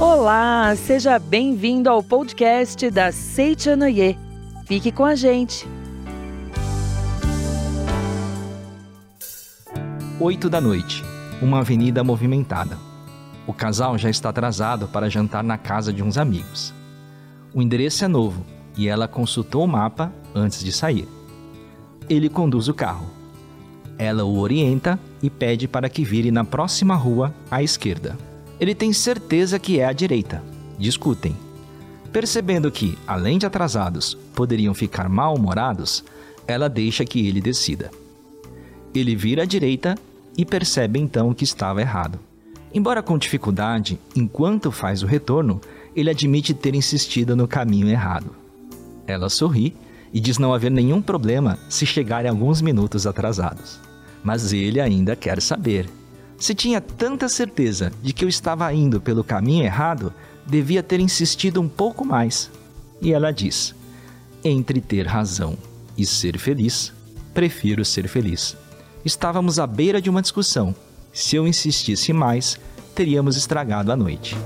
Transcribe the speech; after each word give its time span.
Olá, 0.00 0.74
seja 0.74 1.16
bem-vindo 1.16 1.88
ao 1.88 2.02
podcast 2.02 2.90
da 2.90 3.12
Seichanoye. 3.12 4.18
Fique 4.66 4.90
com 4.90 5.04
a 5.04 5.14
gente. 5.14 5.68
Oito 10.18 10.50
da 10.50 10.60
noite, 10.60 11.04
uma 11.40 11.60
avenida 11.60 12.02
movimentada. 12.02 12.76
O 13.46 13.52
casal 13.52 13.96
já 13.96 14.10
está 14.10 14.30
atrasado 14.30 14.88
para 14.88 15.08
jantar 15.08 15.44
na 15.44 15.56
casa 15.56 15.92
de 15.92 16.02
uns 16.02 16.18
amigos. 16.18 16.74
O 17.54 17.62
endereço 17.62 18.04
é 18.04 18.08
novo 18.08 18.44
e 18.76 18.88
ela 18.88 19.06
consultou 19.06 19.64
o 19.64 19.68
mapa 19.68 20.12
antes 20.34 20.64
de 20.64 20.72
sair. 20.72 21.06
Ele 22.08 22.28
conduz 22.28 22.66
o 22.66 22.74
carro. 22.74 23.21
Ela 24.02 24.24
o 24.24 24.40
orienta 24.40 24.98
e 25.22 25.30
pede 25.30 25.68
para 25.68 25.88
que 25.88 26.02
vire 26.02 26.32
na 26.32 26.44
próxima 26.44 26.96
rua 26.96 27.32
à 27.48 27.62
esquerda. 27.62 28.18
Ele 28.58 28.74
tem 28.74 28.92
certeza 28.92 29.60
que 29.60 29.78
é 29.78 29.84
à 29.84 29.92
direita. 29.92 30.42
Discutem. 30.76 31.36
Percebendo 32.12 32.68
que, 32.68 32.98
além 33.06 33.38
de 33.38 33.46
atrasados, 33.46 34.18
poderiam 34.34 34.74
ficar 34.74 35.08
mal-humorados, 35.08 36.02
ela 36.48 36.68
deixa 36.68 37.04
que 37.04 37.28
ele 37.28 37.40
decida. 37.40 37.92
Ele 38.92 39.14
vira 39.14 39.44
à 39.44 39.46
direita 39.46 39.96
e 40.36 40.44
percebe 40.44 40.98
então 40.98 41.32
que 41.32 41.44
estava 41.44 41.80
errado. 41.80 42.18
Embora 42.74 43.04
com 43.04 43.16
dificuldade, 43.16 44.00
enquanto 44.16 44.72
faz 44.72 45.04
o 45.04 45.06
retorno, 45.06 45.60
ele 45.94 46.10
admite 46.10 46.52
ter 46.52 46.74
insistido 46.74 47.36
no 47.36 47.46
caminho 47.46 47.88
errado. 47.88 48.34
Ela 49.06 49.30
sorri 49.30 49.76
e 50.12 50.18
diz 50.18 50.38
não 50.38 50.52
haver 50.52 50.72
nenhum 50.72 51.00
problema 51.00 51.56
se 51.68 51.86
chegarem 51.86 52.28
alguns 52.28 52.60
minutos 52.60 53.06
atrasados. 53.06 53.91
Mas 54.22 54.52
ele 54.52 54.80
ainda 54.80 55.16
quer 55.16 55.40
saber 55.40 55.88
se 56.42 56.56
tinha 56.56 56.80
tanta 56.80 57.28
certeza 57.28 57.92
de 58.02 58.12
que 58.12 58.24
eu 58.24 58.28
estava 58.28 58.74
indo 58.74 59.00
pelo 59.00 59.22
caminho 59.22 59.64
errado, 59.64 60.12
devia 60.44 60.82
ter 60.82 60.98
insistido 60.98 61.60
um 61.60 61.68
pouco 61.68 62.04
mais. 62.04 62.50
E 63.00 63.12
ela 63.12 63.32
diz: 63.32 63.72
Entre 64.42 64.80
ter 64.80 65.06
razão 65.06 65.56
e 65.96 66.04
ser 66.04 66.36
feliz, 66.38 66.92
prefiro 67.32 67.84
ser 67.84 68.08
feliz. 68.08 68.56
Estávamos 69.04 69.60
à 69.60 69.68
beira 69.68 70.02
de 70.02 70.10
uma 70.10 70.20
discussão. 70.20 70.74
Se 71.12 71.36
eu 71.36 71.46
insistisse 71.46 72.12
mais, 72.12 72.58
teríamos 72.92 73.36
estragado 73.36 73.92
a 73.92 73.96
noite. 73.96 74.36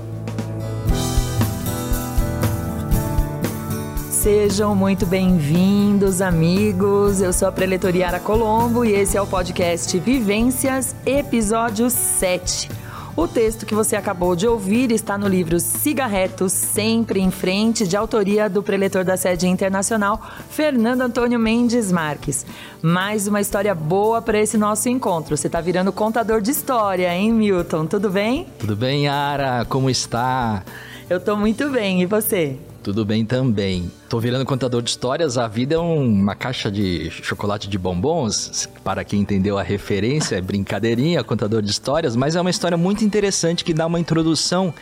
Sejam 4.27 4.75
muito 4.75 5.05
bem-vindos, 5.05 6.19
amigos. 6.19 7.21
Eu 7.21 7.31
sou 7.31 7.47
a 7.47 7.51
Preletoriara 7.51 8.19
Colombo 8.19 8.83
e 8.83 8.91
esse 8.91 9.15
é 9.15 9.21
o 9.21 9.25
podcast 9.25 9.97
Vivências, 9.99 10.93
episódio 11.05 11.89
7. 11.89 12.69
O 13.15 13.25
texto 13.25 13.65
que 13.65 13.73
você 13.73 13.95
acabou 13.95 14.35
de 14.35 14.45
ouvir 14.45 14.91
está 14.91 15.17
no 15.17 15.29
livro 15.29 15.61
Cigarretos 15.61 16.51
Sempre 16.51 17.21
em 17.21 17.31
Frente, 17.31 17.87
de 17.87 17.95
autoria 17.95 18.49
do 18.49 18.61
preletor 18.61 19.05
da 19.05 19.15
sede 19.15 19.47
internacional, 19.47 20.21
Fernando 20.49 21.03
Antônio 21.03 21.39
Mendes 21.39 21.89
Marques. 21.89 22.45
Mais 22.81 23.29
uma 23.29 23.39
história 23.39 23.73
boa 23.73 24.21
para 24.21 24.41
esse 24.41 24.57
nosso 24.57 24.89
encontro. 24.89 25.37
Você 25.37 25.47
está 25.47 25.61
virando 25.61 25.93
contador 25.93 26.41
de 26.41 26.51
história, 26.51 27.15
hein, 27.15 27.31
Milton? 27.31 27.85
Tudo 27.85 28.09
bem? 28.09 28.45
Tudo 28.59 28.75
bem, 28.75 29.05
Yara? 29.05 29.63
Como 29.69 29.89
está? 29.89 30.63
Eu 31.09 31.15
estou 31.15 31.37
muito 31.37 31.69
bem. 31.69 32.01
E 32.01 32.05
você? 32.05 32.57
Tudo 32.87 33.03
bem 33.03 33.25
também. 33.25 33.91
Tô 34.07 34.17
virando 34.17 34.45
contador 34.45 34.81
de 34.81 34.91
histórias. 34.91 35.37
A 35.37 35.45
vida 35.45 35.75
é 35.75 35.77
um, 35.77 36.05
uma 36.05 36.35
caixa 36.35 36.71
de 36.71 37.11
chocolate 37.11 37.67
de 37.67 37.77
bombons. 37.77 38.69
Para 38.81 39.03
quem 39.03 39.19
entendeu 39.19 39.57
a 39.57 39.61
referência, 39.61 40.37
é 40.37 40.41
brincadeirinha, 40.41 41.21
contador 41.21 41.61
de 41.61 41.69
histórias, 41.69 42.15
mas 42.15 42.37
é 42.37 42.39
uma 42.39 42.49
história 42.49 42.77
muito 42.77 43.03
interessante 43.03 43.65
que 43.65 43.73
dá 43.73 43.85
uma 43.85 43.99
introdução 43.99 44.73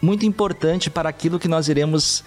muito 0.00 0.24
importante 0.24 0.88
para 0.88 1.08
aquilo 1.08 1.36
que 1.36 1.48
nós 1.48 1.66
iremos 1.66 2.22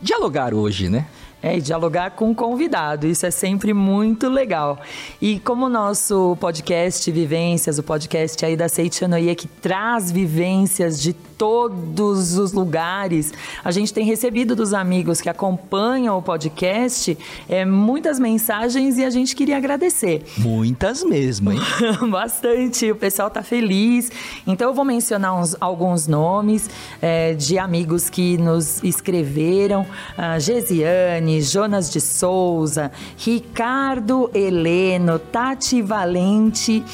dialogar 0.00 0.54
hoje, 0.54 0.88
né? 0.88 1.04
É, 1.42 1.58
dialogar 1.58 2.12
com 2.12 2.30
o 2.30 2.34
convidado, 2.34 3.06
isso 3.06 3.26
é 3.26 3.30
sempre 3.30 3.74
muito 3.74 4.28
legal. 4.28 4.80
E 5.20 5.38
como 5.40 5.66
o 5.66 5.68
nosso 5.68 6.34
podcast 6.40 7.10
Vivências, 7.10 7.78
o 7.78 7.82
podcast 7.82 8.42
aí 8.42 8.56
da 8.56 8.70
Seitianoia, 8.70 9.34
que 9.34 9.48
traz 9.48 10.10
vivências 10.10 10.98
de 10.98 11.12
todos 11.42 12.38
os 12.38 12.52
lugares, 12.52 13.32
a 13.64 13.72
gente 13.72 13.92
tem 13.92 14.04
recebido 14.04 14.54
dos 14.54 14.72
amigos 14.72 15.20
que 15.20 15.28
acompanham 15.28 16.16
o 16.16 16.22
podcast 16.22 17.18
é, 17.48 17.64
muitas 17.64 18.20
mensagens 18.20 18.96
e 18.96 19.04
a 19.04 19.10
gente 19.10 19.34
queria 19.34 19.56
agradecer. 19.56 20.24
Muitas 20.38 21.02
mesmo, 21.02 21.50
hein? 21.50 21.58
Bastante, 22.08 22.92
o 22.92 22.94
pessoal 22.94 23.28
tá 23.28 23.42
feliz. 23.42 24.12
Então 24.46 24.68
eu 24.68 24.74
vou 24.74 24.84
mencionar 24.84 25.34
uns, 25.34 25.56
alguns 25.60 26.06
nomes 26.06 26.70
é, 27.00 27.34
de 27.34 27.58
amigos 27.58 28.08
que 28.08 28.38
nos 28.38 28.80
escreveram. 28.84 29.84
A 30.16 30.38
Gesiane, 30.38 31.42
Jonas 31.42 31.90
de 31.90 32.00
Souza, 32.00 32.92
Ricardo 33.16 34.30
Heleno, 34.32 35.18
Tati 35.18 35.82
Valente, 35.82 36.84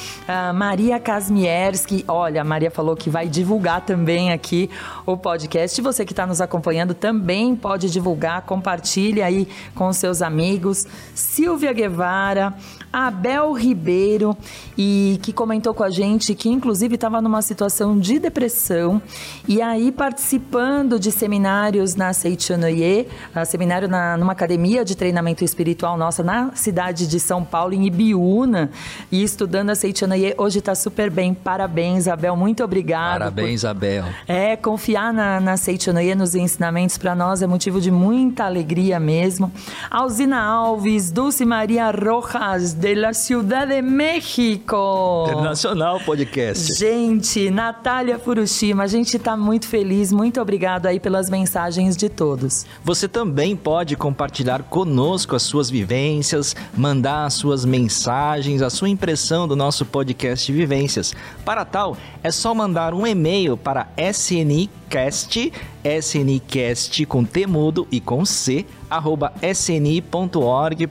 Maria 0.55 0.99
Kasmierski. 0.99 2.03
Olha, 2.07 2.41
a 2.41 2.43
Maria 2.43 2.71
falou 2.71 2.95
que 2.95 3.11
vai 3.11 3.27
divulgar 3.27 3.81
também 3.81 4.31
aqui 4.31 4.38
o 5.05 5.15
podcast. 5.17 5.81
Você 5.81 6.05
que 6.05 6.13
está 6.13 6.25
nos 6.25 6.41
acompanhando 6.41 6.93
também 6.93 7.55
pode 7.55 7.89
divulgar, 7.89 8.41
compartilhe 8.43 9.21
aí 9.21 9.47
com 9.75 9.91
seus 9.93 10.21
amigos. 10.21 10.87
Silvia 11.13 11.73
Guevara, 11.73 12.53
Abel 12.91 13.53
Ribeiro, 13.53 14.35
e 14.77 15.19
que 15.21 15.31
comentou 15.31 15.73
com 15.73 15.83
a 15.83 15.89
gente 15.89 16.33
que 16.33 16.49
inclusive 16.49 16.95
estava 16.95 17.21
numa 17.21 17.41
situação 17.41 17.99
de 17.99 18.19
depressão 18.19 19.01
e 19.47 19.61
aí 19.61 19.91
participando 19.91 20.99
de 20.99 21.11
seminários 21.11 21.95
na 21.95 22.13
Seichonoye, 22.13 23.07
seminário 23.45 23.87
na, 23.87 24.17
numa 24.17 24.31
academia 24.31 24.83
de 24.83 24.95
treinamento 24.95 25.43
espiritual 25.43 25.97
nossa 25.97 26.23
na 26.23 26.51
cidade 26.55 27.07
de 27.07 27.19
São 27.19 27.43
Paulo, 27.43 27.73
em 27.73 27.85
Ibiúna, 27.85 28.71
e 29.11 29.23
estudando 29.23 29.69
a 29.69 29.75
Seichonoye. 29.75 30.33
Hoje 30.37 30.59
está 30.59 30.75
super 30.75 31.09
bem. 31.09 31.33
Parabéns, 31.33 32.07
Abel. 32.07 32.35
Muito 32.35 32.63
obrigada. 32.63 33.19
Parabéns, 33.19 33.61
por... 33.61 33.67
Abel. 33.67 34.05
É, 34.27 34.55
confiar 34.55 35.13
na, 35.13 35.39
na 35.39 35.57
Seichonoye, 35.57 36.15
nos 36.15 36.35
ensinamentos, 36.35 36.97
para 36.97 37.15
nós 37.15 37.41
é 37.41 37.47
motivo 37.47 37.79
de 37.79 37.91
muita 37.91 38.45
alegria 38.45 38.99
mesmo. 38.99 39.51
Alzina 39.89 40.41
Alves, 40.41 41.11
Dulce 41.11 41.45
Maria 41.45 41.91
Rojas, 41.91 42.73
de 42.79 42.95
la 42.95 43.13
Ciudad 43.13 43.67
de 43.67 43.81
México. 43.81 45.25
Internacional 45.27 45.99
Podcast. 45.99 46.73
Gente, 46.75 47.51
Natália 47.51 48.17
Furushima, 48.17 48.83
a 48.83 48.87
gente 48.87 49.17
está 49.17 49.35
muito 49.35 49.67
feliz. 49.67 50.13
Muito 50.13 50.39
obrigado 50.39 50.85
aí 50.85 50.97
pelas 50.97 51.29
mensagens 51.29 51.97
de 51.97 52.07
todos. 52.07 52.65
Você 52.81 53.09
também 53.09 53.53
pode 53.53 53.97
compartilhar 53.97 54.63
conosco 54.63 55.35
as 55.35 55.43
suas 55.43 55.69
vivências, 55.69 56.55
mandar 56.73 57.25
as 57.25 57.33
suas 57.33 57.65
mensagens, 57.65 58.61
a 58.61 58.69
sua 58.69 58.87
impressão 58.87 59.45
do 59.45 59.57
nosso 59.57 59.85
podcast 59.85 60.49
Vivências. 60.49 61.13
Para 61.43 61.65
tal, 61.65 61.97
é 62.23 62.31
só 62.31 62.55
mandar 62.55 62.93
um 62.93 63.05
e-mail 63.05 63.57
para 63.57 63.89
sncast, 64.89 65.53
sncast 65.85 67.05
com 67.05 67.23
T 67.23 67.45
mudo 67.45 67.87
e 67.91 68.01
com 68.01 68.25
C, 68.25 68.65
arroba 68.89 69.31
sni.org.br. 69.41 70.87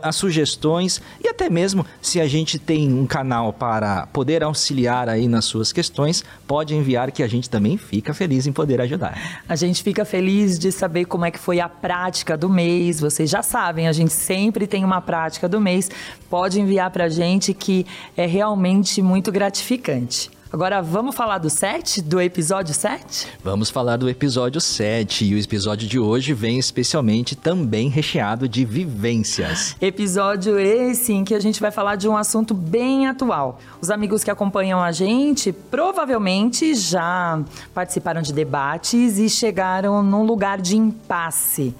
as 0.00 0.14
sugestões 0.14 1.02
e 1.20 1.26
até 1.26 1.50
mesmo 1.50 1.84
se 2.00 2.20
a 2.20 2.28
gente 2.28 2.56
tem 2.56 2.92
um 2.92 3.04
canal 3.04 3.52
para 3.52 4.06
poder 4.12 4.44
auxiliar 4.44 5.08
aí 5.08 5.26
nas 5.26 5.44
suas 5.44 5.72
questões, 5.72 6.24
pode 6.46 6.72
enviar 6.72 7.10
que 7.10 7.24
a 7.24 7.28
gente 7.28 7.50
também 7.50 7.76
fica 7.76 8.14
feliz 8.14 8.46
em 8.46 8.52
poder 8.52 8.80
ajudar. 8.80 9.42
A 9.48 9.56
gente 9.56 9.82
fica 9.82 10.04
feliz 10.04 10.56
de 10.56 10.70
saber 10.70 11.04
como 11.06 11.24
é 11.24 11.32
que 11.32 11.38
foi 11.38 11.58
a 11.58 11.68
prática 11.68 12.36
do 12.36 12.48
mês. 12.48 13.00
Vocês 13.00 13.28
já 13.28 13.42
sabem, 13.42 13.88
a 13.88 13.92
gente 13.92 14.12
sempre 14.12 14.68
tem 14.68 14.84
uma 14.84 15.00
prática 15.00 15.48
do 15.48 15.60
mês. 15.60 15.90
Pode 16.30 16.60
enviar 16.60 16.90
para 16.92 17.04
a 17.04 17.08
gente 17.08 17.52
que 17.52 17.84
é 18.16 18.24
realmente 18.24 19.02
muito 19.02 19.32
gratificante. 19.32 20.11
Agora 20.52 20.82
vamos 20.82 21.14
falar 21.14 21.38
do 21.38 21.48
7, 21.48 22.02
do 22.02 22.20
episódio 22.20 22.74
7? 22.74 23.26
Vamos 23.42 23.70
falar 23.70 23.96
do 23.96 24.06
episódio 24.06 24.60
7 24.60 25.24
e 25.24 25.34
o 25.34 25.38
episódio 25.38 25.88
de 25.88 25.98
hoje 25.98 26.34
vem 26.34 26.58
especialmente 26.58 27.34
também 27.34 27.88
recheado 27.88 28.46
de 28.46 28.62
vivências. 28.62 29.74
Episódio 29.80 30.58
esse 30.58 31.14
em 31.14 31.24
que 31.24 31.34
a 31.34 31.40
gente 31.40 31.58
vai 31.58 31.70
falar 31.70 31.96
de 31.96 32.06
um 32.06 32.14
assunto 32.18 32.52
bem 32.52 33.06
atual. 33.06 33.58
Os 33.80 33.90
amigos 33.90 34.22
que 34.22 34.30
acompanham 34.30 34.78
a 34.78 34.92
gente 34.92 35.52
provavelmente 35.52 36.74
já 36.74 37.42
participaram 37.72 38.20
de 38.20 38.34
debates 38.34 39.18
e 39.18 39.30
chegaram 39.30 40.02
num 40.02 40.22
lugar 40.22 40.60
de 40.60 40.76
impasse. 40.76 41.74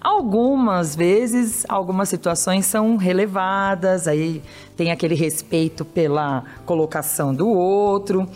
Algumas 0.00 0.96
vezes, 0.96 1.66
algumas 1.68 2.08
situações 2.08 2.64
são 2.64 2.96
relevadas, 2.96 4.08
aí 4.08 4.42
tem 4.74 4.90
aquele 4.90 5.14
respeito 5.14 5.84
pela 5.84 6.42
colocação 6.64 7.34
do 7.34 7.46
outro. 7.48 8.26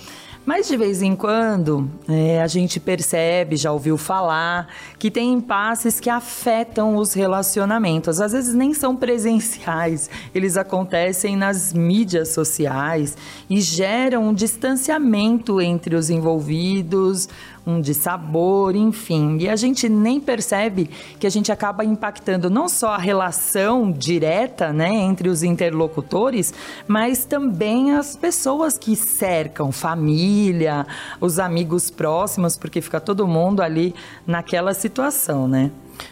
Mas 0.45 0.69
de 0.69 0.77
vez 0.77 1.01
em 1.01 1.17
quando 1.17 1.91
é, 2.07 2.43
a 2.43 2.47
gente 2.47 2.79
percebe, 2.79 3.57
já 3.57 3.73
ouviu 3.73 3.97
falar, 3.97 4.69
que 4.99 5.11
tem 5.11 5.33
impasses 5.33 5.99
que 5.99 6.11
afetam 6.11 6.97
os 6.97 7.15
relacionamentos. 7.15 8.21
Às 8.21 8.33
vezes 8.33 8.55
nem 8.55 8.75
são 8.75 8.95
presenciais, 8.95 10.11
eles 10.35 10.59
acontecem 10.59 11.35
nas 11.35 11.73
mídias 11.73 12.29
sociais 12.29 13.17
e 13.49 13.59
geram 13.59 14.29
um 14.29 14.35
distanciamento 14.35 15.63
entre 15.63 15.97
os 15.97 16.11
envolvidos, 16.11 17.27
um 17.67 17.81
dissabor, 17.81 18.77
enfim. 18.77 19.39
E 19.39 19.49
a 19.49 19.57
gente 19.57 19.89
nem 19.89 20.21
percebe 20.21 20.91
que 21.19 21.27
a 21.27 21.31
gente 21.31 21.51
acaba 21.51 21.85
impactando 21.85 22.51
não 22.51 22.69
só 22.69 22.91
a 22.91 22.99
relação 22.99 23.91
direta 23.91 24.73
né, 24.73 24.91
entre 24.91 25.29
os 25.29 25.43
interlocutores, 25.43 26.53
mas 26.87 27.25
também 27.25 27.93
as 27.93 28.17
pessoas 28.17 28.77
que 28.77 28.95
cercam, 28.95 29.73
família, 29.73 30.87
os 31.21 31.39
amigos 31.39 31.91
próximos, 31.91 32.57
porque 32.57 32.81
fica 32.81 33.01
todo 33.01 33.27
mundo 33.27 33.63
ali 33.63 33.95
naquela 34.27 34.75
situação, 34.75 35.49
né? 35.49 35.71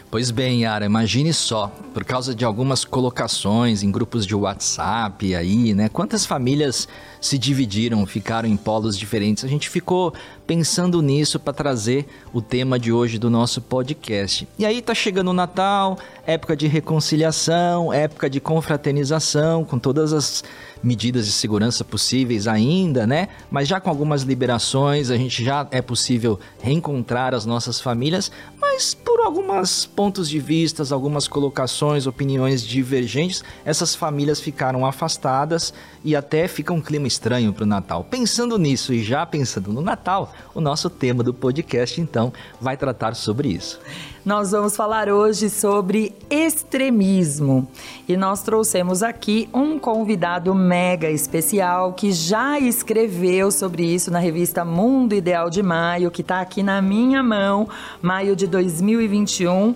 Pois 0.09 0.29
bem, 0.29 0.61
Yara, 0.61 0.85
imagine 0.85 1.33
só, 1.33 1.67
por 1.93 2.03
causa 2.03 2.35
de 2.35 2.45
algumas 2.45 2.85
colocações 2.85 3.81
em 3.81 3.91
grupos 3.91 4.25
de 4.25 4.35
WhatsApp 4.35 5.33
aí, 5.35 5.73
né? 5.73 5.89
Quantas 5.89 6.25
famílias 6.25 6.87
se 7.19 7.37
dividiram, 7.37 8.05
ficaram 8.05 8.47
em 8.47 8.57
polos 8.57 8.97
diferentes. 8.97 9.43
A 9.43 9.47
gente 9.47 9.69
ficou 9.69 10.13
pensando 10.45 11.01
nisso 11.01 11.39
para 11.39 11.53
trazer 11.53 12.05
o 12.33 12.41
tema 12.41 12.77
de 12.77 12.91
hoje 12.91 13.17
do 13.17 13.29
nosso 13.29 13.61
podcast. 13.61 14.47
E 14.59 14.65
aí 14.65 14.81
tá 14.81 14.93
chegando 14.93 15.29
o 15.29 15.33
Natal, 15.33 15.97
época 16.27 16.55
de 16.55 16.67
reconciliação, 16.67 17.93
época 17.93 18.29
de 18.29 18.39
confraternização, 18.39 19.63
com 19.63 19.79
todas 19.79 20.11
as 20.11 20.43
medidas 20.83 21.25
de 21.25 21.31
segurança 21.31 21.85
possíveis 21.85 22.45
ainda, 22.45 23.07
né? 23.07 23.29
Mas 23.49 23.69
já 23.69 23.79
com 23.79 23.89
algumas 23.89 24.23
liberações, 24.23 25.09
a 25.09 25.15
gente 25.15 25.43
já 25.43 25.65
é 25.71 25.81
possível 25.81 26.37
reencontrar 26.61 27.33
as 27.33 27.45
nossas 27.45 27.79
famílias, 27.79 28.29
mas 28.73 28.95
por 28.95 29.21
alguns 29.21 29.85
pontos 29.85 30.27
de 30.27 30.39
vistas, 30.39 30.91
algumas 30.91 31.27
colocações, 31.27 32.07
opiniões 32.07 32.63
divergentes, 32.63 33.43
essas 33.63 33.93
famílias 33.93 34.39
ficaram 34.39 34.83
afastadas 34.83 35.71
e 36.03 36.15
até 36.15 36.47
fica 36.47 36.73
um 36.73 36.81
clima 36.81 37.07
estranho 37.07 37.53
para 37.53 37.63
o 37.65 37.67
Natal. 37.67 38.03
Pensando 38.03 38.57
nisso 38.57 38.91
e 38.91 39.03
já 39.03 39.27
pensando 39.27 39.71
no 39.71 39.81
Natal, 39.81 40.33
o 40.55 40.59
nosso 40.59 40.89
tema 40.89 41.23
do 41.23 41.35
podcast 41.35 42.01
então 42.01 42.33
vai 42.59 42.75
tratar 42.75 43.15
sobre 43.15 43.49
isso. 43.49 43.79
Nós 44.25 44.51
vamos 44.51 44.73
falar 44.73 45.09
hoje 45.09 45.49
sobre 45.49 46.15
extremismo 46.29 47.67
e 48.07 48.15
nós 48.15 48.41
trouxemos 48.41 49.03
aqui 49.03 49.49
um 49.53 49.77
convidado 49.77 50.55
mega 50.55 51.09
especial 51.09 51.91
que 51.91 52.13
já 52.13 52.57
escreveu 52.57 53.51
sobre 53.51 53.83
isso 53.83 54.09
na 54.09 54.19
revista 54.19 54.63
Mundo 54.63 55.13
Ideal 55.13 55.49
de 55.49 55.61
Maio, 55.61 56.09
que 56.09 56.21
está 56.21 56.39
aqui 56.39 56.63
na 56.63 56.81
minha 56.81 57.21
mão, 57.21 57.67
maio 58.01 58.33
de 58.33 58.47
2021. 58.63 59.75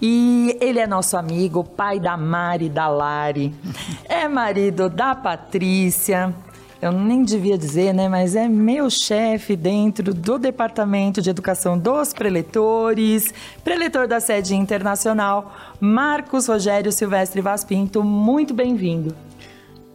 E 0.00 0.56
ele 0.60 0.78
é 0.78 0.86
nosso 0.86 1.16
amigo, 1.16 1.64
pai 1.64 1.98
da 1.98 2.16
Mari 2.16 2.66
e 2.66 2.68
da 2.68 2.88
Lari, 2.88 3.52
é 4.08 4.28
marido 4.28 4.88
da 4.88 5.14
Patrícia, 5.14 6.32
eu 6.80 6.92
nem 6.92 7.24
devia 7.24 7.58
dizer, 7.58 7.92
né, 7.92 8.08
mas 8.08 8.36
é 8.36 8.46
meu 8.46 8.88
chefe 8.88 9.56
dentro 9.56 10.14
do 10.14 10.38
Departamento 10.38 11.20
de 11.20 11.28
Educação 11.28 11.76
dos 11.76 12.12
Preletores, 12.12 13.34
preletor 13.64 14.06
da 14.06 14.20
sede 14.20 14.54
internacional, 14.54 15.52
Marcos 15.80 16.46
Rogério 16.46 16.92
Silvestre 16.92 17.40
Vaspinto. 17.40 18.04
Muito 18.04 18.54
bem-vindo. 18.54 19.12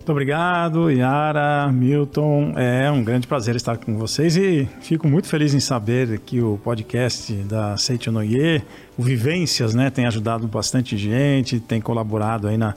Muito 0.04 0.12
obrigado, 0.12 0.92
Yara, 0.92 1.72
Milton. 1.72 2.56
É 2.58 2.92
um 2.92 3.02
grande 3.02 3.26
prazer 3.26 3.56
estar 3.56 3.78
com 3.78 3.98
vocês 3.98 4.36
e 4.36 4.68
fico 4.82 5.08
muito 5.08 5.30
feliz 5.30 5.54
em 5.54 5.62
saber 5.62 6.20
que 6.20 6.42
o 6.42 6.60
podcast 6.62 7.32
da 7.44 7.78
Seito 7.78 8.12
Noie, 8.12 8.62
o 8.98 9.02
Vivências, 9.02 9.74
né, 9.74 9.90
tem 9.90 10.06
ajudado 10.06 10.46
bastante 10.46 10.98
gente, 10.98 11.58
tem 11.58 11.80
colaborado 11.80 12.50
aí 12.50 12.58
na 12.58 12.76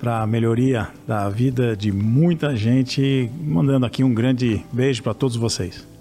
para 0.00 0.22
a 0.22 0.26
melhoria 0.26 0.88
da 1.06 1.28
vida 1.28 1.76
de 1.76 1.92
muita 1.92 2.56
gente. 2.56 3.30
Mandando 3.40 3.86
aqui 3.86 4.02
um 4.02 4.12
grande 4.12 4.60
beijo 4.72 5.04
para 5.04 5.14
todos 5.14 5.36
vocês. 5.36 5.95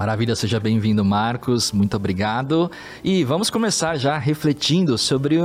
Maravilha, 0.00 0.34
seja 0.34 0.58
bem-vindo, 0.58 1.04
Marcos. 1.04 1.72
Muito 1.72 1.94
obrigado. 1.94 2.70
E 3.04 3.22
vamos 3.22 3.50
começar 3.50 3.98
já 3.98 4.16
refletindo 4.16 4.96
sobre 4.96 5.36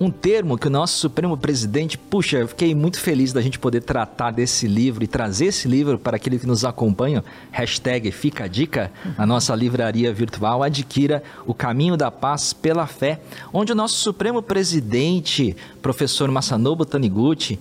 um 0.00 0.10
termo 0.10 0.58
que 0.58 0.66
o 0.66 0.70
nosso 0.70 0.98
Supremo 0.98 1.36
Presidente, 1.36 1.96
puxa, 1.96 2.38
eu 2.38 2.48
fiquei 2.48 2.74
muito 2.74 2.98
feliz 2.98 3.32
da 3.32 3.40
gente 3.40 3.56
poder 3.56 3.82
tratar 3.82 4.32
desse 4.32 4.66
livro 4.66 5.04
e 5.04 5.06
trazer 5.06 5.44
esse 5.44 5.68
livro 5.68 5.96
para 5.96 6.16
aquele 6.16 6.40
que 6.40 6.46
nos 6.46 6.64
acompanha. 6.64 7.22
Hashtag 7.52 8.10
Fica 8.10 8.46
a 8.46 8.48
Dica, 8.48 8.90
na 9.16 9.24
nossa 9.24 9.54
livraria 9.54 10.12
virtual. 10.12 10.64
Adquira 10.64 11.22
O 11.46 11.54
Caminho 11.54 11.96
da 11.96 12.10
Paz 12.10 12.52
pela 12.52 12.88
Fé, 12.88 13.20
onde 13.52 13.70
o 13.70 13.76
nosso 13.76 13.94
Supremo 13.94 14.42
Presidente, 14.42 15.56
professor 15.80 16.28
Masanobu 16.32 16.84
Taniguchi, 16.84 17.60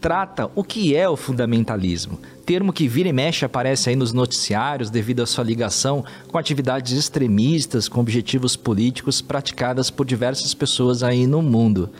trata 0.00 0.50
o 0.54 0.62
que 0.62 0.94
é 0.94 1.08
o 1.08 1.16
fundamentalismo, 1.16 2.18
termo 2.46 2.72
que 2.72 2.88
vira 2.88 3.08
e 3.08 3.12
mexe 3.12 3.44
aparece 3.44 3.90
aí 3.90 3.96
nos 3.96 4.12
noticiários 4.12 4.90
devido 4.90 5.20
à 5.20 5.26
sua 5.26 5.44
ligação 5.44 6.04
com 6.28 6.38
atividades 6.38 6.92
extremistas, 6.92 7.88
com 7.88 8.00
objetivos 8.00 8.56
políticos 8.56 9.20
praticadas 9.20 9.90
por 9.90 10.06
diversas 10.06 10.54
pessoas 10.54 11.02
aí 11.02 11.26
no 11.26 11.42
mundo. 11.42 11.90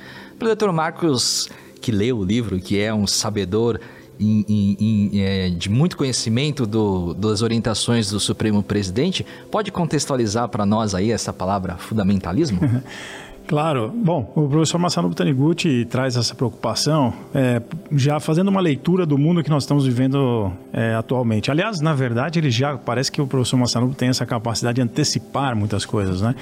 O 0.40 0.44
doutor 0.44 0.72
Marcos, 0.72 1.48
que 1.80 1.90
leu 1.90 2.18
o 2.18 2.24
livro, 2.24 2.58
que 2.60 2.78
é 2.78 2.94
um 2.94 3.06
sabedor 3.06 3.80
em, 4.20 4.44
em, 4.48 4.76
em, 4.80 5.20
é, 5.20 5.50
de 5.50 5.68
muito 5.68 5.96
conhecimento 5.96 6.66
do, 6.66 7.14
das 7.14 7.42
orientações 7.42 8.10
do 8.10 8.18
Supremo 8.18 8.62
Presidente, 8.62 9.24
pode 9.50 9.70
contextualizar 9.70 10.48
para 10.48 10.66
nós 10.66 10.94
aí 10.94 11.10
essa 11.10 11.32
palavra 11.32 11.76
fundamentalismo? 11.76 12.60
Claro. 13.48 13.90
Bom, 13.94 14.30
o 14.36 14.46
professor 14.46 14.78
Masanobu 14.78 15.14
Taniguchi 15.14 15.86
traz 15.86 16.16
essa 16.16 16.34
preocupação 16.34 17.14
é, 17.34 17.62
já 17.92 18.20
fazendo 18.20 18.48
uma 18.48 18.60
leitura 18.60 19.06
do 19.06 19.16
mundo 19.16 19.42
que 19.42 19.48
nós 19.48 19.62
estamos 19.62 19.86
vivendo 19.86 20.52
é, 20.70 20.94
atualmente. 20.94 21.50
Aliás, 21.50 21.80
na 21.80 21.94
verdade, 21.94 22.38
ele 22.38 22.50
já 22.50 22.76
parece 22.76 23.10
que 23.10 23.22
o 23.22 23.26
professor 23.26 23.56
Masanobu 23.56 23.94
tem 23.94 24.10
essa 24.10 24.26
capacidade 24.26 24.76
de 24.76 24.82
antecipar 24.82 25.56
muitas 25.56 25.86
coisas, 25.86 26.20
né? 26.20 26.34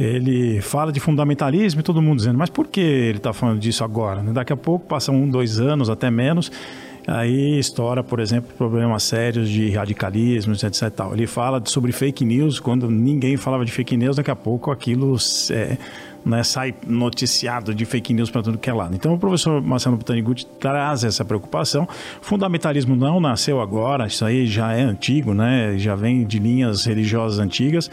Ele 0.00 0.62
fala 0.62 0.90
de 0.90 1.00
fundamentalismo 1.00 1.80
e 1.80 1.82
todo 1.82 2.00
mundo 2.00 2.16
dizendo, 2.16 2.38
mas 2.38 2.48
por 2.48 2.66
que 2.68 2.80
ele 2.80 3.18
está 3.18 3.34
falando 3.34 3.58
disso 3.58 3.84
agora? 3.84 4.22
Daqui 4.22 4.52
a 4.52 4.56
pouco, 4.56 4.86
passam 4.86 5.14
um, 5.14 5.28
dois 5.28 5.60
anos, 5.60 5.90
até 5.90 6.10
menos, 6.10 6.50
Aí 7.08 7.58
estoura, 7.58 8.04
por 8.04 8.20
exemplo, 8.20 8.52
problemas 8.54 9.02
sérios 9.02 9.48
de 9.48 9.70
radicalismos, 9.70 10.62
etc. 10.62 10.90
Tal. 10.90 11.14
Ele 11.14 11.26
fala 11.26 11.62
sobre 11.64 11.90
fake 11.90 12.22
news, 12.22 12.60
quando 12.60 12.90
ninguém 12.90 13.38
falava 13.38 13.64
de 13.64 13.72
fake 13.72 13.96
news, 13.96 14.16
daqui 14.16 14.30
a 14.30 14.36
pouco 14.36 14.70
aquilo 14.70 15.16
é, 15.50 15.78
né, 16.24 16.42
sai 16.42 16.74
noticiado 16.86 17.74
de 17.74 17.84
fake 17.84 18.12
news 18.12 18.30
para 18.30 18.42
tudo 18.42 18.58
que 18.58 18.68
é 18.68 18.72
lado. 18.72 18.94
Então 18.94 19.14
o 19.14 19.18
professor 19.18 19.62
Marcelo 19.62 19.96
Butaniguti 19.96 20.46
traz 20.58 21.04
essa 21.04 21.24
preocupação. 21.24 21.88
Fundamentalismo 22.20 22.94
não 22.96 23.20
nasceu 23.20 23.60
agora, 23.60 24.06
isso 24.06 24.24
aí 24.24 24.46
já 24.46 24.72
é 24.72 24.82
antigo, 24.82 25.34
né, 25.34 25.78
já 25.78 25.94
vem 25.94 26.24
de 26.26 26.38
linhas 26.38 26.84
religiosas 26.84 27.38
antigas. 27.38 27.90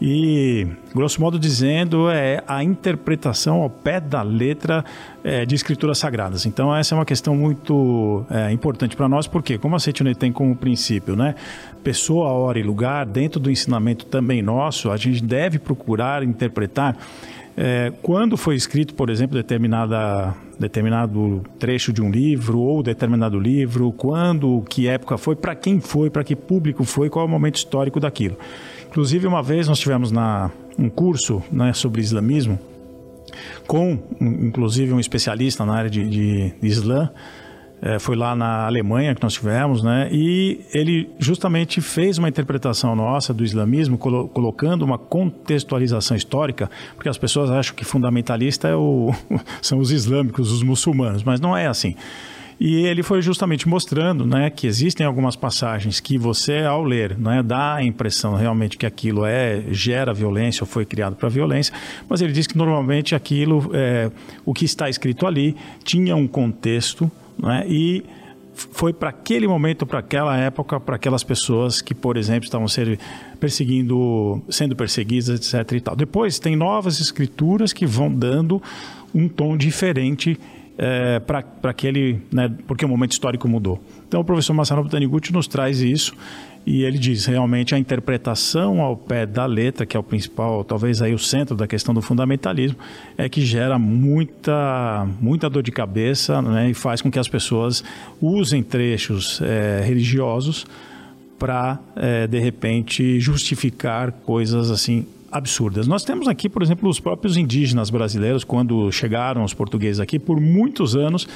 e, 0.00 0.66
grosso 0.94 1.20
modo 1.20 1.38
dizendo, 1.38 2.08
é 2.08 2.42
a 2.48 2.64
interpretação 2.64 3.60
ao 3.60 3.68
pé 3.68 4.00
da 4.00 4.22
letra 4.22 4.82
é, 5.22 5.44
de 5.44 5.54
escrituras 5.54 5.98
sagradas. 5.98 6.46
Então, 6.46 6.74
essa 6.74 6.94
é 6.94 6.98
uma 6.98 7.04
questão 7.04 7.36
muito 7.36 8.24
é, 8.30 8.50
importante 8.50 8.96
para 8.96 9.06
nós, 9.08 9.26
porque, 9.26 9.58
como 9.58 9.76
a 9.76 9.78
Setionet 9.78 10.16
tem 10.16 10.32
como 10.32 10.56
princípio, 10.56 11.14
né, 11.14 11.34
pessoa, 11.84 12.30
hora 12.30 12.58
e 12.58 12.62
lugar, 12.62 13.04
dentro 13.04 13.38
do 13.38 13.50
ensinamento 13.50 14.06
também 14.06 14.40
nosso, 14.40 14.90
a 14.90 14.96
gente 14.96 15.22
deve 15.22 15.58
procurar 15.58 16.22
interpretar 16.22 16.96
é, 17.62 17.92
quando 18.00 18.38
foi 18.38 18.54
escrito, 18.54 18.94
por 18.94 19.10
exemplo, 19.10 19.36
determinada, 19.36 20.34
determinado 20.58 21.42
trecho 21.58 21.92
de 21.92 22.00
um 22.00 22.10
livro 22.10 22.58
ou 22.58 22.82
determinado 22.82 23.38
livro, 23.38 23.92
quando, 23.92 24.62
que 24.62 24.88
época 24.88 25.18
foi, 25.18 25.36
para 25.36 25.54
quem 25.54 25.78
foi, 25.78 26.08
para 26.08 26.24
que 26.24 26.34
público 26.34 26.84
foi, 26.84 27.10
qual 27.10 27.26
é 27.26 27.28
o 27.28 27.30
momento 27.30 27.56
histórico 27.56 28.00
daquilo. 28.00 28.38
Inclusive, 28.88 29.26
uma 29.26 29.42
vez 29.42 29.68
nós 29.68 29.78
tivemos 29.78 30.10
na, 30.10 30.50
um 30.78 30.88
curso 30.88 31.42
né, 31.52 31.74
sobre 31.74 32.00
islamismo 32.00 32.58
com, 33.66 33.98
inclusive, 34.18 34.94
um 34.94 34.98
especialista 34.98 35.62
na 35.66 35.74
área 35.74 35.90
de, 35.90 36.08
de, 36.08 36.54
de 36.58 36.66
Islã, 36.66 37.10
é, 37.82 37.98
foi 37.98 38.14
lá 38.14 38.34
na 38.36 38.66
Alemanha 38.66 39.14
que 39.14 39.22
nós 39.22 39.32
tivemos, 39.32 39.82
né? 39.82 40.08
E 40.12 40.60
ele 40.74 41.08
justamente 41.18 41.80
fez 41.80 42.18
uma 42.18 42.28
interpretação 42.28 42.94
nossa 42.94 43.32
do 43.32 43.42
islamismo, 43.42 43.96
colo 43.96 44.28
colocando 44.28 44.82
uma 44.82 44.98
contextualização 44.98 46.16
histórica, 46.16 46.70
porque 46.94 47.08
as 47.08 47.16
pessoas 47.16 47.50
acham 47.50 47.74
que 47.74 47.84
fundamentalista 47.84 48.68
é 48.68 48.74
o, 48.74 49.14
são 49.62 49.78
os 49.78 49.90
islâmicos, 49.90 50.52
os 50.52 50.62
muçulmanos, 50.62 51.22
mas 51.22 51.40
não 51.40 51.56
é 51.56 51.66
assim. 51.66 51.94
E 52.60 52.84
ele 52.84 53.02
foi 53.02 53.22
justamente 53.22 53.66
mostrando 53.66 54.26
né, 54.26 54.50
que 54.50 54.66
existem 54.66 55.06
algumas 55.06 55.34
passagens 55.34 55.98
que 55.98 56.18
você, 56.18 56.58
ao 56.58 56.84
ler, 56.84 57.16
né, 57.16 57.42
dá 57.42 57.76
a 57.76 57.82
impressão 57.82 58.34
realmente 58.34 58.76
que 58.76 58.84
aquilo 58.84 59.24
é 59.24 59.62
gera 59.70 60.12
violência 60.12 60.62
ou 60.62 60.66
foi 60.66 60.84
criado 60.84 61.16
para 61.16 61.30
violência, 61.30 61.72
mas 62.06 62.20
ele 62.20 62.34
diz 62.34 62.46
que 62.46 62.58
normalmente 62.58 63.14
aquilo, 63.14 63.70
é, 63.72 64.10
o 64.44 64.52
que 64.52 64.66
está 64.66 64.90
escrito 64.90 65.26
ali, 65.26 65.56
tinha 65.82 66.14
um 66.14 66.28
contexto 66.28 67.10
né, 67.42 67.64
e 67.66 68.04
foi 68.72 68.92
para 68.92 69.10
aquele 69.10 69.46
momento, 69.48 69.86
para 69.86 70.00
aquela 70.00 70.36
época, 70.36 70.78
para 70.78 70.96
aquelas 70.96 71.24
pessoas 71.24 71.80
que, 71.80 71.94
por 71.94 72.16
exemplo, 72.16 72.44
estavam 72.44 72.68
ser 72.68 72.98
perseguindo, 73.38 74.42
sendo 74.48 74.76
perseguidas, 74.76 75.28
etc. 75.28 75.72
E 75.72 75.80
tal. 75.80 75.96
Depois 75.96 76.38
tem 76.38 76.56
novas 76.56 77.00
escrituras 77.00 77.72
que 77.72 77.86
vão 77.86 78.12
dando 78.12 78.62
um 79.14 79.28
tom 79.28 79.56
diferente 79.56 80.38
é, 80.76 81.20
para 81.20 81.44
aquele, 81.64 82.20
né, 82.32 82.50
porque 82.66 82.84
o 82.84 82.88
momento 82.88 83.12
histórico 83.12 83.48
mudou. 83.48 83.80
Então 84.08 84.20
o 84.20 84.24
professor 84.24 84.54
Massaro 84.54 84.88
Taniguchi 84.88 85.32
nos 85.32 85.46
traz 85.46 85.80
isso 85.80 86.16
e 86.70 86.84
ele 86.84 86.98
diz 86.98 87.26
realmente 87.26 87.74
a 87.74 87.78
interpretação 87.78 88.80
ao 88.80 88.96
pé 88.96 89.26
da 89.26 89.44
letra, 89.44 89.84
que 89.84 89.96
é 89.96 90.00
o 90.00 90.04
principal, 90.04 90.62
talvez 90.62 91.02
aí 91.02 91.12
o 91.12 91.18
centro 91.18 91.56
da 91.56 91.66
questão 91.66 91.92
do 91.92 92.00
fundamentalismo, 92.00 92.78
é 93.18 93.28
que 93.28 93.44
gera 93.44 93.76
muita, 93.76 95.04
muita 95.20 95.50
dor 95.50 95.64
de 95.64 95.72
cabeça 95.72 96.40
né, 96.40 96.70
e 96.70 96.74
faz 96.74 97.02
com 97.02 97.10
que 97.10 97.18
as 97.18 97.26
pessoas 97.26 97.82
usem 98.22 98.62
trechos 98.62 99.40
é, 99.42 99.82
religiosos 99.84 100.64
para, 101.40 101.80
é, 101.96 102.28
de 102.28 102.38
repente, 102.38 103.18
justificar 103.18 104.12
coisas 104.12 104.70
assim 104.70 105.04
absurdas. 105.32 105.88
Nós 105.88 106.04
temos 106.04 106.28
aqui, 106.28 106.48
por 106.48 106.62
exemplo, 106.62 106.88
os 106.88 107.00
próprios 107.00 107.36
indígenas 107.36 107.90
brasileiros, 107.90 108.44
quando 108.44 108.92
chegaram 108.92 109.42
os 109.42 109.52
portugueses 109.52 109.98
aqui, 109.98 110.20
por 110.20 110.40
muitos 110.40 110.94
anos 110.94 111.26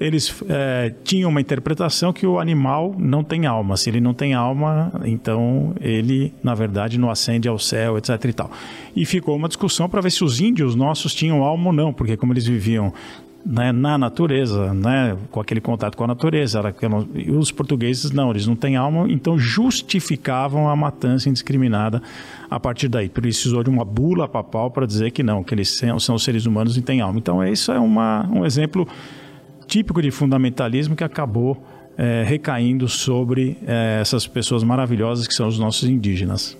eles 0.00 0.34
é, 0.48 0.94
tinham 1.02 1.30
uma 1.30 1.40
interpretação 1.40 2.12
que 2.12 2.26
o 2.26 2.38
animal 2.38 2.94
não 2.98 3.24
tem 3.24 3.46
alma. 3.46 3.76
Se 3.76 3.90
ele 3.90 4.00
não 4.00 4.14
tem 4.14 4.34
alma, 4.34 4.92
então 5.04 5.74
ele, 5.80 6.32
na 6.42 6.54
verdade, 6.54 6.98
não 6.98 7.10
ascende 7.10 7.48
ao 7.48 7.58
céu, 7.58 7.98
etc. 7.98 8.24
E, 8.24 8.32
tal. 8.32 8.50
e 8.94 9.04
ficou 9.04 9.36
uma 9.36 9.48
discussão 9.48 9.88
para 9.88 10.00
ver 10.00 10.10
se 10.10 10.22
os 10.22 10.40
índios 10.40 10.74
nossos 10.74 11.14
tinham 11.14 11.42
alma 11.42 11.68
ou 11.68 11.72
não, 11.72 11.92
porque 11.92 12.16
como 12.16 12.32
eles 12.32 12.46
viviam 12.46 12.92
né, 13.44 13.72
na 13.72 13.96
natureza, 13.96 14.74
né, 14.74 15.16
com 15.30 15.40
aquele 15.40 15.60
contato 15.60 15.96
com 15.96 16.04
a 16.04 16.06
natureza. 16.06 16.60
E 17.14 17.30
os 17.30 17.50
portugueses 17.50 18.10
não, 18.10 18.30
eles 18.30 18.46
não 18.46 18.54
têm 18.54 18.76
alma, 18.76 19.10
então 19.10 19.38
justificavam 19.38 20.68
a 20.68 20.76
matança 20.76 21.28
indiscriminada 21.28 22.02
a 22.50 22.60
partir 22.60 22.88
daí. 22.88 23.08
Precisou 23.08 23.62
de 23.64 23.70
uma 23.70 23.84
bula 23.84 24.28
papal 24.28 24.70
para 24.70 24.86
dizer 24.86 25.10
que 25.10 25.22
não, 25.22 25.42
que 25.42 25.54
eles 25.54 25.76
são, 25.76 25.98
são 25.98 26.18
seres 26.18 26.46
humanos 26.46 26.76
e 26.76 26.82
têm 26.82 27.00
alma. 27.00 27.18
Então, 27.18 27.44
isso 27.44 27.72
é 27.72 27.78
uma, 27.78 28.28
um 28.30 28.44
exemplo 28.44 28.86
típico 29.68 30.00
de 30.00 30.10
fundamentalismo 30.10 30.96
que 30.96 31.04
acabou 31.04 31.62
é, 31.96 32.24
recaindo 32.24 32.88
sobre 32.88 33.58
é, 33.66 33.98
essas 34.00 34.26
pessoas 34.26 34.64
maravilhosas 34.64 35.28
que 35.28 35.34
são 35.34 35.46
os 35.46 35.58
nossos 35.58 35.88
indígenas. 35.88 36.56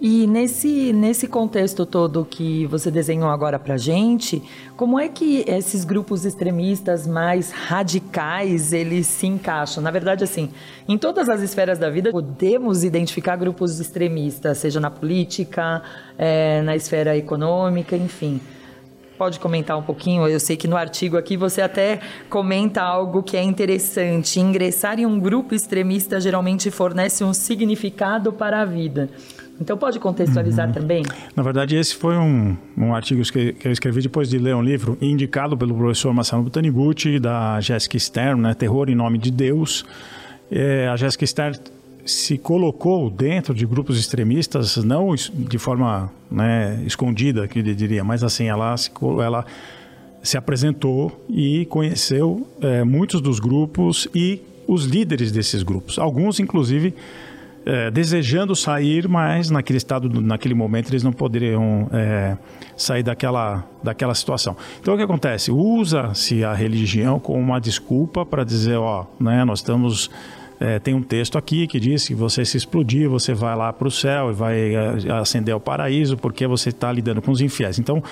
E 0.00 0.26
nesse, 0.26 0.92
nesse 0.92 1.26
contexto 1.26 1.86
todo 1.86 2.26
que 2.26 2.66
você 2.66 2.90
desenhou 2.90 3.30
agora 3.30 3.58
para 3.58 3.76
gente, 3.76 4.42
como 4.76 5.00
é 5.00 5.08
que 5.08 5.44
esses 5.48 5.84
grupos 5.84 6.26
extremistas 6.26 7.06
mais 7.06 7.50
radicais 7.50 8.72
eles 8.72 9.06
se 9.06 9.26
encaixam? 9.26 9.82
Na 9.82 9.90
verdade, 9.90 10.22
assim, 10.22 10.50
em 10.86 10.98
todas 10.98 11.28
as 11.28 11.40
esferas 11.40 11.78
da 11.78 11.88
vida 11.88 12.10
podemos 12.10 12.84
identificar 12.84 13.36
grupos 13.36 13.80
extremistas, 13.80 14.58
seja 14.58 14.78
na 14.78 14.90
política, 14.90 15.82
é, 16.18 16.60
na 16.62 16.76
esfera 16.76 17.16
econômica, 17.16 17.96
enfim 17.96 18.40
pode 19.18 19.40
comentar 19.40 19.78
um 19.78 19.82
pouquinho? 19.82 20.26
Eu 20.26 20.40
sei 20.40 20.56
que 20.56 20.68
no 20.68 20.76
artigo 20.76 21.16
aqui 21.16 21.36
você 21.36 21.62
até 21.62 22.00
comenta 22.28 22.82
algo 22.82 23.22
que 23.22 23.36
é 23.36 23.42
interessante. 23.42 24.40
Ingressar 24.40 24.98
em 24.98 25.06
um 25.06 25.18
grupo 25.18 25.54
extremista 25.54 26.20
geralmente 26.20 26.70
fornece 26.70 27.24
um 27.24 27.32
significado 27.32 28.32
para 28.32 28.60
a 28.62 28.64
vida. 28.64 29.10
Então 29.60 29.78
pode 29.78 30.00
contextualizar 30.00 30.66
uhum. 30.66 30.72
também? 30.72 31.04
Na 31.34 31.42
verdade, 31.42 31.76
esse 31.76 31.94
foi 31.94 32.16
um, 32.16 32.56
um 32.76 32.94
artigo 32.94 33.22
que, 33.22 33.56
eu 33.64 33.70
escrevi 33.70 34.02
depois 34.02 34.28
de 34.28 34.38
ler 34.38 34.54
um 34.54 34.62
livro 34.62 34.98
indicado 35.00 35.56
pelo 35.56 35.74
professor 35.74 36.12
Marcelo 36.12 36.50
Taniguchi, 36.50 37.20
da 37.20 37.60
Jessica 37.60 37.98
Stern, 37.98 38.40
né, 38.40 38.54
Terror 38.54 38.90
em 38.90 38.94
Nome 38.94 39.16
de 39.18 39.30
Deus. 39.30 39.84
É, 40.50 40.88
a 40.88 40.96
Jessica 40.96 41.24
Stern 41.24 41.56
se 42.04 42.36
colocou 42.36 43.08
dentro 43.10 43.54
de 43.54 43.66
grupos 43.66 43.98
extremistas, 43.98 44.76
não 44.76 45.14
de 45.14 45.58
forma 45.58 46.10
né, 46.30 46.82
escondida, 46.86 47.48
que 47.48 47.60
eu 47.60 47.62
diria, 47.62 48.04
mas 48.04 48.22
assim, 48.22 48.46
ela 48.46 48.76
se, 48.76 48.90
ela 49.22 49.44
se 50.22 50.36
apresentou 50.36 51.24
e 51.28 51.66
conheceu 51.66 52.46
é, 52.60 52.84
muitos 52.84 53.20
dos 53.20 53.40
grupos 53.40 54.08
e 54.14 54.40
os 54.66 54.84
líderes 54.84 55.32
desses 55.32 55.62
grupos. 55.62 55.98
Alguns, 55.98 56.40
inclusive, 56.40 56.94
é, 57.66 57.90
desejando 57.90 58.54
sair, 58.54 59.08
mas 59.08 59.50
naquele 59.50 59.78
estado, 59.78 60.08
naquele 60.20 60.54
momento, 60.54 60.90
eles 60.90 61.02
não 61.02 61.12
poderiam 61.12 61.88
é, 61.92 62.36
sair 62.76 63.02
daquela, 63.02 63.64
daquela 63.82 64.14
situação. 64.14 64.56
Então, 64.80 64.94
o 64.94 64.96
que 64.96 65.02
acontece? 65.02 65.50
Usa-se 65.50 66.44
a 66.44 66.52
religião 66.52 67.18
como 67.18 67.38
uma 67.38 67.60
desculpa 67.60 68.24
para 68.26 68.44
dizer, 68.44 68.76
ó, 68.76 69.06
né, 69.18 69.44
nós 69.44 69.60
estamos... 69.60 70.10
É, 70.60 70.78
tem 70.78 70.94
um 70.94 71.02
texto 71.02 71.36
aqui 71.36 71.66
que 71.66 71.80
diz 71.80 72.06
que 72.06 72.14
você 72.14 72.44
se 72.44 72.56
explodir, 72.56 73.08
você 73.08 73.34
vai 73.34 73.56
lá 73.56 73.72
para 73.72 73.88
o 73.88 73.90
céu 73.90 74.30
e 74.30 74.32
vai 74.32 74.74
é, 74.74 75.12
ascender 75.20 75.52
ao 75.52 75.60
paraíso 75.60 76.16
porque 76.16 76.46
você 76.46 76.68
está 76.68 76.92
lidando 76.92 77.20
com 77.20 77.30
os 77.30 77.40
infiéis. 77.40 77.78
Então, 77.78 78.02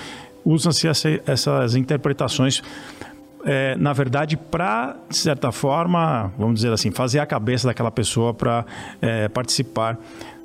usam-se 0.43 0.87
essa, 0.87 1.09
essas 1.25 1.75
interpretações 1.75 2.61
é, 3.45 3.75
na 3.75 3.91
verdade, 3.91 4.37
para, 4.37 4.95
de 5.09 5.17
certa 5.17 5.51
forma, 5.51 6.31
vamos 6.37 6.55
dizer 6.55 6.71
assim, 6.71 6.91
fazer 6.91 7.19
a 7.19 7.25
cabeça 7.25 7.67
daquela 7.67 7.91
pessoa 7.91 8.33
para 8.33 8.65
é, 9.01 9.27
participar 9.27 9.99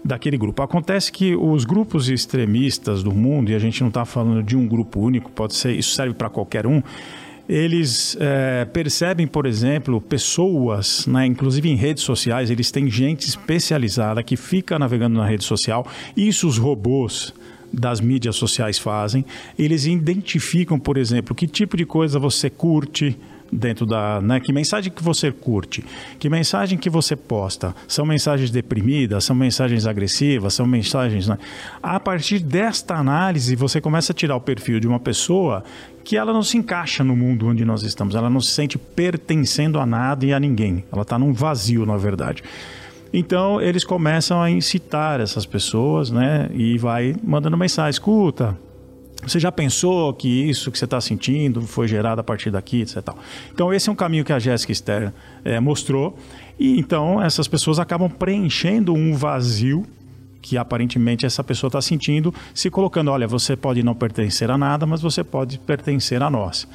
daquele 0.05 0.37
grupo. 0.37 0.63
Acontece 0.63 1.13
que 1.13 1.37
os 1.37 1.65
grupos 1.65 2.09
extremistas 2.09 3.03
do 3.03 3.13
mundo, 3.13 3.51
e 3.51 3.55
a 3.55 3.59
gente 3.59 3.81
não 3.81 3.89
está 3.89 4.05
falando 4.05 4.43
de 4.43 4.57
um 4.57 4.67
grupo 4.67 5.01
único, 5.01 5.31
pode 5.31 5.55
ser, 5.55 5.73
isso 5.73 5.91
serve 5.95 6.15
para 6.15 6.29
qualquer 6.29 6.67
um, 6.67 6.83
eles 7.49 8.17
é, 8.21 8.67
percebem, 8.67 9.27
por 9.27 9.47
exemplo, 9.47 10.01
pessoas, 10.01 11.07
né, 11.07 11.25
inclusive 11.25 11.69
em 11.69 11.77
redes 11.77 12.03
sociais, 12.03 12.51
eles 12.51 12.71
têm 12.71 12.91
gente 12.91 13.27
especializada 13.27 14.23
que 14.23 14.37
fica 14.37 14.79
navegando 14.79 15.17
na 15.17 15.27
rede 15.27 15.45
social. 15.45 15.87
Isso 16.15 16.47
os 16.47 16.59
robôs 16.59 17.33
das 17.73 18.01
mídias 18.01 18.37
sociais 18.37 18.79
fazem. 18.79 19.25
Eles 19.59 19.87
identificam, 19.87 20.79
por 20.79 20.97
exemplo, 20.97 21.35
que 21.35 21.47
tipo 21.47 21.77
de 21.77 21.87
coisa 21.87 22.19
você 22.19 22.51
curte, 22.51 23.17
dentro 23.53 23.87
da, 23.87 24.21
né, 24.21 24.41
que 24.41 24.53
mensagem 24.53 24.93
que 24.93 25.03
você 25.03 25.33
curte, 25.33 25.85
que 26.19 26.29
mensagem 26.29 26.79
que 26.79 26.91
você 26.91 27.17
posta, 27.17 27.75
são 27.87 28.05
mensagens 28.05 28.51
deprimidas, 28.51 29.25
são 29.25 29.35
mensagens 29.35 29.87
agressivas, 29.87 30.55
são 30.55 30.67
mensagens, 30.67 31.29
né? 31.29 31.39
A 31.83 31.99
partir 31.99 32.39
desta 32.39 32.95
análise, 32.95 33.57
você 33.57 33.81
começa 33.81 34.13
a 34.13 34.15
tirar 34.15 34.37
o 34.37 34.41
perfil 34.41 34.81
de 34.81 34.87
uma 34.87 35.01
pessoa 35.01 35.65
que 36.05 36.17
ela 36.17 36.33
não 36.33 36.43
se 36.43 36.57
encaixa 36.57 37.05
no 37.05 37.15
mundo 37.15 37.47
onde 37.47 37.65
nós 37.65 37.83
estamos, 37.83 38.15
ela 38.15 38.31
não 38.31 38.41
se 38.41 38.51
sente 38.51 38.79
pertencendo 38.79 39.79
a 39.79 39.85
nada 39.85 40.25
e 40.25 40.33
a 40.33 40.41
ninguém. 40.41 40.85
Ela 40.91 41.03
está 41.03 41.19
num 41.19 41.33
vazio, 41.33 41.85
na 41.85 41.97
verdade. 41.97 42.43
Então 43.13 43.61
eles 43.61 43.85
começam 43.85 44.41
a 44.41 44.51
incitar 44.51 45.21
essas 45.21 45.47
pessoas, 45.47 46.11
né? 46.11 46.49
E 46.53 46.77
vai 46.79 47.15
mandando 47.23 47.57
mensagem, 47.57 47.91
escuta, 47.91 48.57
você 49.23 49.41
já 49.41 49.51
pensou 49.51 50.13
que 50.15 50.29
isso 50.29 50.71
que 50.71 50.79
você 50.79 50.85
está 50.85 51.01
sentindo 51.01 51.63
foi 51.63 51.89
gerado 51.89 52.21
a 52.21 52.25
partir 52.25 52.51
daqui, 52.51 52.83
etc. 52.83 52.99
Então 53.53 53.73
esse 53.73 53.89
é 53.89 53.93
um 53.93 53.97
caminho 53.97 54.25
que 54.25 54.33
a 54.33 54.39
Jéssica 54.39 54.73
Stern 54.73 55.13
é, 55.45 55.59
mostrou 55.61 56.17
e 56.59 56.79
então 56.79 57.23
essas 57.23 57.49
pessoas 57.49 57.79
acabam 57.79 58.09
preenchendo 58.09 58.95
um 58.95 59.15
vazio 59.15 59.85
que 60.41 60.57
aparentemente 60.57 61.27
essa 61.27 61.43
pessoa 61.45 61.69
está 61.69 61.83
sentindo, 61.83 62.33
se 62.55 62.71
colocando: 62.71 63.11
olha, 63.11 63.27
você 63.27 63.57
pode 63.57 63.83
não 63.83 63.95
pertencer 63.95 64.51
a 64.51 64.57
nada, 64.57 64.87
mas 64.87 65.01
você 65.01 65.23
pode 65.23 65.59
pertencer 65.59 66.23
a 66.23 66.31
nós. 66.31 66.67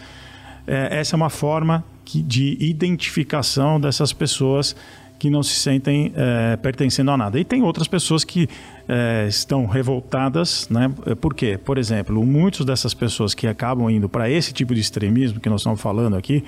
É, 0.67 0.99
essa 0.99 1.15
é 1.15 1.17
uma 1.17 1.29
forma 1.29 1.83
que, 2.05 2.21
de 2.21 2.57
identificação 2.59 3.79
dessas 3.79 4.13
pessoas 4.13 4.75
que 5.17 5.29
não 5.29 5.41
se 5.41 5.55
sentem 5.55 6.11
é, 6.15 6.57
pertencendo 6.57 7.11
a 7.11 7.17
nada. 7.17 7.39
E 7.39 7.45
tem 7.45 7.61
outras 7.61 7.87
pessoas 7.87 8.23
que 8.23 8.47
é, 8.87 9.27
estão 9.27 9.65
revoltadas, 9.65 10.67
né? 10.69 10.91
Por 11.19 11.33
quê? 11.33 11.57
Por 11.63 11.77
exemplo, 11.77 12.23
muitas 12.25 12.65
dessas 12.65 12.93
pessoas 12.93 13.33
que 13.33 13.47
acabam 13.47 13.89
indo 13.89 14.09
para 14.09 14.29
esse 14.29 14.53
tipo 14.53 14.73
de 14.73 14.81
extremismo 14.81 15.39
que 15.39 15.49
nós 15.49 15.61
estamos 15.61 15.81
falando 15.81 16.15
aqui, 16.15 16.43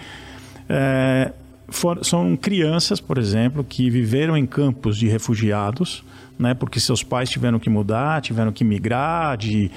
é, 0.68 1.32
for, 1.70 2.04
são 2.04 2.36
crianças, 2.36 3.00
por 3.00 3.18
exemplo, 3.18 3.64
que 3.64 3.90
viveram 3.90 4.38
em 4.38 4.46
campos 4.46 4.98
de 4.98 5.08
refugiados, 5.08 6.04
né? 6.38 6.54
Porque 6.54 6.80
seus 6.80 7.04
pais 7.04 7.30
tiveram 7.30 7.60
que 7.60 7.70
mudar, 7.70 8.22
tiveram 8.22 8.52
que 8.52 8.64
migrar, 8.64 9.38
de 9.38 9.72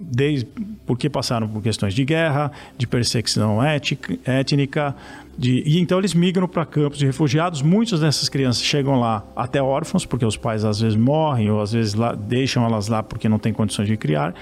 desde 0.00 0.48
porque 0.86 1.08
passaram 1.10 1.46
por 1.46 1.62
questões 1.62 1.92
de 1.92 2.04
guerra, 2.04 2.50
de 2.78 2.86
perseguição 2.86 3.62
ética, 3.62 4.18
étnica, 4.24 4.94
de, 5.38 5.62
e 5.66 5.78
então 5.78 5.98
eles 5.98 6.14
migram 6.14 6.48
para 6.48 6.64
campos 6.64 6.98
de 6.98 7.06
refugiados. 7.06 7.60
Muitas 7.60 8.00
dessas 8.00 8.28
crianças 8.28 8.62
chegam 8.62 8.98
lá 8.98 9.24
até 9.34 9.62
órfãos, 9.62 10.06
porque 10.06 10.24
os 10.24 10.36
pais 10.36 10.64
às 10.64 10.80
vezes 10.80 10.96
morrem 10.96 11.50
ou 11.50 11.60
às 11.60 11.72
vezes 11.72 11.94
lá, 11.94 12.14
deixam 12.14 12.64
elas 12.64 12.88
lá 12.88 13.02
porque 13.02 13.28
não 13.28 13.38
têm 13.38 13.52
condições 13.52 13.86
de 13.86 13.96
criar. 13.96 14.34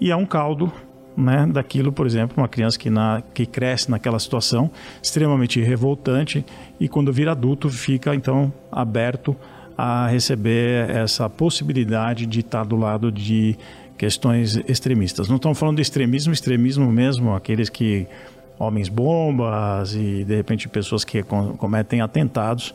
E 0.00 0.10
é 0.10 0.16
um 0.16 0.24
caldo 0.24 0.72
né, 1.16 1.46
daquilo, 1.46 1.92
por 1.92 2.06
exemplo, 2.06 2.36
uma 2.36 2.48
criança 2.48 2.78
que, 2.78 2.88
na, 2.88 3.22
que 3.34 3.44
cresce 3.46 3.90
naquela 3.90 4.18
situação 4.18 4.70
extremamente 5.02 5.60
revoltante 5.60 6.44
e 6.80 6.88
quando 6.88 7.12
vira 7.12 7.32
adulto 7.32 7.68
fica 7.68 8.14
então 8.14 8.52
aberto 8.70 9.36
a 9.76 10.06
receber 10.06 10.88
essa 10.90 11.28
possibilidade 11.28 12.26
de 12.26 12.40
estar 12.40 12.64
do 12.64 12.76
lado 12.76 13.10
de 13.10 13.56
questões 13.98 14.56
extremistas. 14.68 15.28
Não 15.28 15.36
estamos 15.36 15.58
falando 15.58 15.76
de 15.76 15.82
extremismo, 15.82 16.32
extremismo 16.32 16.90
mesmo, 16.90 17.34
aqueles 17.34 17.68
que 17.68 18.06
homens 18.58 18.88
bombas 18.88 19.94
e 19.94 20.24
de 20.24 20.36
repente 20.36 20.68
pessoas 20.68 21.04
que 21.04 21.22
cometem 21.22 22.00
atentados 22.00 22.74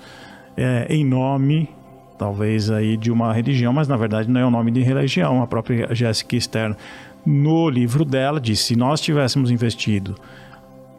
é, 0.55 0.87
em 0.89 1.05
nome 1.05 1.69
talvez 2.17 2.71
aí 2.71 2.97
de 2.97 3.11
uma 3.11 3.31
religião, 3.31 3.71
mas 3.71 3.87
na 3.87 3.95
verdade 3.95 4.29
não 4.29 4.41
é 4.41 4.45
o 4.45 4.49
nome 4.49 4.71
de 4.71 4.81
religião. 4.81 5.41
A 5.41 5.47
própria 5.47 5.93
Jessica 5.93 6.39
Stern 6.39 6.75
no 7.25 7.69
livro 7.69 8.03
dela 8.03 8.39
diz: 8.39 8.59
se 8.59 8.75
nós 8.75 8.99
tivéssemos 8.99 9.51
investido 9.51 10.15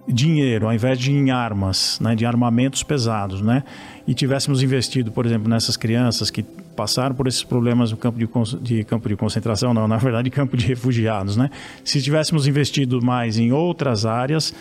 dinheiro 0.08 0.66
ao 0.66 0.72
invés 0.72 0.98
de 0.98 1.12
em 1.12 1.30
armas, 1.30 1.98
né, 2.00 2.14
de 2.14 2.24
armamentos 2.24 2.82
pesados, 2.82 3.40
né, 3.42 3.62
e 4.06 4.14
tivéssemos 4.14 4.62
investido, 4.62 5.12
por 5.12 5.26
exemplo, 5.26 5.48
nessas 5.48 5.76
crianças 5.76 6.30
que 6.30 6.42
passaram 6.42 7.14
por 7.14 7.26
esses 7.26 7.42
problemas 7.42 7.90
no 7.90 7.96
campo 7.96 8.18
de, 8.18 8.28
de 8.60 8.84
campo 8.84 9.08
de 9.08 9.16
concentração, 9.16 9.74
não, 9.74 9.86
na 9.88 9.96
verdade, 9.96 10.30
campo 10.30 10.56
de 10.56 10.66
refugiados, 10.66 11.36
né, 11.36 11.50
se 11.84 12.00
tivéssemos 12.00 12.46
investido 12.46 13.02
mais 13.02 13.38
em 13.38 13.52
outras 13.52 14.06
áreas, 14.06 14.54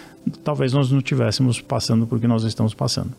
talvez 0.43 0.73
nós 0.73 0.91
não 0.91 0.99
estivéssemos 0.99 1.61
passando 1.61 2.05
por 2.05 2.19
que 2.19 2.27
nós 2.27 2.43
estamos 2.43 2.73
passando. 2.73 3.11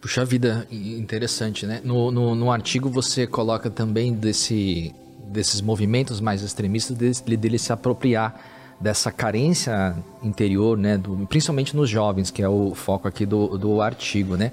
Puxa 0.00 0.24
vida, 0.24 0.66
interessante, 0.70 1.66
né? 1.66 1.82
No, 1.84 2.10
no, 2.10 2.34
no 2.34 2.50
artigo 2.50 2.88
você 2.88 3.26
coloca 3.26 3.68
também 3.68 4.14
desse, 4.14 4.94
desses 5.30 5.60
movimentos 5.60 6.22
mais 6.22 6.42
extremistas 6.42 6.96
dele, 6.96 7.36
dele 7.36 7.58
se 7.58 7.70
apropriar 7.70 8.59
dessa 8.80 9.12
carência 9.12 9.94
interior, 10.22 10.78
né, 10.78 10.96
do, 10.96 11.26
principalmente 11.26 11.76
nos 11.76 11.90
jovens, 11.90 12.30
que 12.30 12.42
é 12.42 12.48
o 12.48 12.74
foco 12.74 13.06
aqui 13.06 13.26
do, 13.26 13.58
do 13.58 13.82
artigo, 13.82 14.36
né? 14.36 14.52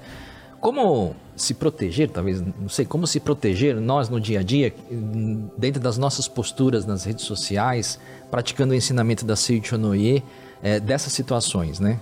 Como 0.60 1.14
se 1.36 1.54
proteger, 1.54 2.10
talvez, 2.10 2.40
não 2.40 2.68
sei, 2.68 2.84
como 2.84 3.06
se 3.06 3.20
proteger 3.20 3.76
nós 3.80 4.08
no 4.08 4.20
dia 4.20 4.40
a 4.40 4.42
dia, 4.42 4.74
dentro 5.56 5.80
das 5.80 5.96
nossas 5.96 6.26
posturas 6.26 6.84
nas 6.84 7.04
redes 7.04 7.24
sociais, 7.24 7.98
praticando 8.30 8.72
o 8.72 8.76
ensinamento 8.76 9.24
da 9.24 9.36
Seichonoye, 9.36 10.22
é, 10.60 10.80
dessas 10.80 11.12
situações, 11.12 11.78
né? 11.78 12.00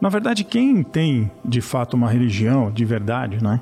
Na 0.00 0.08
verdade, 0.08 0.42
quem 0.42 0.82
tem 0.82 1.30
de 1.44 1.60
fato 1.60 1.94
uma 1.94 2.10
religião 2.10 2.70
de 2.70 2.84
verdade, 2.84 3.42
né? 3.42 3.60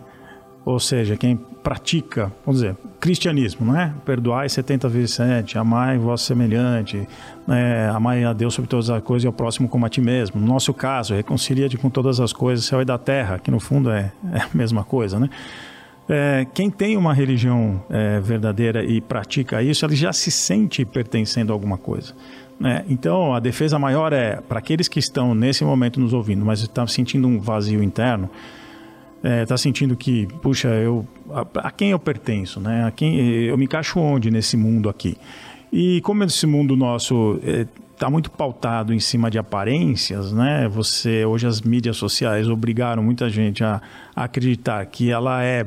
Ou 0.65 0.81
seja, 0.81 1.17
quem 1.17 1.37
pratica, 1.37 2.33
vamos 2.45 2.61
dizer, 2.61 2.77
cristianismo, 3.01 3.67
não 3.67 3.79
é? 3.79 3.93
Perdoai 4.05 4.49
70 4.49 4.89
vezes 4.89 5.15
7, 5.15 5.59
amai 5.59 5.99
vosso 5.99 6.25
semelhante, 6.25 7.07
é, 7.49 7.91
amai 7.93 8.25
a 8.25 8.33
Deus 8.33 8.55
sobre 8.55 8.69
todas 8.69 8.89
as 8.89 9.03
coisas 9.03 9.25
e 9.25 9.27
ao 9.27 9.33
próximo 9.33 9.69
como 9.69 9.85
a 9.85 9.89
ti 9.89 10.01
mesmo. 10.01 10.41
No 10.41 10.47
nosso 10.47 10.73
caso, 10.73 11.15
reconcilia-te 11.15 11.77
com 11.77 11.91
todas 11.91 12.21
as 12.21 12.33
coisas, 12.33 12.65
céu 12.65 12.81
e 12.81 12.85
da 12.85 12.99
terra, 12.99 13.39
que 13.39 13.51
no 13.51 13.61
fundo 13.61 13.91
é, 13.91 14.13
é 14.33 14.41
a 14.41 14.49
mesma 14.55 14.85
coisa, 14.85 15.19
né? 15.19 15.29
É, 16.07 16.47
quem 16.53 16.71
tem 16.71 16.99
uma 16.99 17.15
religião 17.15 17.83
é, 17.89 18.21
verdadeira 18.21 18.85
e 18.85 19.01
pratica 19.01 19.63
isso, 19.63 19.87
ele 19.87 19.97
já 19.97 20.13
se 20.13 20.31
sente 20.31 20.85
pertencendo 20.85 21.51
a 21.51 21.55
alguma 21.55 21.79
coisa. 21.79 22.15
Né? 22.61 22.85
Então, 22.89 23.35
a 23.35 23.41
defesa 23.41 23.79
maior 23.79 24.13
é 24.13 24.37
para 24.37 24.59
aqueles 24.59 24.87
que 24.87 24.99
estão 24.99 25.35
nesse 25.35 25.65
momento 25.65 25.99
nos 25.99 26.13
ouvindo, 26.13 26.45
mas 26.45 26.61
estão 26.61 26.87
sentindo 26.87 27.27
um 27.27 27.41
vazio 27.41 27.83
interno, 27.83 28.29
está 29.43 29.55
é, 29.55 29.57
sentindo 29.57 29.97
que, 29.97 30.27
puxa, 30.43 30.69
eu 30.69 31.07
a, 31.31 31.69
a, 31.69 31.71
quem 31.71 31.91
eu 31.91 31.99
pertenço, 31.99 32.61
né? 32.61 32.85
A 32.85 32.91
quem 32.91 33.19
eu 33.19 33.57
me 33.57 33.65
encaixo 33.65 33.99
onde 33.99 34.31
nesse 34.31 34.57
mundo 34.57 34.91
aqui? 34.91 35.17
E 35.77 36.01
como 36.03 36.23
esse 36.23 36.47
mundo 36.47 36.77
nosso 36.77 37.41
está 37.93 38.07
é, 38.07 38.09
muito 38.09 38.31
pautado 38.31 38.95
em 38.95 39.01
cima 39.01 39.29
de 39.29 39.39
aparências, 39.39 40.33
né? 40.33 40.69
Você 40.69 41.25
hoje 41.25 41.49
as 41.49 41.61
mídias 41.61 41.97
sociais 41.97 42.49
obrigaram 42.49 43.03
muita 43.03 43.29
gente 43.29 43.65
a, 43.65 43.83
a 44.15 44.23
acreditar 44.23 44.87
que 44.87 45.11
ela 45.11 45.43
é 45.43 45.67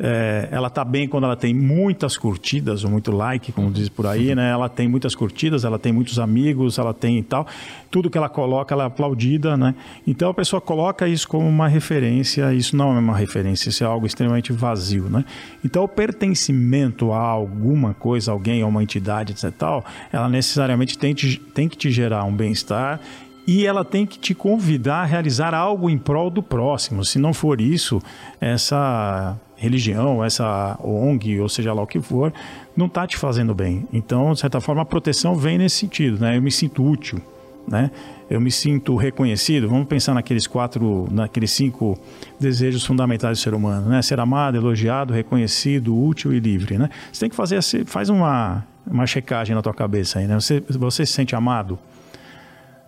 é, 0.00 0.48
ela 0.50 0.70
tá 0.70 0.84
bem 0.84 1.08
quando 1.08 1.24
ela 1.24 1.36
tem 1.36 1.52
muitas 1.52 2.16
curtidas, 2.16 2.84
ou 2.84 2.90
muito 2.90 3.10
like, 3.10 3.50
como 3.50 3.70
diz 3.70 3.88
por 3.88 4.06
aí, 4.06 4.34
né? 4.34 4.50
Ela 4.50 4.68
tem 4.68 4.86
muitas 4.86 5.14
curtidas, 5.14 5.64
ela 5.64 5.78
tem 5.78 5.92
muitos 5.92 6.18
amigos, 6.18 6.78
ela 6.78 6.94
tem 6.94 7.18
e 7.18 7.22
tal. 7.22 7.46
Tudo 7.90 8.08
que 8.08 8.16
ela 8.16 8.28
coloca, 8.28 8.74
ela 8.74 8.84
é 8.84 8.86
aplaudida, 8.86 9.56
né? 9.56 9.74
Então 10.06 10.30
a 10.30 10.34
pessoa 10.34 10.60
coloca 10.60 11.08
isso 11.08 11.26
como 11.26 11.48
uma 11.48 11.66
referência, 11.66 12.54
isso 12.54 12.76
não 12.76 12.94
é 12.96 12.98
uma 12.98 13.16
referência, 13.16 13.68
isso 13.70 13.82
é 13.82 13.86
algo 13.86 14.06
extremamente 14.06 14.52
vazio, 14.52 15.04
né? 15.04 15.24
Então 15.64 15.82
o 15.82 15.88
pertencimento 15.88 17.12
a 17.12 17.18
alguma 17.20 17.92
coisa, 17.92 18.30
alguém, 18.30 18.62
a 18.62 18.66
uma 18.66 18.82
entidade, 18.82 19.32
etc. 19.32 19.52
Tal, 19.58 19.84
ela 20.12 20.28
necessariamente 20.28 20.96
tem, 20.96 21.14
te, 21.14 21.38
tem 21.38 21.68
que 21.68 21.76
te 21.76 21.90
gerar 21.90 22.22
um 22.24 22.34
bem-estar 22.34 23.00
e 23.48 23.64
ela 23.64 23.82
tem 23.82 24.04
que 24.04 24.18
te 24.18 24.34
convidar 24.34 24.96
a 24.96 25.04
realizar 25.06 25.54
algo 25.54 25.88
em 25.88 25.96
prol 25.96 26.28
do 26.28 26.42
próximo. 26.42 27.02
Se 27.02 27.18
não 27.18 27.32
for 27.32 27.62
isso, 27.62 27.98
essa 28.38 29.38
religião, 29.56 30.22
essa 30.22 30.78
ONG, 30.84 31.40
ou 31.40 31.48
seja 31.48 31.72
lá 31.72 31.80
o 31.80 31.86
que 31.86 31.98
for, 31.98 32.30
não 32.76 32.84
está 32.84 33.06
te 33.06 33.16
fazendo 33.16 33.54
bem. 33.54 33.88
Então, 33.90 34.34
de 34.34 34.40
certa 34.40 34.60
forma, 34.60 34.82
a 34.82 34.84
proteção 34.84 35.34
vem 35.34 35.56
nesse 35.56 35.76
sentido, 35.76 36.20
né? 36.20 36.36
Eu 36.36 36.42
me 36.42 36.50
sinto 36.50 36.84
útil, 36.84 37.22
né? 37.66 37.90
Eu 38.28 38.38
me 38.38 38.50
sinto 38.50 38.94
reconhecido. 38.96 39.66
Vamos 39.66 39.88
pensar 39.88 40.12
naqueles 40.12 40.46
quatro, 40.46 41.08
naqueles 41.10 41.50
cinco 41.50 41.98
desejos 42.38 42.84
fundamentais 42.84 43.38
do 43.38 43.42
ser 43.42 43.54
humano, 43.54 43.88
né? 43.88 44.02
Ser 44.02 44.20
amado, 44.20 44.58
elogiado, 44.58 45.14
reconhecido, 45.14 45.98
útil 45.98 46.34
e 46.34 46.38
livre, 46.38 46.76
né? 46.76 46.90
Você 47.10 47.20
tem 47.20 47.30
que 47.30 47.36
fazer, 47.36 47.62
faz 47.86 48.10
uma, 48.10 48.62
uma 48.86 49.06
checagem 49.06 49.56
na 49.56 49.62
tua 49.62 49.72
cabeça 49.72 50.18
aí, 50.18 50.26
né? 50.26 50.34
Você, 50.34 50.62
você 50.68 51.06
se 51.06 51.14
sente 51.14 51.34
amado, 51.34 51.78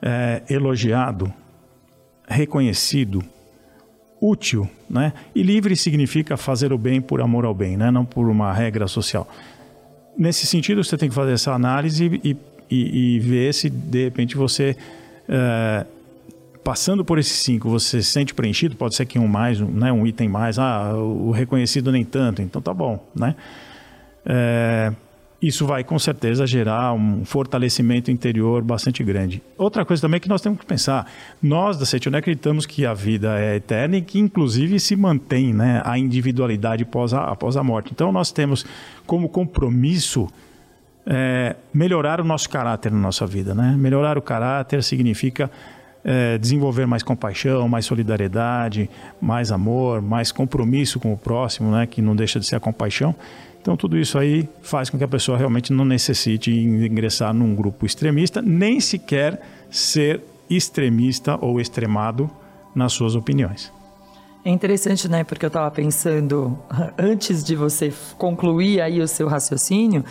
é, 0.02 0.42
elogiado, 0.48 1.32
reconhecido, 2.28 3.22
útil, 4.20 4.68
né? 4.88 5.12
E 5.34 5.42
livre 5.42 5.74
significa 5.76 6.36
fazer 6.36 6.72
o 6.72 6.78
bem 6.78 7.00
por 7.00 7.20
amor 7.20 7.44
ao 7.44 7.54
bem, 7.54 7.76
né? 7.76 7.90
Não 7.90 8.04
por 8.04 8.28
uma 8.28 8.52
regra 8.52 8.86
social. 8.86 9.28
Nesse 10.16 10.46
sentido, 10.46 10.84
você 10.84 10.96
tem 10.98 11.08
que 11.08 11.14
fazer 11.14 11.32
essa 11.32 11.52
análise 11.52 12.20
e, 12.22 12.36
e, 12.70 13.16
e 13.16 13.18
ver 13.20 13.54
se 13.54 13.70
de 13.70 14.04
repente 14.04 14.36
você 14.36 14.76
é, 15.28 15.86
passando 16.62 17.04
por 17.04 17.18
esses 17.18 17.38
cinco, 17.38 17.68
você 17.68 18.02
se 18.02 18.10
sente 18.10 18.34
preenchido. 18.34 18.76
Pode 18.76 18.94
ser 18.94 19.06
que 19.06 19.18
um 19.18 19.26
mais, 19.26 19.60
né? 19.60 19.92
Um 19.92 20.06
item 20.06 20.28
mais, 20.28 20.58
ah, 20.58 20.94
o 20.94 21.30
reconhecido 21.30 21.90
nem 21.90 22.04
tanto. 22.04 22.42
Então 22.42 22.60
tá 22.60 22.74
bom, 22.74 23.02
né? 23.14 23.34
É, 24.24 24.92
isso 25.42 25.66
vai 25.66 25.82
com 25.82 25.98
certeza 25.98 26.46
gerar 26.46 26.92
um 26.92 27.24
fortalecimento 27.24 28.10
interior 28.10 28.62
bastante 28.62 29.02
grande. 29.02 29.42
Outra 29.56 29.84
coisa 29.84 30.02
também 30.02 30.20
que 30.20 30.28
nós 30.28 30.42
temos 30.42 30.58
que 30.58 30.66
pensar, 30.66 31.10
nós 31.42 31.78
da 31.78 31.86
Setioné 31.86 32.18
acreditamos 32.18 32.66
que 32.66 32.84
a 32.84 32.92
vida 32.92 33.38
é 33.38 33.56
eterna 33.56 33.96
e 33.96 34.02
que 34.02 34.18
inclusive 34.18 34.78
se 34.78 34.94
mantém 34.94 35.54
né, 35.54 35.80
a 35.84 35.98
individualidade 35.98 36.82
após 36.82 37.14
a, 37.14 37.24
após 37.24 37.56
a 37.56 37.62
morte. 37.62 37.90
Então 37.92 38.12
nós 38.12 38.30
temos 38.30 38.66
como 39.06 39.28
compromisso 39.28 40.28
é, 41.06 41.56
melhorar 41.72 42.20
o 42.20 42.24
nosso 42.24 42.48
caráter 42.48 42.92
na 42.92 42.98
nossa 42.98 43.26
vida. 43.26 43.54
Né? 43.54 43.74
Melhorar 43.78 44.18
o 44.18 44.22
caráter 44.22 44.82
significa 44.82 45.50
é, 46.04 46.36
desenvolver 46.38 46.86
mais 46.86 47.02
compaixão, 47.02 47.66
mais 47.68 47.86
solidariedade, 47.86 48.90
mais 49.20 49.50
amor, 49.50 50.02
mais 50.02 50.32
compromisso 50.32 51.00
com 51.00 51.12
o 51.12 51.16
próximo, 51.16 51.70
né? 51.70 51.86
que 51.86 52.02
não 52.02 52.14
deixa 52.14 52.38
de 52.38 52.46
ser 52.46 52.56
a 52.56 52.60
compaixão. 52.60 53.14
Então, 53.60 53.76
tudo 53.76 53.98
isso 53.98 54.18
aí 54.18 54.48
faz 54.62 54.88
com 54.88 54.96
que 54.96 55.04
a 55.04 55.08
pessoa 55.08 55.36
realmente 55.36 55.72
não 55.72 55.84
necessite 55.84 56.50
ingressar 56.50 57.34
num 57.34 57.54
grupo 57.54 57.84
extremista, 57.84 58.40
nem 58.40 58.80
sequer 58.80 59.40
ser 59.70 60.22
extremista 60.48 61.38
ou 61.40 61.60
extremado 61.60 62.30
nas 62.74 62.92
suas 62.92 63.14
opiniões. 63.14 63.72
É 64.44 64.50
interessante, 64.50 65.06
né? 65.08 65.22
Porque 65.22 65.44
eu 65.44 65.48
estava 65.48 65.70
pensando, 65.70 66.58
antes 66.98 67.44
de 67.44 67.54
você 67.54 67.92
concluir 68.16 68.80
aí 68.80 69.00
o 69.00 69.06
seu 69.06 69.28
raciocínio, 69.28 70.04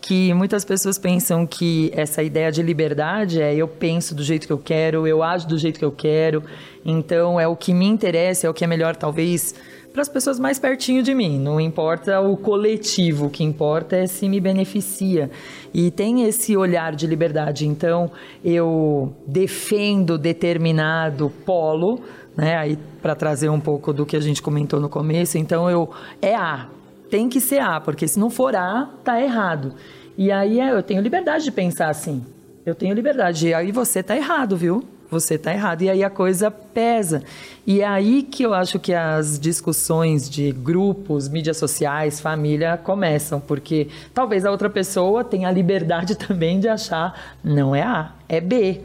que 0.00 0.32
muitas 0.34 0.64
pessoas 0.64 0.98
pensam 0.98 1.46
que 1.46 1.90
essa 1.94 2.22
ideia 2.22 2.50
de 2.50 2.62
liberdade 2.62 3.40
é 3.40 3.54
eu 3.54 3.68
penso 3.68 4.14
do 4.14 4.22
jeito 4.22 4.46
que 4.46 4.52
eu 4.52 4.58
quero, 4.58 5.06
eu 5.06 5.22
ajo 5.22 5.46
do 5.46 5.56
jeito 5.56 5.78
que 5.78 5.84
eu 5.84 5.92
quero, 5.92 6.42
então 6.84 7.38
é 7.38 7.46
o 7.46 7.54
que 7.54 7.72
me 7.72 7.86
interessa, 7.86 8.48
é 8.48 8.50
o 8.50 8.54
que 8.54 8.64
é 8.64 8.66
melhor 8.66 8.96
talvez 8.96 9.54
para 9.92 10.02
as 10.02 10.08
pessoas 10.08 10.38
mais 10.40 10.58
pertinho 10.58 11.02
de 11.02 11.14
mim. 11.14 11.38
Não 11.38 11.60
importa 11.60 12.20
o 12.20 12.36
coletivo, 12.36 13.26
o 13.26 13.30
que 13.30 13.44
importa 13.44 13.96
é 13.96 14.06
se 14.06 14.28
me 14.28 14.40
beneficia. 14.40 15.30
E 15.72 15.90
tem 15.90 16.24
esse 16.24 16.56
olhar 16.56 16.94
de 16.94 17.06
liberdade. 17.06 17.66
Então 17.66 18.10
eu 18.44 19.14
defendo 19.26 20.16
determinado 20.16 21.30
polo, 21.44 22.00
né? 22.36 22.56
Aí 22.56 22.78
para 23.00 23.14
trazer 23.14 23.48
um 23.48 23.60
pouco 23.60 23.92
do 23.92 24.06
que 24.06 24.16
a 24.16 24.20
gente 24.20 24.40
comentou 24.40 24.80
no 24.80 24.88
começo. 24.88 25.36
Então 25.36 25.68
eu 25.68 25.90
é 26.20 26.34
A, 26.34 26.68
tem 27.10 27.28
que 27.28 27.40
ser 27.40 27.58
A, 27.58 27.80
porque 27.80 28.08
se 28.08 28.18
não 28.18 28.30
for 28.30 28.56
A, 28.56 28.88
tá 29.04 29.20
errado. 29.20 29.74
E 30.16 30.32
aí 30.32 30.58
eu 30.58 30.82
tenho 30.82 31.02
liberdade 31.02 31.44
de 31.44 31.52
pensar 31.52 31.88
assim. 31.88 32.24
Eu 32.64 32.74
tenho 32.74 32.94
liberdade. 32.94 33.48
E 33.48 33.54
aí 33.54 33.72
você 33.72 34.02
tá 34.02 34.16
errado, 34.16 34.56
viu? 34.56 34.84
Você 35.12 35.36
tá 35.36 35.52
errado. 35.52 35.82
E 35.82 35.90
aí 35.90 36.02
a 36.02 36.08
coisa 36.08 36.50
pesa. 36.50 37.22
E 37.66 37.82
é 37.82 37.86
aí 37.86 38.22
que 38.22 38.42
eu 38.42 38.54
acho 38.54 38.80
que 38.80 38.94
as 38.94 39.38
discussões 39.38 40.28
de 40.28 40.50
grupos, 40.52 41.28
mídias 41.28 41.58
sociais, 41.58 42.18
família 42.18 42.78
começam, 42.78 43.38
porque 43.38 43.88
talvez 44.14 44.46
a 44.46 44.50
outra 44.50 44.70
pessoa 44.70 45.22
tenha 45.22 45.48
a 45.48 45.52
liberdade 45.52 46.16
também 46.18 46.58
de 46.58 46.66
achar 46.66 47.36
não 47.44 47.76
é 47.76 47.82
A, 47.82 48.12
é 48.26 48.40
B. 48.40 48.80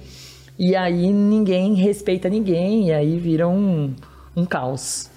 E 0.60 0.76
aí 0.76 1.14
ninguém 1.14 1.76
respeita 1.76 2.28
ninguém, 2.28 2.90
e 2.90 2.92
aí 2.92 3.18
vira 3.18 3.48
um, 3.48 3.96
um 4.36 4.46
caos. 4.46 5.10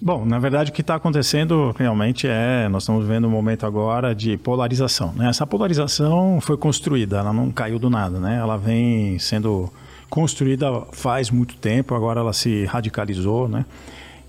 Bom, 0.00 0.24
na 0.24 0.40
verdade 0.40 0.70
o 0.70 0.74
que 0.74 0.80
está 0.80 0.96
acontecendo 0.96 1.74
realmente 1.78 2.26
é, 2.28 2.68
nós 2.68 2.82
estamos 2.82 3.04
vivendo 3.04 3.26
um 3.26 3.30
momento 3.30 3.66
agora 3.66 4.14
de 4.14 4.36
polarização. 4.36 5.12
Né? 5.12 5.28
Essa 5.28 5.46
polarização 5.46 6.40
foi 6.40 6.56
construída, 6.56 7.18
ela 7.18 7.32
não 7.32 7.52
caiu 7.52 7.78
do 7.78 7.88
nada, 7.88 8.18
né? 8.18 8.36
Ela 8.36 8.56
vem 8.56 9.18
sendo 9.18 9.70
construída 10.08 10.82
faz 10.92 11.30
muito 11.30 11.56
tempo, 11.56 11.94
agora 11.94 12.20
ela 12.20 12.32
se 12.32 12.64
radicalizou, 12.64 13.48
né? 13.48 13.64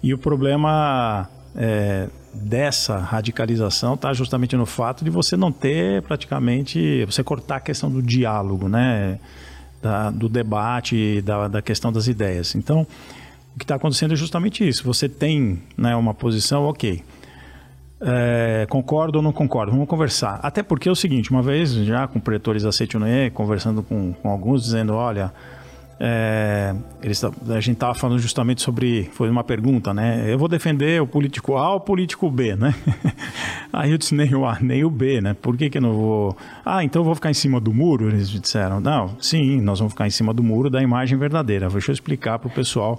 E 0.01 0.13
o 0.13 0.17
problema 0.17 1.29
é, 1.55 2.07
dessa 2.33 2.97
radicalização 2.97 3.95
está 3.95 4.13
justamente 4.13 4.55
no 4.55 4.65
fato 4.65 5.03
de 5.03 5.09
você 5.09 5.35
não 5.35 5.51
ter 5.51 6.01
praticamente, 6.03 7.05
você 7.05 7.23
cortar 7.23 7.57
a 7.57 7.59
questão 7.59 7.89
do 7.89 8.01
diálogo, 8.01 8.67
né? 8.67 9.19
Da, 9.81 10.11
do 10.11 10.27
debate, 10.27 11.21
da, 11.21 11.47
da 11.47 11.61
questão 11.61 11.91
das 11.91 12.07
ideias. 12.07 12.53
Então, 12.53 12.85
o 13.55 13.57
que 13.57 13.63
está 13.63 13.75
acontecendo 13.75 14.13
é 14.13 14.15
justamente 14.15 14.67
isso. 14.67 14.83
Você 14.83 15.07
tem 15.07 15.61
né, 15.77 15.95
uma 15.95 16.13
posição, 16.13 16.65
ok. 16.65 17.01
É, 18.01 18.65
concordo 18.69 19.19
ou 19.19 19.21
não 19.21 19.31
concordo? 19.31 19.71
Vamos 19.71 19.87
conversar. 19.87 20.39
Até 20.43 20.63
porque 20.63 20.89
é 20.89 20.91
o 20.91 20.95
seguinte, 20.95 21.31
uma 21.31 21.41
vez 21.41 21.71
já 21.71 22.07
com 22.07 22.19
pretores 22.19 22.65
aceitunei, 22.65 23.29
conversando 23.29 23.81
com, 23.81 24.13
com 24.13 24.29
alguns, 24.29 24.63
dizendo, 24.63 24.93
olha, 24.93 25.33
é, 26.01 26.73
eles, 27.03 27.21
a 27.23 27.59
gente 27.59 27.73
estava 27.73 27.93
falando 27.93 28.19
justamente 28.19 28.61
sobre. 28.61 29.09
Foi 29.11 29.29
uma 29.29 29.43
pergunta, 29.43 29.93
né? 29.93 30.31
Eu 30.31 30.39
vou 30.39 30.47
defender 30.47 31.01
o 31.01 31.05
político 31.05 31.57
A 31.57 31.71
ou 31.71 31.77
o 31.77 31.79
político 31.81 32.31
B, 32.31 32.55
né? 32.55 32.73
Aí 33.73 33.91
eu 33.91 33.97
disse 33.97 34.15
nem 34.15 34.33
o 34.33 34.45
A, 34.45 34.57
nem 34.61 34.85
o 34.85 34.89
B, 34.89 35.19
né? 35.19 35.33
Por 35.33 35.57
que, 35.57 35.69
que 35.69 35.77
eu 35.77 35.81
não 35.81 35.93
vou. 35.93 36.37
Ah, 36.65 36.85
então 36.85 37.01
eu 37.01 37.03
vou 37.03 37.15
ficar 37.15 37.29
em 37.29 37.33
cima 37.33 37.59
do 37.59 37.73
muro? 37.73 38.07
Eles 38.07 38.29
disseram. 38.29 38.79
Não, 38.79 39.17
sim, 39.19 39.59
nós 39.59 39.79
vamos 39.79 39.91
ficar 39.91 40.07
em 40.07 40.09
cima 40.09 40.33
do 40.33 40.41
muro 40.41 40.69
da 40.69 40.81
imagem 40.81 41.17
verdadeira. 41.17 41.67
Deixa 41.67 41.91
eu 41.91 41.93
explicar 41.93 42.39
para 42.39 42.47
o 42.47 42.51
pessoal 42.51 42.97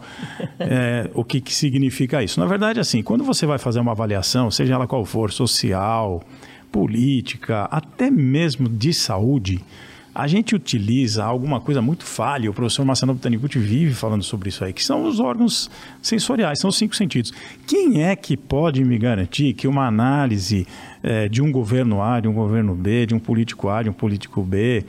é, 0.58 1.08
o 1.14 1.24
que, 1.24 1.40
que 1.40 1.54
significa 1.54 2.22
isso. 2.22 2.38
Na 2.38 2.46
verdade, 2.46 2.80
assim, 2.80 3.02
quando 3.02 3.24
você 3.24 3.46
vai 3.46 3.58
fazer 3.58 3.80
uma 3.80 3.92
avaliação, 3.92 4.50
seja 4.50 4.74
ela 4.74 4.86
qual 4.86 5.06
for, 5.06 5.32
social, 5.32 6.22
política, 6.70 7.64
até 7.70 8.10
mesmo 8.10 8.68
de 8.68 8.92
saúde 8.92 9.64
a 10.14 10.26
gente 10.26 10.54
utiliza 10.54 11.24
alguma 11.24 11.60
coisa 11.60 11.80
muito 11.80 12.04
falha, 12.04 12.50
o 12.50 12.54
professor 12.54 12.84
Marcelo 12.84 13.14
Botanicucci 13.14 13.58
vive 13.58 13.94
falando 13.94 14.22
sobre 14.22 14.48
isso 14.48 14.64
aí, 14.64 14.72
que 14.72 14.84
são 14.84 15.04
os 15.04 15.20
órgãos 15.20 15.70
sensoriais, 16.02 16.58
são 16.58 16.70
os 16.70 16.76
cinco 16.76 16.96
sentidos. 16.96 17.32
Quem 17.66 18.02
é 18.02 18.16
que 18.16 18.36
pode 18.36 18.84
me 18.84 18.98
garantir 18.98 19.54
que 19.54 19.68
uma 19.68 19.86
análise 19.86 20.66
é, 21.02 21.28
de 21.28 21.40
um 21.40 21.52
governo 21.52 22.02
A, 22.02 22.20
de 22.20 22.28
um 22.28 22.32
governo 22.32 22.74
B, 22.74 23.06
de 23.06 23.14
um 23.14 23.18
político 23.20 23.68
A, 23.68 23.82
de 23.82 23.88
um 23.88 23.92
político 23.92 24.42
B, 24.42 24.84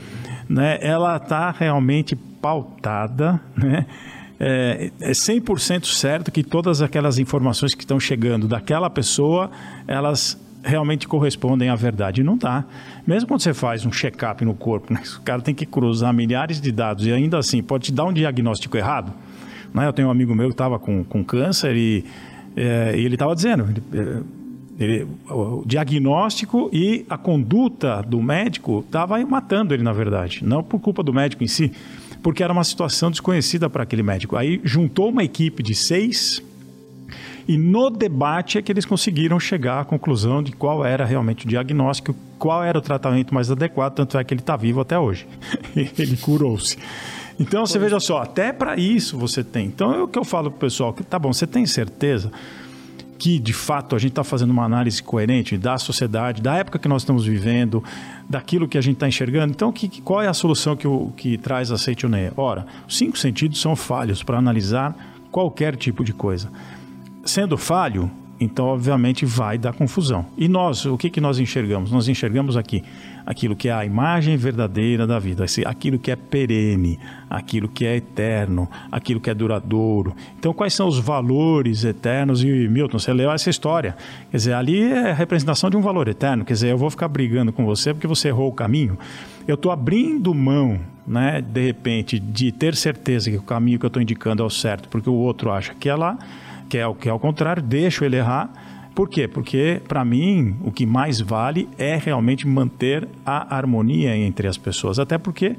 né, 0.49 0.79
ela 0.81 1.17
está 1.17 1.51
realmente 1.51 2.15
pautada, 2.15 3.39
né? 3.55 3.86
É, 4.43 4.89
é 4.99 5.12
100% 5.12 5.86
certo 5.86 6.31
que 6.31 6.41
todas 6.41 6.81
aquelas 6.81 7.19
informações 7.19 7.75
que 7.75 7.84
estão 7.84 7.99
chegando 7.99 8.47
daquela 8.47 8.89
pessoa, 8.89 9.51
elas 9.88 10.36
realmente 10.63 11.08
correspondem 11.08 11.69
à 11.69 11.76
verdade. 11.76 12.24
Não 12.24 12.38
dá. 12.38 12.63
Mesmo 13.06 13.28
quando 13.28 13.41
você 13.41 13.54
faz 13.54 13.86
um 13.86 13.91
check-up 13.91 14.43
no 14.45 14.54
corpo, 14.54 14.93
né, 14.93 15.02
o 15.17 15.21
cara 15.21 15.41
tem 15.41 15.54
que 15.54 15.65
cruzar 15.65 16.13
milhares 16.13 16.62
de 16.62 16.71
dados 16.71 17.06
e 17.06 17.12
ainda 17.12 17.38
assim 17.38 17.62
pode 17.62 17.86
te 17.86 17.91
dar 17.91 18.06
um 18.06 18.13
diagnóstico 18.13 18.78
errado. 18.78 19.12
Né? 19.74 19.88
Eu 19.88 19.93
tenho 19.93 20.08
um 20.08 20.12
amigo 20.12 20.36
meu 20.36 20.47
que 20.47 20.54
estava 20.54 20.78
com, 20.78 21.04
com 21.04 21.24
câncer 21.24 21.76
e, 21.76 22.06
é, 22.56 22.93
e 22.95 23.06
ele 23.06 23.15
estava 23.15 23.36
dizendo. 23.36 23.67
Ele, 23.69 23.82
é, 24.00 24.41
ele, 24.84 25.08
o 25.30 25.63
diagnóstico 25.65 26.69
e 26.74 27.06
a 27.10 27.17
conduta 27.17 28.02
do 28.02 28.21
médico 28.21 28.84
estava 28.86 29.24
matando 29.26 29.74
ele, 29.74 29.84
na 29.84 29.93
verdade. 29.93 30.43
Não 30.43 30.63
por 30.63 30.80
culpa 30.80 31.04
do 31.04 31.13
médico 31.13 31.43
em 31.43 31.47
si, 31.47 31.71
porque 32.24 32.43
era 32.43 32.52
uma 32.52 32.63
situação 32.63 33.12
desconhecida 33.12 33.69
para 33.69 33.84
aquele 33.84 34.04
médico. 34.04 34.36
Aí 34.36 34.60
juntou 34.63 35.10
uma 35.10 35.24
equipe 35.24 35.62
de 35.62 35.76
seis 35.76 36.41
e 37.47 37.58
no 37.58 37.89
debate 37.89 38.58
é 38.58 38.62
que 38.62 38.71
eles 38.71 38.86
conseguiram 38.86 39.39
chegar 39.39 39.82
à 39.82 39.86
conclusão 39.86 40.41
de 40.41 40.51
qual 40.51 40.86
era 40.86 41.06
realmente 41.06 41.45
o 41.45 41.49
diagnóstico, 41.49 42.15
qual 42.38 42.63
era 42.63 42.77
o 42.77 42.82
tratamento 42.82 43.34
mais 43.34 43.51
adequado, 43.51 43.93
tanto 43.93 44.17
é 44.17 44.23
que 44.23 44.34
ele 44.34 44.41
está 44.41 44.56
vivo 44.56 44.82
até 44.82 44.97
hoje. 44.97 45.27
ele 45.75 46.17
curou-se. 46.17 46.77
Então 47.39 47.65
você 47.65 47.80
veja 47.80 47.99
só, 47.99 48.21
até 48.21 48.54
para 48.54 48.75
isso 48.77 49.17
você 49.17 49.43
tem. 49.43 49.65
Então 49.65 49.93
é 49.93 50.04
o 50.04 50.08
que 50.08 50.19
eu 50.19 50.23
falo 50.23 50.51
para 50.51 50.58
o 50.58 50.60
pessoal, 50.60 50.93
que 50.93 51.04
tá 51.04 51.17
bom, 51.17 51.34
você 51.34 51.47
tem 51.47 51.65
certeza 51.65 52.32
que 53.17 53.38
de 53.38 53.54
fato 53.54 53.95
a 53.95 53.99
gente 53.99 54.12
está 54.12 54.23
fazendo 54.23 54.49
uma 54.49 54.63
análise 54.63 55.01
coerente 55.01 55.56
da 55.56 55.77
sociedade, 55.77 56.41
da 56.41 56.56
época 56.56 56.80
que 56.80 56.88
nós 56.88 57.04
estamos 57.04 57.23
vivendo, 57.23 57.84
daquilo 58.27 58.67
que 58.67 58.80
a 58.80 58.82
gente 58.82 58.95
está 58.95 59.08
enxergando. 59.08 59.51
Então, 59.51 59.71
que, 59.71 60.01
qual 60.01 60.23
é 60.23 60.27
a 60.27 60.34
solução 60.34 60.75
que, 60.75 60.88
o, 60.88 61.13
que 61.15 61.38
traz 61.38 61.71
a 61.71 61.77
Seitoneia? 61.77 62.34
Ora, 62.36 62.65
os 62.88 62.97
cinco 62.97 63.19
sentidos 63.19 63.62
são 63.62 63.75
falhos 63.75 64.23
para 64.23 64.39
analisar 64.39 64.95
qualquer 65.32 65.75
tipo 65.75 66.04
de 66.04 66.13
coisa 66.13 66.49
sendo 67.25 67.57
falho, 67.57 68.10
então 68.39 68.65
obviamente 68.65 69.23
vai 69.23 69.57
dar 69.57 69.71
confusão. 69.73 70.25
E 70.36 70.47
nós, 70.47 70.86
o 70.86 70.97
que, 70.97 71.10
que 71.12 71.21
nós 71.21 71.39
enxergamos? 71.39 71.91
Nós 71.91 72.07
enxergamos 72.07 72.57
aqui 72.57 72.84
aquilo 73.23 73.55
que 73.55 73.69
é 73.69 73.71
a 73.71 73.86
imagem 73.86 74.36
verdadeira 74.36 75.05
da 75.05 75.19
vida, 75.19 75.45
aquilo 75.65 75.99
que 75.99 76.10
é 76.10 76.15
perene, 76.15 76.99
aquilo 77.29 77.67
que 77.69 77.86
é 77.86 77.97
eterno, 77.97 78.67
aquilo 78.91 79.19
que 79.19 79.29
é 79.29 79.34
duradouro. 79.34 80.15
Então, 80.39 80.53
quais 80.53 80.73
são 80.73 80.88
os 80.88 80.97
valores 80.97 81.84
eternos? 81.84 82.43
E 82.43 82.67
Milton, 82.67 82.97
você 82.97 83.13
leu 83.13 83.31
essa 83.31 83.49
história. 83.49 83.95
Quer 84.31 84.38
dizer, 84.38 84.53
ali 84.53 84.81
é 84.81 85.12
a 85.12 85.13
representação 85.13 85.69
de 85.69 85.77
um 85.77 85.81
valor 85.81 86.07
eterno. 86.07 86.43
Quer 86.43 86.53
dizer, 86.53 86.71
eu 86.71 86.77
vou 86.77 86.89
ficar 86.89 87.07
brigando 87.07 87.53
com 87.53 87.63
você 87.63 87.93
porque 87.93 88.07
você 88.07 88.29
errou 88.29 88.49
o 88.49 88.53
caminho. 88.53 88.97
Eu 89.47 89.55
estou 89.55 89.71
abrindo 89.71 90.34
mão, 90.34 90.79
né, 91.05 91.41
de 91.41 91.63
repente, 91.67 92.19
de 92.19 92.51
ter 92.51 92.75
certeza 92.75 93.29
que 93.29 93.38
o 93.38 93.43
caminho 93.43 93.77
que 93.77 93.86
eu 93.86 93.88
estou 93.89 94.01
indicando 94.01 94.41
é 94.41 94.45
o 94.45 94.49
certo, 94.49 94.89
porque 94.89 95.10
o 95.10 95.13
outro 95.13 95.51
acha 95.51 95.75
que 95.75 95.89
é 95.89 95.95
lá 95.95 96.17
que 96.71 96.77
é, 96.77 96.93
que 96.93 97.10
é 97.10 97.13
o 97.13 97.19
contrário, 97.19 97.62
deixo 97.62 98.05
ele 98.05 98.15
errar. 98.15 98.49
Por 98.95 99.10
quê? 99.10 99.27
Porque, 99.27 99.81
para 99.89 100.05
mim, 100.05 100.55
o 100.63 100.71
que 100.71 100.86
mais 100.86 101.19
vale 101.19 101.67
é 101.77 101.97
realmente 101.97 102.47
manter 102.47 103.10
a 103.25 103.57
harmonia 103.57 104.15
entre 104.15 104.47
as 104.47 104.57
pessoas. 104.57 104.97
Até 104.97 105.17
porque, 105.17 105.57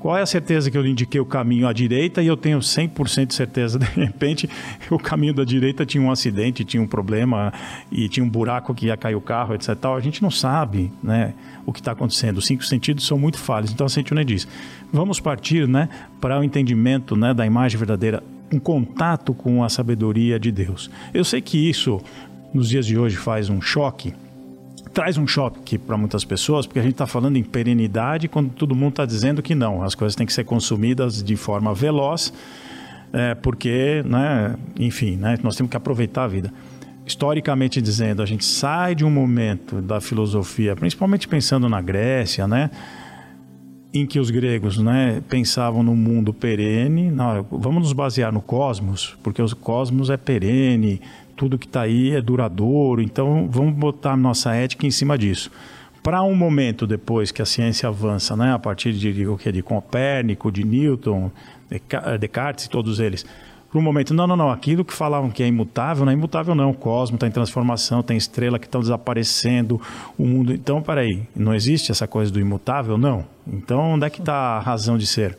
qual 0.00 0.16
é 0.16 0.22
a 0.22 0.26
certeza 0.26 0.68
que 0.68 0.76
eu 0.76 0.84
indiquei 0.84 1.20
o 1.20 1.24
caminho 1.24 1.68
à 1.68 1.72
direita 1.72 2.20
e 2.20 2.26
eu 2.26 2.36
tenho 2.36 2.58
100% 2.58 3.26
de 3.26 3.34
certeza, 3.34 3.78
de 3.78 3.86
repente, 3.86 4.50
o 4.90 4.98
caminho 4.98 5.32
da 5.32 5.44
direita 5.44 5.86
tinha 5.86 6.02
um 6.02 6.10
acidente, 6.10 6.64
tinha 6.64 6.82
um 6.82 6.88
problema 6.88 7.52
e 7.90 8.08
tinha 8.08 8.24
um 8.24 8.28
buraco 8.28 8.74
que 8.74 8.86
ia 8.86 8.96
cair 8.96 9.14
o 9.14 9.20
carro, 9.20 9.54
etc. 9.54 9.68
A 9.96 10.00
gente 10.00 10.20
não 10.22 10.30
sabe 10.30 10.90
né, 11.00 11.34
o 11.64 11.72
que 11.72 11.78
está 11.78 11.92
acontecendo. 11.92 12.38
Os 12.38 12.46
cinco 12.46 12.64
sentidos 12.64 13.06
são 13.06 13.16
muito 13.16 13.38
falhos. 13.38 13.70
Então, 13.70 13.86
a 13.86 13.88
Sentinela 13.88 14.24
diz, 14.24 14.48
vamos 14.92 15.20
partir 15.20 15.68
né, 15.68 15.88
para 16.20 16.40
o 16.40 16.42
entendimento 16.42 17.14
né, 17.14 17.32
da 17.32 17.46
imagem 17.46 17.78
verdadeira 17.78 18.24
um 18.52 18.58
contato 18.58 19.34
com 19.34 19.62
a 19.62 19.68
sabedoria 19.68 20.38
de 20.38 20.50
Deus. 20.50 20.90
Eu 21.12 21.24
sei 21.24 21.40
que 21.40 21.68
isso, 21.68 22.00
nos 22.52 22.68
dias 22.68 22.86
de 22.86 22.98
hoje, 22.98 23.16
faz 23.16 23.48
um 23.48 23.60
choque, 23.60 24.14
traz 24.92 25.16
um 25.16 25.26
choque 25.26 25.78
para 25.78 25.96
muitas 25.96 26.24
pessoas, 26.24 26.66
porque 26.66 26.78
a 26.78 26.82
gente 26.82 26.92
está 26.92 27.06
falando 27.06 27.36
em 27.36 27.42
perenidade 27.42 28.28
quando 28.28 28.50
todo 28.50 28.74
mundo 28.74 28.90
está 28.90 29.06
dizendo 29.06 29.42
que 29.42 29.54
não, 29.54 29.82
as 29.82 29.94
coisas 29.94 30.16
têm 30.16 30.26
que 30.26 30.32
ser 30.32 30.44
consumidas 30.44 31.22
de 31.22 31.36
forma 31.36 31.74
veloz, 31.74 32.32
é, 33.12 33.34
porque, 33.34 34.02
né, 34.04 34.56
enfim, 34.78 35.16
né, 35.16 35.38
nós 35.42 35.56
temos 35.56 35.70
que 35.70 35.76
aproveitar 35.76 36.24
a 36.24 36.28
vida. 36.28 36.52
Historicamente 37.06 37.80
dizendo, 37.80 38.22
a 38.22 38.26
gente 38.26 38.44
sai 38.44 38.94
de 38.94 39.04
um 39.04 39.10
momento 39.10 39.80
da 39.80 39.98
filosofia, 40.00 40.76
principalmente 40.76 41.26
pensando 41.26 41.68
na 41.68 41.80
Grécia, 41.80 42.46
né, 42.46 42.70
em 43.92 44.06
que 44.06 44.18
os 44.18 44.30
gregos 44.30 44.78
né, 44.78 45.22
pensavam 45.28 45.82
no 45.82 45.96
mundo 45.96 46.32
perene, 46.34 47.10
não, 47.10 47.44
vamos 47.50 47.82
nos 47.82 47.92
basear 47.92 48.32
no 48.32 48.40
cosmos, 48.40 49.16
porque 49.22 49.40
o 49.40 49.56
cosmos 49.56 50.10
é 50.10 50.16
perene, 50.16 51.00
tudo 51.36 51.58
que 51.58 51.66
está 51.66 51.82
aí 51.82 52.10
é 52.14 52.20
duradouro, 52.20 53.00
então 53.00 53.48
vamos 53.50 53.74
botar 53.74 54.16
nossa 54.16 54.54
ética 54.54 54.86
em 54.86 54.90
cima 54.90 55.16
disso. 55.16 55.50
Para 56.02 56.22
um 56.22 56.34
momento 56.34 56.86
depois 56.86 57.30
que 57.30 57.42
a 57.42 57.46
ciência 57.46 57.88
avança, 57.88 58.36
né, 58.36 58.52
a 58.52 58.58
partir 58.58 58.92
de, 58.92 59.12
de, 59.12 59.52
de 59.52 59.62
Copérnico, 59.62 60.52
de 60.52 60.64
Newton, 60.64 61.30
Descartes 62.18 62.64
e 62.64 62.70
todos 62.70 62.98
eles, 62.98 63.26
para 63.70 63.78
um 63.78 63.82
momento, 63.82 64.14
não, 64.14 64.26
não, 64.26 64.36
não, 64.36 64.50
aquilo 64.50 64.82
que 64.82 64.94
falavam 64.94 65.30
que 65.30 65.42
é 65.42 65.46
imutável, 65.46 66.04
não 66.06 66.10
é 66.10 66.14
imutável 66.14 66.54
não, 66.54 66.70
o 66.70 66.74
cosmos 66.74 67.16
está 67.16 67.26
em 67.26 67.30
transformação, 67.30 68.02
tem 68.02 68.16
estrela 68.16 68.58
que 68.58 68.66
estão 68.66 68.80
desaparecendo, 68.80 69.80
o 70.16 70.26
mundo... 70.26 70.54
Então, 70.54 70.80
peraí, 70.80 71.22
não 71.36 71.54
existe 71.54 71.92
essa 71.92 72.06
coisa 72.06 72.32
do 72.32 72.40
imutável? 72.40 72.96
Não. 72.96 73.26
Então, 73.46 73.92
onde 73.92 74.06
é 74.06 74.10
que 74.10 74.20
está 74.20 74.34
a 74.34 74.60
razão 74.60 74.96
de 74.96 75.06
ser? 75.06 75.36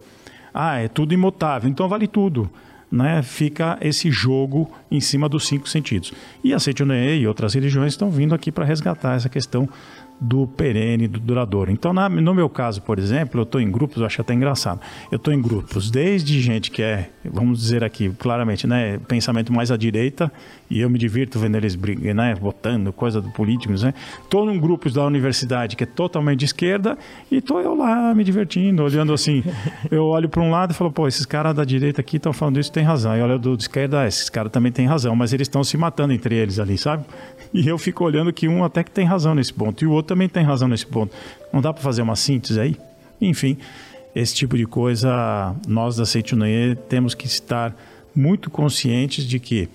Ah, 0.54 0.78
é 0.78 0.88
tudo 0.88 1.14
imutável, 1.14 1.68
então 1.68 1.90
vale 1.90 2.08
tudo. 2.08 2.50
Né, 2.92 3.22
fica 3.22 3.78
esse 3.82 4.10
jogo 4.10 4.72
em 4.90 5.00
cima 5.00 5.30
dos 5.30 5.48
cinco 5.48 5.70
sentidos. 5.70 6.12
E 6.44 6.56
a 6.56 6.60
Seitianoe 6.60 7.20
e 7.20 7.28
outras 7.28 7.54
religiões 7.54 7.94
estão 7.94 8.10
vindo 8.10 8.34
aqui 8.34 8.52
para 8.52 8.66
resgatar 8.66 9.16
essa 9.16 9.30
questão 9.30 9.70
do 10.20 10.46
perene, 10.46 11.08
do 11.08 11.20
duradouro. 11.20 11.72
Então, 11.72 11.94
na, 11.94 12.10
no 12.10 12.34
meu 12.34 12.50
caso, 12.50 12.82
por 12.82 13.00
exemplo, 13.00 13.40
eu 13.40 13.44
estou 13.44 13.62
em 13.62 13.72
grupos, 13.72 13.98
eu 13.98 14.06
acho 14.06 14.22
até 14.22 14.34
engraçado. 14.34 14.82
Eu 15.12 15.16
estou 15.16 15.34
em 15.34 15.42
grupos 15.42 15.90
desde 15.90 16.42
gente 16.42 16.72
que 16.72 16.82
é, 16.82 17.10
vamos 17.24 17.60
dizer 17.60 17.84
aqui 17.84 18.10
claramente, 18.10 18.68
né, 18.68 19.00
pensamento 19.08 19.54
mais 19.54 19.72
à 19.72 19.78
direita, 19.78 20.32
e 20.70 20.82
eu 20.82 20.90
me 20.90 21.00
divirto 21.00 21.40
vendo 21.40 21.56
eles 21.56 21.76
brigando, 21.76 22.16
né, 22.16 22.36
votando, 22.36 22.92
coisa 22.92 23.22
do 23.22 23.30
políticos, 23.32 23.84
né. 23.84 23.94
Estou 24.22 24.46
num 24.46 24.60
grupo 24.60 24.90
da 24.90 25.06
universidade 25.06 25.76
que 25.76 25.84
é 25.84 25.88
totalmente 25.88 26.40
de 26.40 26.46
esquerda, 26.46 26.98
e 27.32 27.38
estou 27.38 27.62
eu 27.62 27.76
lá 27.76 28.14
me 28.14 28.24
divertindo, 28.24 28.84
olhando 28.84 29.14
assim. 29.14 29.44
Eu 29.90 30.06
olho 30.06 30.28
para 30.28 30.42
um 30.42 30.52
lado 30.52 30.72
e 30.72 30.74
falo, 30.74 30.92
pô, 30.92 31.08
esses 31.08 31.26
caras 31.26 31.56
da 31.56 31.64
direita 31.64 32.02
aqui 32.02 32.18
estão 32.18 32.34
falando 32.34 32.60
isso, 32.60 32.72
tem 32.72 32.84
razão. 32.84 33.16
E 33.16 33.22
olha 33.22 33.38
do 33.38 33.56
de 33.56 33.64
esquerda, 33.64 34.06
esses 34.08 34.30
caras 34.30 34.52
também 34.52 34.72
têm 34.72 34.86
razão, 34.86 35.16
mas 35.16 35.34
eles 35.34 35.48
estão 35.48 35.64
se 35.64 35.78
matando 35.78 36.14
entre 36.14 36.36
eles 36.36 36.60
ali, 36.60 36.78
sabe? 36.78 37.06
E 37.54 37.68
eu 37.68 37.78
fico 37.78 38.04
olhando 38.04 38.32
que 38.34 38.48
um 38.48 38.64
até 38.64 38.84
que 38.84 38.92
tem 38.92 39.06
razão 39.06 39.34
nesse 39.34 39.54
ponto, 39.54 39.84
e 39.84 39.88
o 39.88 39.92
outro 39.92 40.09
também 40.10 40.28
tem 40.28 40.44
razão 40.44 40.68
nesse 40.68 40.88
ponto. 40.88 41.16
Não 41.54 41.62
dá 41.62 41.72
para 41.72 41.84
fazer 41.84 42.02
uma 42.02 42.16
síntese 42.16 42.60
aí? 42.60 42.76
Enfim, 43.22 43.58
esse 44.16 44.34
tipo 44.34 44.58
de 44.58 44.66
coisa, 44.66 45.56
nós 45.68 45.98
da 45.98 46.06
Seitunoye 46.06 46.76
temos 46.90 47.14
que 47.14 47.28
estar 47.28 47.76
muito 48.16 48.50
conscientes 48.50 49.24
de 49.24 49.40
que 49.40 49.70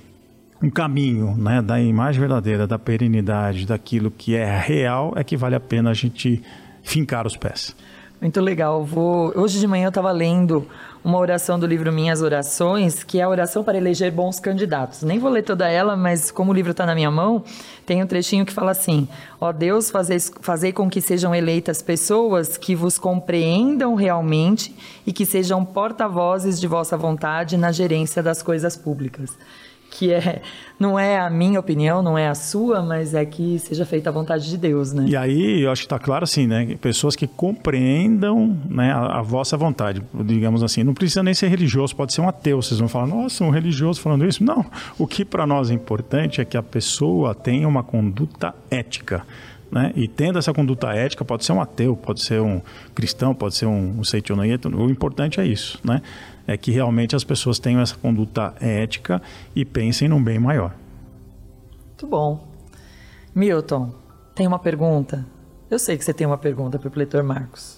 um 0.60 0.68
caminho 0.68 1.36
né, 1.36 1.62
da 1.62 1.80
imagem 1.80 2.20
verdadeira, 2.20 2.66
da 2.66 2.78
perenidade, 2.78 3.64
daquilo 3.64 4.10
que 4.10 4.34
é 4.34 4.58
real, 4.58 5.12
é 5.14 5.22
que 5.22 5.36
vale 5.36 5.54
a 5.54 5.60
pena 5.60 5.90
a 5.90 5.94
gente 5.94 6.42
fincar 6.82 7.26
os 7.26 7.36
pés. 7.36 7.76
Muito 8.20 8.40
legal. 8.40 8.84
Vou... 8.84 9.32
Hoje 9.38 9.60
de 9.60 9.66
manhã 9.68 9.84
eu 9.84 9.90
estava 9.90 10.10
lendo 10.10 10.66
uma 11.04 11.18
oração 11.18 11.58
do 11.58 11.66
livro 11.66 11.92
Minhas 11.92 12.22
Orações, 12.22 13.04
que 13.04 13.20
é 13.20 13.22
a 13.22 13.28
oração 13.28 13.62
para 13.62 13.76
eleger 13.76 14.10
bons 14.10 14.40
candidatos. 14.40 15.02
Nem 15.02 15.18
vou 15.18 15.30
ler 15.30 15.42
toda 15.42 15.68
ela, 15.68 15.94
mas 15.94 16.30
como 16.30 16.50
o 16.50 16.54
livro 16.54 16.70
está 16.70 16.86
na 16.86 16.94
minha 16.94 17.10
mão, 17.10 17.44
tem 17.84 18.02
um 18.02 18.06
trechinho 18.06 18.46
que 18.46 18.52
fala 18.52 18.70
assim: 18.70 19.06
Ó 19.38 19.52
Deus, 19.52 19.90
fazei, 19.90 20.18
fazei 20.40 20.72
com 20.72 20.88
que 20.88 21.02
sejam 21.02 21.34
eleitas 21.34 21.82
pessoas 21.82 22.56
que 22.56 22.74
vos 22.74 22.96
compreendam 22.96 23.94
realmente 23.94 24.74
e 25.06 25.12
que 25.12 25.26
sejam 25.26 25.62
porta-vozes 25.62 26.58
de 26.58 26.66
vossa 26.66 26.96
vontade 26.96 27.58
na 27.58 27.70
gerência 27.70 28.22
das 28.22 28.42
coisas 28.42 28.74
públicas 28.74 29.36
que 29.94 30.12
é 30.12 30.42
não 30.78 30.98
é 30.98 31.18
a 31.18 31.30
minha 31.30 31.60
opinião, 31.60 32.02
não 32.02 32.18
é 32.18 32.28
a 32.28 32.34
sua, 32.34 32.82
mas 32.82 33.14
é 33.14 33.24
que 33.24 33.58
seja 33.60 33.86
feita 33.86 34.10
a 34.10 34.12
vontade 34.12 34.48
de 34.48 34.58
Deus, 34.58 34.92
né? 34.92 35.06
E 35.06 35.16
aí, 35.16 35.62
eu 35.62 35.70
acho 35.70 35.82
que 35.82 35.86
está 35.86 36.00
claro 36.00 36.24
assim, 36.24 36.48
né? 36.48 36.76
Pessoas 36.80 37.14
que 37.14 37.28
compreendam 37.28 38.58
né, 38.68 38.92
a, 38.92 39.20
a, 39.20 39.22
vossa 39.22 39.56
vontade, 39.56 40.02
digamos 40.12 40.64
assim. 40.64 40.82
Não 40.82 40.92
precisa 40.92 41.22
nem 41.22 41.32
ser 41.32 41.48
religioso, 41.48 41.94
pode 41.94 42.12
ser 42.12 42.20
um 42.20 42.28
ateu. 42.28 42.60
Vocês 42.60 42.80
vão 42.80 42.88
falar, 42.88 43.06
nossa, 43.06 43.44
um 43.44 43.50
religioso 43.50 44.00
falando 44.00 44.26
isso. 44.26 44.42
Não. 44.42 44.66
O 44.98 45.06
que 45.06 45.24
para 45.24 45.46
nós 45.46 45.70
é 45.70 45.74
importante 45.74 46.40
é 46.40 46.44
que 46.44 46.56
a 46.56 46.62
pessoa 46.62 47.34
tenha 47.34 47.68
uma 47.68 47.84
conduta 47.84 48.52
ética. 48.68 49.24
Né? 49.70 49.92
E 49.94 50.06
tendo 50.06 50.38
essa 50.38 50.52
conduta 50.52 50.92
ética, 50.92 51.24
pode 51.24 51.44
ser 51.44 51.52
um 51.52 51.60
ateu, 51.60 51.96
pode 51.96 52.20
ser 52.22 52.40
um 52.40 52.60
cristão, 52.94 53.34
pode 53.34 53.54
ser 53.54 53.66
um, 53.66 54.00
um 54.00 54.84
o 54.84 54.90
importante 54.90 55.40
é 55.40 55.46
isso, 55.46 55.78
né? 55.82 56.02
É 56.46 56.56
que 56.56 56.70
realmente 56.70 57.16
as 57.16 57.24
pessoas 57.24 57.58
tenham 57.58 57.80
essa 57.80 57.96
conduta 57.96 58.54
ética 58.60 59.20
e 59.54 59.64
pensem 59.64 60.08
num 60.08 60.22
bem 60.22 60.38
maior. 60.38 60.74
Muito 61.88 62.06
bom. 62.06 62.48
Milton, 63.34 63.92
tem 64.34 64.46
uma 64.46 64.58
pergunta? 64.58 65.26
Eu 65.70 65.78
sei 65.78 65.96
que 65.96 66.04
você 66.04 66.12
tem 66.12 66.26
uma 66.26 66.38
pergunta 66.38 66.78
para 66.78 66.88
o 66.88 66.92
leitor 66.96 67.22
Marcos. 67.22 67.76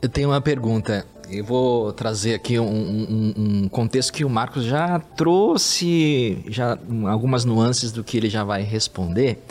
Eu 0.00 0.08
tenho 0.08 0.30
uma 0.30 0.40
pergunta. 0.40 1.06
Eu 1.30 1.44
vou 1.44 1.92
trazer 1.92 2.34
aqui 2.34 2.58
um, 2.58 2.66
um, 2.66 3.34
um, 3.36 3.68
contexto 3.68 4.12
que 4.12 4.24
o 4.24 4.28
Marcos 4.28 4.64
já 4.64 4.98
trouxe, 4.98 6.42
já 6.48 6.76
algumas 7.08 7.44
nuances 7.44 7.92
do 7.92 8.02
que 8.04 8.16
ele 8.16 8.28
já 8.28 8.44
vai 8.44 8.62
responder. 8.62 9.42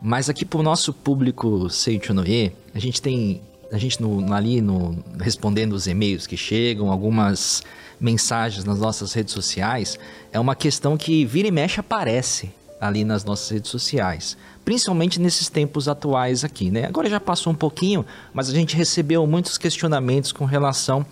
Mas 0.00 0.30
aqui 0.30 0.44
para 0.44 0.60
o 0.60 0.62
nosso 0.62 0.92
público 0.92 1.68
Seichonoye, 1.68 2.52
a 2.74 2.78
gente 2.78 3.02
tem, 3.02 3.42
a 3.70 3.78
gente 3.78 4.00
no, 4.00 4.32
ali 4.32 4.60
no, 4.60 4.96
respondendo 5.20 5.72
os 5.72 5.86
e-mails 5.86 6.26
que 6.26 6.36
chegam, 6.36 6.90
algumas 6.90 7.62
mensagens 8.00 8.64
nas 8.64 8.78
nossas 8.78 9.12
redes 9.12 9.32
sociais, 9.32 9.98
é 10.32 10.38
uma 10.38 10.54
questão 10.54 10.96
que 10.96 11.24
vira 11.24 11.48
e 11.48 11.50
mexe 11.50 11.80
aparece 11.80 12.50
ali 12.80 13.04
nas 13.04 13.24
nossas 13.24 13.48
redes 13.48 13.70
sociais, 13.70 14.36
principalmente 14.64 15.20
nesses 15.20 15.48
tempos 15.48 15.88
atuais 15.88 16.44
aqui, 16.44 16.70
né? 16.70 16.84
Agora 16.84 17.08
já 17.08 17.18
passou 17.18 17.52
um 17.52 17.56
pouquinho, 17.56 18.04
mas 18.34 18.50
a 18.50 18.52
gente 18.52 18.76
recebeu 18.76 19.26
muitos 19.26 19.56
questionamentos 19.56 20.30
com 20.30 20.44
relação 20.44 21.06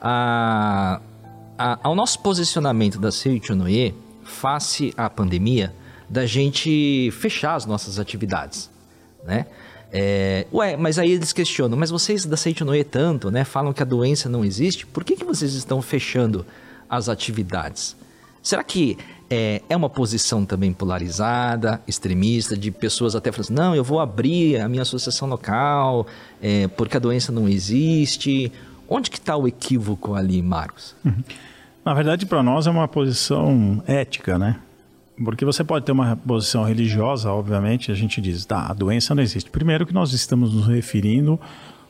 a, 0.00 1.00
a, 1.58 1.78
ao 1.82 1.94
nosso 1.94 2.18
posicionamento 2.20 2.98
da 2.98 3.12
Seichonoye 3.12 3.94
face 4.24 4.94
à 4.96 5.10
pandemia, 5.10 5.74
da 6.08 6.24
gente 6.24 7.10
fechar 7.12 7.54
as 7.54 7.66
nossas 7.66 7.98
atividades, 7.98 8.70
né? 9.24 9.46
É, 9.92 10.46
ué, 10.50 10.74
mas 10.74 10.98
aí 10.98 11.12
eles 11.12 11.34
questionam, 11.34 11.76
mas 11.76 11.90
vocês 11.90 12.24
da 12.24 12.36
Seitonoe 12.36 12.82
tanto, 12.82 13.30
né? 13.30 13.44
Falam 13.44 13.74
que 13.74 13.82
a 13.82 13.84
doença 13.84 14.28
não 14.28 14.42
existe, 14.42 14.86
por 14.86 15.04
que, 15.04 15.16
que 15.16 15.24
vocês 15.24 15.52
estão 15.52 15.82
fechando 15.82 16.46
as 16.88 17.10
atividades? 17.10 17.94
Será 18.42 18.64
que 18.64 18.96
é, 19.30 19.62
é 19.68 19.76
uma 19.76 19.90
posição 19.90 20.44
também 20.44 20.72
polarizada, 20.72 21.80
extremista, 21.86 22.56
de 22.56 22.70
pessoas 22.70 23.14
até 23.14 23.30
falando 23.30 23.44
assim, 23.44 23.54
não, 23.54 23.74
eu 23.76 23.84
vou 23.84 24.00
abrir 24.00 24.58
a 24.58 24.68
minha 24.68 24.82
associação 24.82 25.28
local, 25.28 26.06
é, 26.40 26.68
porque 26.68 26.96
a 26.96 27.00
doença 27.00 27.30
não 27.30 27.48
existe. 27.48 28.50
Onde 28.88 29.10
que 29.10 29.18
está 29.18 29.36
o 29.36 29.46
equívoco 29.46 30.14
ali, 30.14 30.42
Marcos? 30.42 30.94
Uhum. 31.04 31.22
Na 31.84 31.94
verdade, 31.94 32.26
para 32.26 32.42
nós 32.42 32.66
é 32.66 32.70
uma 32.70 32.88
posição 32.88 33.82
ética, 33.86 34.38
né? 34.38 34.58
Porque 35.16 35.44
você 35.44 35.62
pode 35.62 35.84
ter 35.84 35.92
uma 35.92 36.16
posição 36.16 36.64
religiosa, 36.64 37.30
obviamente, 37.30 37.92
a 37.92 37.94
gente 37.94 38.20
diz, 38.20 38.44
tá, 38.44 38.66
a 38.68 38.72
doença 38.72 39.14
não 39.14 39.22
existe. 39.22 39.50
Primeiro 39.50 39.86
que 39.86 39.92
nós 39.92 40.12
estamos 40.12 40.54
nos 40.54 40.66
referindo 40.66 41.38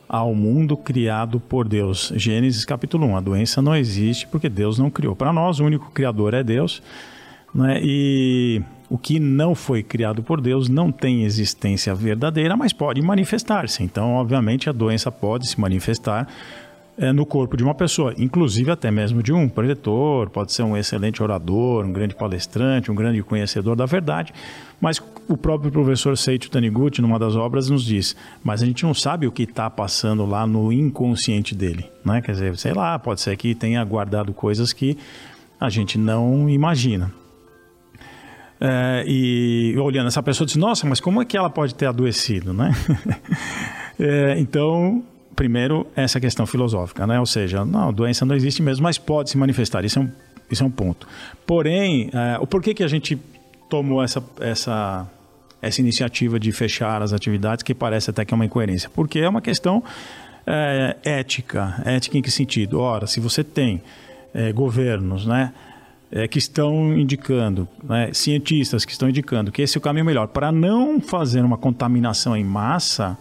ao 0.07 0.35
mundo 0.35 0.75
criado 0.75 1.39
por 1.39 1.67
Deus. 1.67 2.11
Gênesis 2.15 2.65
capítulo 2.65 3.07
1, 3.07 3.17
a 3.17 3.21
doença 3.21 3.61
não 3.61 3.75
existe 3.75 4.27
porque 4.27 4.49
Deus 4.49 4.77
não 4.77 4.89
criou. 4.89 5.15
Para 5.15 5.33
nós, 5.33 5.59
o 5.59 5.65
único 5.65 5.89
criador 5.91 6.33
é 6.33 6.43
Deus, 6.43 6.83
né? 7.55 7.79
E 7.81 8.61
o 8.89 8.97
que 8.97 9.19
não 9.19 9.55
foi 9.55 9.81
criado 9.81 10.21
por 10.21 10.39
Deus 10.39 10.69
não 10.69 10.91
tem 10.91 11.23
existência 11.23 11.95
verdadeira, 11.95 12.55
mas 12.55 12.73
pode 12.73 13.01
manifestar-se. 13.01 13.83
Então, 13.83 14.13
obviamente, 14.13 14.69
a 14.69 14.73
doença 14.73 15.11
pode 15.11 15.47
se 15.47 15.59
manifestar 15.59 16.27
no 17.13 17.25
corpo 17.25 17.57
de 17.57 17.63
uma 17.63 17.73
pessoa, 17.73 18.13
inclusive 18.17 18.69
até 18.69 18.91
mesmo 18.91 19.23
de 19.23 19.33
um 19.33 19.49
preletor, 19.49 20.29
pode 20.29 20.51
ser 20.53 20.61
um 20.61 20.77
excelente 20.77 21.23
orador, 21.23 21.85
um 21.85 21.91
grande 21.91 22.13
palestrante, 22.13 22.91
um 22.91 22.95
grande 22.95 23.23
conhecedor 23.23 23.75
da 23.75 23.85
verdade, 23.85 24.31
mas 24.79 25.01
o 25.27 25.35
próprio 25.35 25.71
professor 25.71 26.17
Seiichi 26.17 26.51
Taniguchi, 26.51 27.01
numa 27.01 27.17
das 27.17 27.35
obras, 27.35 27.69
nos 27.69 27.83
diz, 27.83 28.15
mas 28.43 28.61
a 28.61 28.65
gente 28.65 28.83
não 28.83 28.93
sabe 28.93 29.25
o 29.25 29.31
que 29.31 29.43
está 29.43 29.69
passando 29.69 30.25
lá 30.25 30.45
no 30.45 30.71
inconsciente 30.71 31.55
dele, 31.55 31.89
né? 32.05 32.21
Quer 32.21 32.33
dizer, 32.33 32.57
sei 32.57 32.73
lá, 32.73 32.99
pode 32.99 33.21
ser 33.21 33.35
que 33.37 33.55
tenha 33.55 33.83
guardado 33.83 34.33
coisas 34.33 34.71
que 34.71 34.97
a 35.59 35.69
gente 35.69 35.97
não 35.97 36.49
imagina. 36.49 37.11
É, 38.59 39.03
e 39.07 39.75
olhando 39.77 40.07
essa 40.07 40.21
pessoa 40.21 40.45
diz, 40.45 40.55
nossa, 40.55 40.87
mas 40.87 40.99
como 40.99 41.21
é 41.21 41.25
que 41.25 41.35
ela 41.35 41.49
pode 41.49 41.73
ter 41.73 41.85
adoecido, 41.85 42.53
né? 42.53 42.71
é, 43.99 44.39
então 44.39 45.03
primeiro, 45.35 45.87
essa 45.95 46.19
questão 46.19 46.45
filosófica, 46.45 47.05
né? 47.05 47.19
Ou 47.19 47.25
seja, 47.25 47.65
não, 47.65 47.91
doença 47.91 48.25
não 48.25 48.35
existe 48.35 48.61
mesmo, 48.61 48.83
mas 48.83 48.97
pode 48.97 49.29
se 49.29 49.37
manifestar. 49.37 49.83
Isso 49.83 49.99
é 49.99 50.01
um, 50.01 50.09
isso 50.49 50.63
é 50.63 50.65
um 50.65 50.71
ponto. 50.71 51.07
Porém, 51.45 52.09
é, 52.13 52.37
o 52.39 52.47
porquê 52.47 52.73
que 52.73 52.83
a 52.83 52.87
gente 52.87 53.19
tomou 53.69 54.03
essa, 54.03 54.23
essa, 54.39 55.07
essa 55.61 55.81
iniciativa 55.81 56.39
de 56.39 56.51
fechar 56.51 57.01
as 57.01 57.13
atividades, 57.13 57.63
que 57.63 57.73
parece 57.73 58.09
até 58.09 58.23
que 58.23 58.33
é 58.33 58.35
uma 58.35 58.45
incoerência? 58.45 58.89
Porque 58.93 59.19
é 59.19 59.27
uma 59.27 59.41
questão 59.41 59.83
é, 60.45 60.97
ética. 61.03 61.81
Ética 61.85 62.17
em 62.17 62.21
que 62.21 62.31
sentido? 62.31 62.79
Ora, 62.79 63.07
se 63.07 63.19
você 63.19 63.43
tem 63.43 63.81
é, 64.33 64.51
governos, 64.51 65.25
né? 65.25 65.53
Que 66.29 66.37
estão 66.37 66.95
indicando, 66.95 67.67
né, 67.83 68.11
cientistas 68.13 68.85
que 68.85 68.91
estão 68.91 69.09
indicando 69.09 69.51
que 69.51 69.63
esse 69.63 69.75
é 69.75 69.79
o 69.79 69.81
caminho 69.81 70.05
melhor 70.05 70.27
para 70.27 70.51
não 70.51 71.01
fazer 71.01 71.43
uma 71.43 71.57
contaminação 71.57 72.37
em 72.37 72.43
massa, 72.43 73.17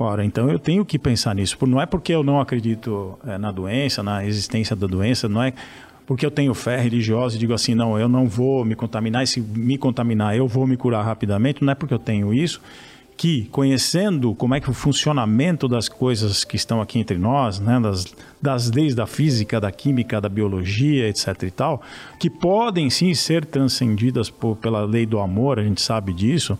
Ora, 0.00 0.24
então 0.24 0.48
eu 0.48 0.60
tenho 0.60 0.84
que 0.84 0.96
pensar 0.96 1.34
nisso. 1.34 1.58
Não 1.66 1.80
é 1.80 1.84
porque 1.84 2.14
eu 2.14 2.22
não 2.22 2.40
acredito 2.40 3.18
é, 3.26 3.36
na 3.36 3.50
doença, 3.50 4.00
na 4.00 4.24
existência 4.24 4.76
da 4.76 4.86
doença, 4.86 5.28
não 5.28 5.42
é 5.42 5.52
porque 6.06 6.24
eu 6.24 6.30
tenho 6.30 6.54
fé 6.54 6.80
religiosa 6.80 7.34
e 7.34 7.38
digo 7.40 7.52
assim, 7.52 7.74
não, 7.74 7.98
eu 7.98 8.08
não 8.08 8.28
vou 8.28 8.64
me 8.64 8.76
contaminar, 8.76 9.24
e 9.24 9.26
se 9.26 9.40
me 9.40 9.76
contaminar 9.76 10.36
eu 10.36 10.46
vou 10.46 10.68
me 10.68 10.76
curar 10.76 11.04
rapidamente, 11.04 11.64
não 11.64 11.72
é 11.72 11.74
porque 11.74 11.92
eu 11.92 11.98
tenho 11.98 12.32
isso, 12.32 12.62
que 13.16 13.46
conhecendo 13.50 14.36
como 14.36 14.54
é 14.54 14.60
que 14.60 14.70
o 14.70 14.72
funcionamento 14.72 15.66
das 15.66 15.88
coisas 15.88 16.44
que 16.44 16.54
estão 16.54 16.80
aqui 16.80 17.00
entre 17.00 17.18
nós, 17.18 17.58
né, 17.58 17.80
das, 17.80 18.06
das 18.40 18.70
leis 18.70 18.94
da 18.94 19.04
física, 19.04 19.60
da 19.60 19.72
química, 19.72 20.20
da 20.20 20.28
biologia, 20.28 21.08
etc 21.08 21.42
e 21.42 21.50
tal, 21.50 21.82
que 22.20 22.30
podem 22.30 22.88
sim 22.88 23.12
ser 23.14 23.44
transcendidas 23.44 24.30
por, 24.30 24.54
pela 24.56 24.84
lei 24.84 25.04
do 25.04 25.18
amor, 25.18 25.58
a 25.58 25.64
gente 25.64 25.80
sabe 25.80 26.12
disso, 26.12 26.56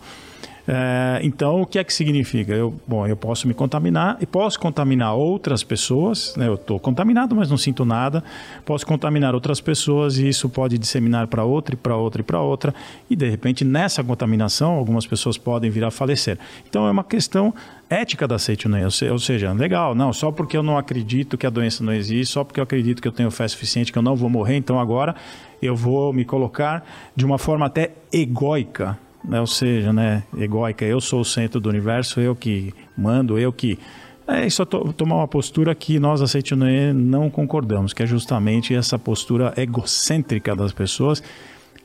é, 0.71 1.19
então, 1.23 1.61
o 1.61 1.65
que 1.65 1.79
é 1.79 1.83
que 1.83 1.91
significa? 1.91 2.53
Eu, 2.53 2.79
bom, 2.87 3.07
eu 3.07 3.17
posso 3.17 3.47
me 3.47 3.55
contaminar 3.55 4.17
e 4.21 4.25
posso 4.27 4.59
contaminar 4.59 5.15
outras 5.15 5.63
pessoas. 5.63 6.35
Né? 6.37 6.47
Eu 6.47 6.53
estou 6.53 6.79
contaminado, 6.79 7.35
mas 7.35 7.49
não 7.49 7.57
sinto 7.57 7.83
nada. 7.83 8.23
Posso 8.67 8.85
contaminar 8.85 9.33
outras 9.33 9.59
pessoas 9.59 10.19
e 10.19 10.29
isso 10.29 10.47
pode 10.47 10.77
disseminar 10.77 11.25
para 11.25 11.43
outra 11.43 11.73
e 11.73 11.77
para 11.77 11.97
outra 11.97 12.21
e 12.21 12.23
para 12.23 12.39
outra. 12.39 12.71
E 13.09 13.15
de 13.15 13.27
repente, 13.27 13.65
nessa 13.65 14.03
contaminação, 14.03 14.73
algumas 14.73 15.07
pessoas 15.07 15.39
podem 15.39 15.71
vir 15.71 15.83
a 15.83 15.89
falecer. 15.89 16.37
Então, 16.69 16.87
é 16.87 16.91
uma 16.91 17.03
questão 17.03 17.51
ética 17.89 18.27
da 18.27 18.37
Seitunei, 18.37 18.83
ou 18.83 19.17
seja, 19.17 19.51
legal, 19.51 19.95
não, 19.95 20.13
só 20.13 20.31
porque 20.31 20.55
eu 20.55 20.61
não 20.61 20.77
acredito 20.77 21.35
que 21.35 21.47
a 21.47 21.49
doença 21.49 21.83
não 21.83 21.91
existe, 21.91 22.31
só 22.31 22.43
porque 22.43 22.59
eu 22.59 22.63
acredito 22.63 23.01
que 23.01 23.07
eu 23.07 23.11
tenho 23.11 23.31
fé 23.31 23.47
suficiente 23.47 23.91
que 23.91 23.97
eu 23.97 24.03
não 24.03 24.15
vou 24.15 24.29
morrer, 24.29 24.57
então 24.57 24.79
agora 24.79 25.15
eu 25.59 25.75
vou 25.75 26.13
me 26.13 26.23
colocar 26.23 26.85
de 27.15 27.25
uma 27.25 27.39
forma 27.39 27.65
até 27.65 27.93
egóica? 28.13 28.95
Ou 29.27 29.47
seja, 29.47 29.91
né, 29.91 30.23
egóica, 30.37 30.85
eu 30.85 31.01
sou 31.01 31.21
o 31.21 31.25
centro 31.25 31.59
do 31.59 31.69
universo, 31.69 32.19
eu 32.19 32.35
que 32.35 32.73
mando, 32.97 33.37
eu 33.37 33.51
que. 33.51 33.77
É 34.27 34.45
isso, 34.45 34.63
tomar 34.65 35.15
uma 35.15 35.27
postura 35.27 35.73
que 35.73 35.97
nós, 35.97 36.21
a 36.21 36.27
não 36.93 37.31
concordamos, 37.31 37.93
que 37.93 38.03
é 38.03 38.05
justamente 38.05 38.75
essa 38.75 38.99
postura 38.99 39.51
egocêntrica 39.57 40.55
das 40.55 40.71
pessoas 40.71 41.23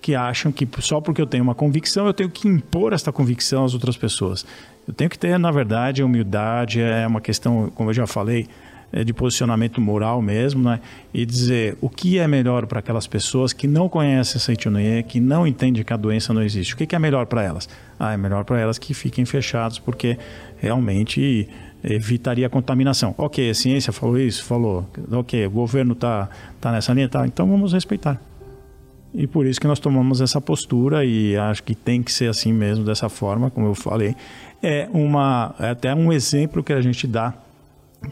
que 0.05 0.15
acham 0.15 0.53
que 0.53 0.69
só 0.81 1.01
porque 1.01 1.23
eu 1.23 1.27
tenho 1.27 1.43
uma 1.43 1.55
convicção, 1.55 2.07
eu 2.07 2.13
tenho 2.13 2.29
que 2.29 2.47
impor 2.47 2.93
esta 2.93 3.11
convicção 3.11 3.65
às 3.65 3.73
outras 3.73 3.97
pessoas. 3.97 4.45
Eu 4.87 4.93
tenho 4.93 5.09
que 5.09 5.19
ter, 5.19 5.39
na 5.39 5.51
verdade, 5.51 6.03
humildade, 6.03 6.83
é 6.83 7.07
uma 7.07 7.23
questão, 7.23 7.73
como 7.75 7.89
eu 7.89 7.95
já 7.95 8.07
falei, 8.07 8.47
de 9.03 9.13
posicionamento 9.13 9.81
moral 9.81 10.23
mesmo, 10.23 10.63
né? 10.63 10.81
E 11.13 11.27
dizer 11.27 11.77
o 11.81 11.89
que 11.89 12.19
é 12.19 12.29
melhor 12.29 12.67
para 12.67 12.79
aquelas 12.79 13.07
pessoas 13.07 13.53
que 13.53 13.67
não 13.67 13.89
conhecem 13.89 14.41
Seitonê, 14.41 15.03
que 15.03 15.19
não 15.19 15.47
entendem 15.47 15.83
que 15.83 15.93
a 15.93 15.97
doença 15.97 16.33
não 16.33 16.43
existe. 16.43 16.75
O 16.75 16.77
que, 16.77 16.87
que 16.87 16.95
é 16.95 16.99
melhor 16.99 17.27
para 17.27 17.43
elas? 17.43 17.69
Ah, 17.99 18.13
é 18.13 18.17
melhor 18.17 18.45
para 18.45 18.61
elas 18.61 18.79
que 18.79 18.95
fiquem 18.95 19.25
fechados, 19.25 19.79
porque 19.79 20.17
realmente 20.59 21.49
evitaria 21.83 22.47
a 22.47 22.51
contaminação. 22.51 23.15
Ok, 23.19 23.51
a 23.51 23.55
ciência 23.55 23.93
falou 23.93 24.19
isso, 24.19 24.45
falou. 24.45 24.89
Ok, 25.11 25.47
o 25.47 25.51
governo 25.51 25.93
está 25.93 26.29
tá 26.61 26.71
nessa 26.71 26.93
linha, 26.93 27.09
tá? 27.09 27.27
Então 27.27 27.49
vamos 27.49 27.73
respeitar. 27.73 28.21
E 29.13 29.27
por 29.27 29.47
isso 29.47 29.61
que 29.61 29.67
nós 29.67 29.79
tomamos 29.79 30.21
essa 30.21 30.41
postura 30.41 31.05
e 31.05 31.37
acho 31.37 31.63
que 31.63 31.75
tem 31.75 32.03
que 32.03 32.13
ser 32.13 32.29
assim 32.29 32.53
mesmo, 32.53 32.85
dessa 32.85 33.09
forma, 33.09 33.51
como 33.51 33.69
eu 33.69 33.75
falei. 33.75 34.17
É, 34.63 34.89
uma, 34.93 35.55
é 35.61 35.71
até 35.71 35.95
um 35.95 36.13
exemplo 36.13 36.65
que 36.65 36.73
a 36.73 36.81
gente 36.81 37.07
dá 37.07 37.35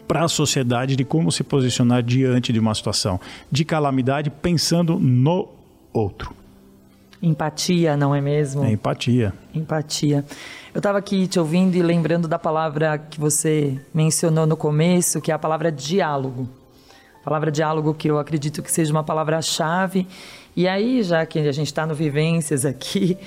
para 0.07 0.25
a 0.25 0.27
sociedade 0.27 0.95
de 0.95 1.03
como 1.03 1.31
se 1.31 1.43
posicionar 1.43 2.03
diante 2.03 2.51
de 2.53 2.59
uma 2.59 2.73
situação 2.73 3.19
de 3.51 3.63
calamidade 3.65 4.29
pensando 4.29 4.99
no 4.99 5.49
outro. 5.91 6.35
Empatia, 7.21 7.95
não 7.95 8.13
é 8.13 8.19
mesmo? 8.19 8.65
É 8.65 8.71
empatia. 8.71 9.33
Empatia. 9.55 10.25
Eu 10.73 10.79
estava 10.79 10.97
aqui 10.97 11.25
te 11.25 11.39
ouvindo 11.39 11.75
e 11.75 11.81
lembrando 11.81 12.27
da 12.27 12.37
palavra 12.37 12.97
que 12.97 13.17
você 13.17 13.79
mencionou 13.93 14.45
no 14.45 14.57
começo, 14.57 15.21
que 15.21 15.31
é 15.31 15.33
a 15.33 15.39
palavra 15.39 15.71
diálogo. 15.71 16.49
A 17.21 17.23
palavra 17.23 17.49
diálogo 17.49 17.93
que 17.93 18.09
eu 18.11 18.19
acredito 18.19 18.61
que 18.61 18.69
seja 18.69 18.91
uma 18.91 19.03
palavra-chave. 19.03 20.05
E 20.53 20.67
aí, 20.67 21.01
já 21.01 21.25
que 21.25 21.39
a 21.39 21.51
gente 21.53 21.67
está 21.67 21.85
no 21.85 21.95
Vivências 21.95 22.65
aqui, 22.65 23.17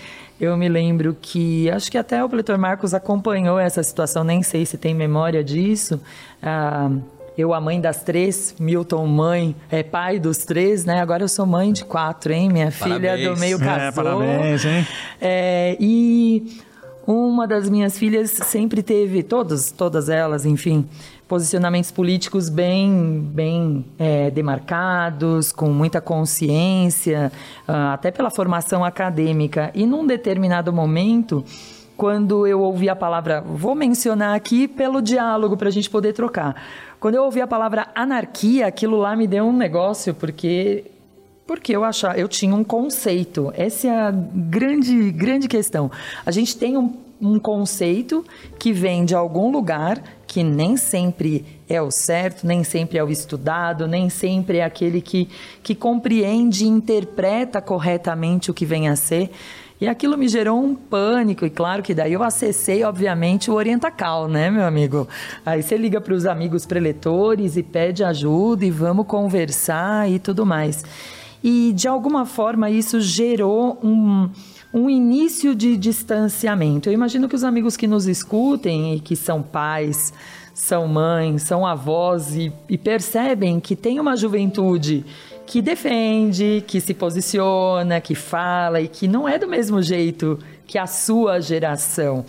eu 0.40 0.56
me 0.56 0.68
lembro 0.68 1.16
que, 1.20 1.70
acho 1.70 1.90
que 1.90 1.96
até 1.96 2.22
o 2.22 2.28
Pletor 2.28 2.58
Marcos 2.58 2.92
acompanhou 2.92 3.58
essa 3.58 3.82
situação, 3.82 4.22
nem 4.22 4.42
sei 4.42 4.66
se 4.66 4.76
tem 4.76 4.94
memória 4.94 5.42
disso. 5.42 6.00
Ah, 6.42 6.90
eu, 7.36 7.52
a 7.52 7.60
mãe 7.60 7.80
das 7.80 8.02
três, 8.02 8.54
Milton, 8.58 9.06
mãe, 9.06 9.54
é 9.70 9.82
pai 9.82 10.18
dos 10.18 10.38
três, 10.38 10.84
né? 10.84 11.00
Agora 11.00 11.22
eu 11.22 11.28
sou 11.28 11.44
mãe 11.44 11.72
de 11.72 11.84
quatro, 11.84 12.32
hein? 12.32 12.48
Minha 12.50 12.72
parabéns. 12.72 13.14
filha 13.14 13.30
do 13.30 13.38
meio 13.38 13.58
casou. 13.58 13.82
É, 13.82 13.92
parabéns, 13.92 14.64
hein? 14.64 14.86
É, 15.20 15.76
e 15.78 16.60
uma 17.06 17.46
das 17.46 17.68
minhas 17.68 17.98
filhas 17.98 18.30
sempre 18.30 18.82
teve, 18.82 19.22
todas, 19.22 19.70
todas 19.70 20.08
elas, 20.08 20.44
enfim, 20.44 20.88
posicionamentos 21.28 21.90
políticos 21.90 22.48
bem, 22.48 23.20
bem 23.32 23.84
é, 23.98 24.30
demarcados, 24.30 25.50
com 25.50 25.70
muita 25.70 26.00
consciência, 26.00 27.32
uh, 27.68 27.92
até 27.92 28.10
pela 28.10 28.30
formação 28.30 28.84
acadêmica. 28.84 29.70
E 29.74 29.86
num 29.86 30.06
determinado 30.06 30.72
momento, 30.72 31.44
quando 31.96 32.46
eu 32.46 32.60
ouvi 32.60 32.88
a 32.88 32.94
palavra, 32.94 33.40
vou 33.40 33.74
mencionar 33.74 34.36
aqui 34.36 34.68
pelo 34.68 35.02
diálogo 35.02 35.56
para 35.56 35.68
a 35.68 35.72
gente 35.72 35.90
poder 35.90 36.12
trocar. 36.12 36.62
Quando 37.00 37.16
eu 37.16 37.24
ouvi 37.24 37.40
a 37.40 37.46
palavra 37.46 37.88
anarquia, 37.94 38.66
aquilo 38.66 38.96
lá 38.96 39.16
me 39.16 39.26
deu 39.26 39.44
um 39.46 39.56
negócio, 39.56 40.14
porque 40.14 40.84
porque 41.46 41.76
eu 41.76 41.84
achava, 41.84 42.18
eu 42.18 42.26
tinha 42.26 42.54
um 42.54 42.64
conceito. 42.64 43.52
Essa 43.56 43.86
é 43.86 43.90
a 43.90 44.10
grande, 44.10 45.12
grande 45.12 45.46
questão. 45.46 45.90
A 46.24 46.32
gente 46.32 46.56
tem 46.56 46.76
um, 46.76 46.92
um 47.20 47.38
conceito 47.38 48.24
que 48.58 48.72
vem 48.72 49.04
de 49.04 49.14
algum 49.14 49.52
lugar 49.52 50.02
que 50.26 50.42
nem 50.42 50.76
sempre 50.76 51.44
é 51.68 51.80
o 51.80 51.90
certo, 51.90 52.46
nem 52.46 52.64
sempre 52.64 52.98
é 52.98 53.04
o 53.04 53.10
estudado, 53.10 53.86
nem 53.86 54.10
sempre 54.10 54.58
é 54.58 54.64
aquele 54.64 55.00
que, 55.00 55.28
que 55.62 55.74
compreende 55.74 56.64
e 56.64 56.68
interpreta 56.68 57.60
corretamente 57.60 58.50
o 58.50 58.54
que 58.54 58.66
vem 58.66 58.88
a 58.88 58.96
ser. 58.96 59.30
E 59.80 59.86
aquilo 59.86 60.16
me 60.16 60.26
gerou 60.26 60.58
um 60.58 60.74
pânico, 60.74 61.44
e 61.44 61.50
claro 61.50 61.82
que 61.82 61.92
daí 61.92 62.14
eu 62.14 62.22
acessei, 62.22 62.82
obviamente, 62.82 63.50
o 63.50 63.54
Orientacal, 63.54 64.26
né, 64.26 64.50
meu 64.50 64.64
amigo? 64.64 65.06
Aí 65.44 65.62
você 65.62 65.76
liga 65.76 66.00
para 66.00 66.14
os 66.14 66.24
amigos 66.24 66.64
preletores 66.64 67.56
e 67.58 67.62
pede 67.62 68.02
ajuda 68.02 68.64
e 68.64 68.70
vamos 68.70 69.06
conversar 69.06 70.10
e 70.10 70.18
tudo 70.18 70.46
mais. 70.46 70.82
E 71.44 71.72
de 71.74 71.86
alguma 71.86 72.24
forma 72.24 72.70
isso 72.70 73.00
gerou 73.00 73.78
um 73.82 74.30
um 74.76 74.90
início 74.90 75.54
de 75.54 75.74
distanciamento. 75.74 76.90
Eu 76.90 76.92
imagino 76.92 77.30
que 77.30 77.34
os 77.34 77.42
amigos 77.42 77.78
que 77.78 77.86
nos 77.86 78.06
escutem 78.06 78.94
e 78.94 79.00
que 79.00 79.16
são 79.16 79.42
pais, 79.42 80.12
são 80.52 80.86
mães, 80.86 81.44
são 81.44 81.66
avós 81.66 82.36
e, 82.36 82.52
e 82.68 82.76
percebem 82.76 83.58
que 83.58 83.74
tem 83.74 83.98
uma 83.98 84.14
juventude 84.14 85.02
que 85.46 85.62
defende, 85.62 86.62
que 86.66 86.78
se 86.78 86.92
posiciona, 86.92 88.02
que 88.02 88.14
fala 88.14 88.78
e 88.78 88.86
que 88.86 89.08
não 89.08 89.26
é 89.26 89.38
do 89.38 89.48
mesmo 89.48 89.80
jeito 89.80 90.38
que 90.66 90.76
a 90.76 90.86
sua 90.86 91.40
geração. 91.40 92.26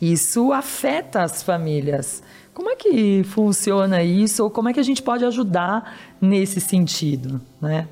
Isso 0.00 0.52
afeta 0.52 1.22
as 1.22 1.44
famílias. 1.44 2.24
Como 2.52 2.70
é 2.70 2.74
que 2.74 3.22
funciona 3.22 4.02
isso 4.02 4.42
ou 4.42 4.50
como 4.50 4.68
é 4.68 4.72
que 4.72 4.80
a 4.80 4.84
gente 4.84 5.00
pode 5.00 5.24
ajudar 5.24 5.96
nesse 6.20 6.60
sentido, 6.60 7.40
né? 7.62 7.86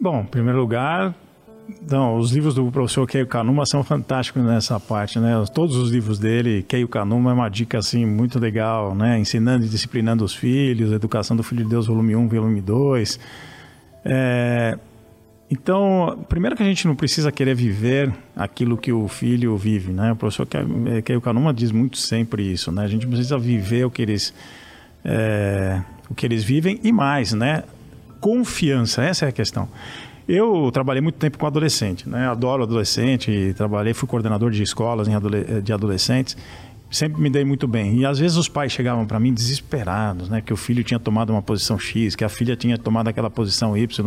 Bom, 0.00 0.20
em 0.20 0.26
primeiro 0.26 0.58
lugar, 0.58 1.14
então, 1.82 2.16
os 2.16 2.32
livros 2.32 2.54
do 2.54 2.70
professor 2.70 3.06
Keio 3.06 3.26
Kanuma 3.26 3.64
são 3.66 3.84
fantásticos 3.84 4.42
nessa 4.42 4.78
parte, 4.80 5.18
né? 5.18 5.32
Todos 5.54 5.76
os 5.76 5.90
livros 5.90 6.18
dele, 6.18 6.62
Keio 6.62 6.88
Kanuma 6.88 7.30
é 7.30 7.34
uma 7.34 7.48
dica 7.48 7.78
assim 7.78 8.04
muito 8.04 8.38
legal, 8.38 8.94
né? 8.94 9.18
Ensinando 9.18 9.64
e 9.64 9.68
disciplinando 9.68 10.24
os 10.24 10.34
filhos, 10.34 10.92
Educação 10.92 11.36
do 11.36 11.42
Filho 11.42 11.64
de 11.64 11.70
Deus, 11.70 11.86
volume 11.86 12.16
1, 12.16 12.28
volume 12.28 12.60
2. 12.60 13.20
É... 14.04 14.78
Então, 15.50 16.24
primeiro 16.28 16.56
que 16.56 16.62
a 16.62 16.66
gente 16.66 16.86
não 16.86 16.94
precisa 16.94 17.32
querer 17.32 17.54
viver 17.54 18.12
aquilo 18.36 18.76
que 18.76 18.92
o 18.92 19.08
filho 19.08 19.56
vive, 19.56 19.92
né? 19.92 20.12
O 20.12 20.16
professor 20.16 20.46
Keio 21.04 21.20
Kanuma 21.20 21.52
diz 21.52 21.72
muito 21.72 21.98
sempre 21.98 22.42
isso, 22.50 22.70
né? 22.70 22.84
A 22.84 22.88
gente 22.88 23.06
precisa 23.06 23.38
viver 23.38 23.84
o 23.84 23.90
que 23.90 24.02
eles 24.02 24.32
é... 25.04 25.82
o 26.08 26.14
que 26.14 26.26
eles 26.26 26.42
vivem 26.44 26.80
e 26.82 26.92
mais, 26.92 27.32
né? 27.32 27.64
Confiança, 28.20 29.02
essa 29.02 29.26
é 29.26 29.28
a 29.28 29.32
questão. 29.32 29.68
Eu 30.32 30.70
trabalhei 30.72 31.02
muito 31.02 31.16
tempo 31.16 31.36
com 31.36 31.44
adolescente, 31.44 32.08
né? 32.08 32.28
Adoro 32.28 32.62
adolescente, 32.62 33.52
trabalhei, 33.56 33.92
fui 33.92 34.08
coordenador 34.08 34.52
de 34.52 34.62
escolas 34.62 35.08
de 35.64 35.72
adolescentes. 35.72 36.36
Sempre 36.88 37.20
me 37.20 37.28
dei 37.28 37.44
muito 37.44 37.66
bem. 37.66 37.96
E 37.96 38.06
às 38.06 38.20
vezes 38.20 38.36
os 38.36 38.48
pais 38.48 38.70
chegavam 38.70 39.04
para 39.04 39.18
mim 39.18 39.34
desesperados, 39.34 40.28
né? 40.28 40.40
Que 40.40 40.52
o 40.52 40.56
filho 40.56 40.84
tinha 40.84 41.00
tomado 41.00 41.30
uma 41.30 41.42
posição 41.42 41.76
X, 41.76 42.14
que 42.14 42.22
a 42.22 42.28
filha 42.28 42.54
tinha 42.54 42.78
tomado 42.78 43.08
aquela 43.08 43.28
posição 43.28 43.76
Y. 43.76 44.06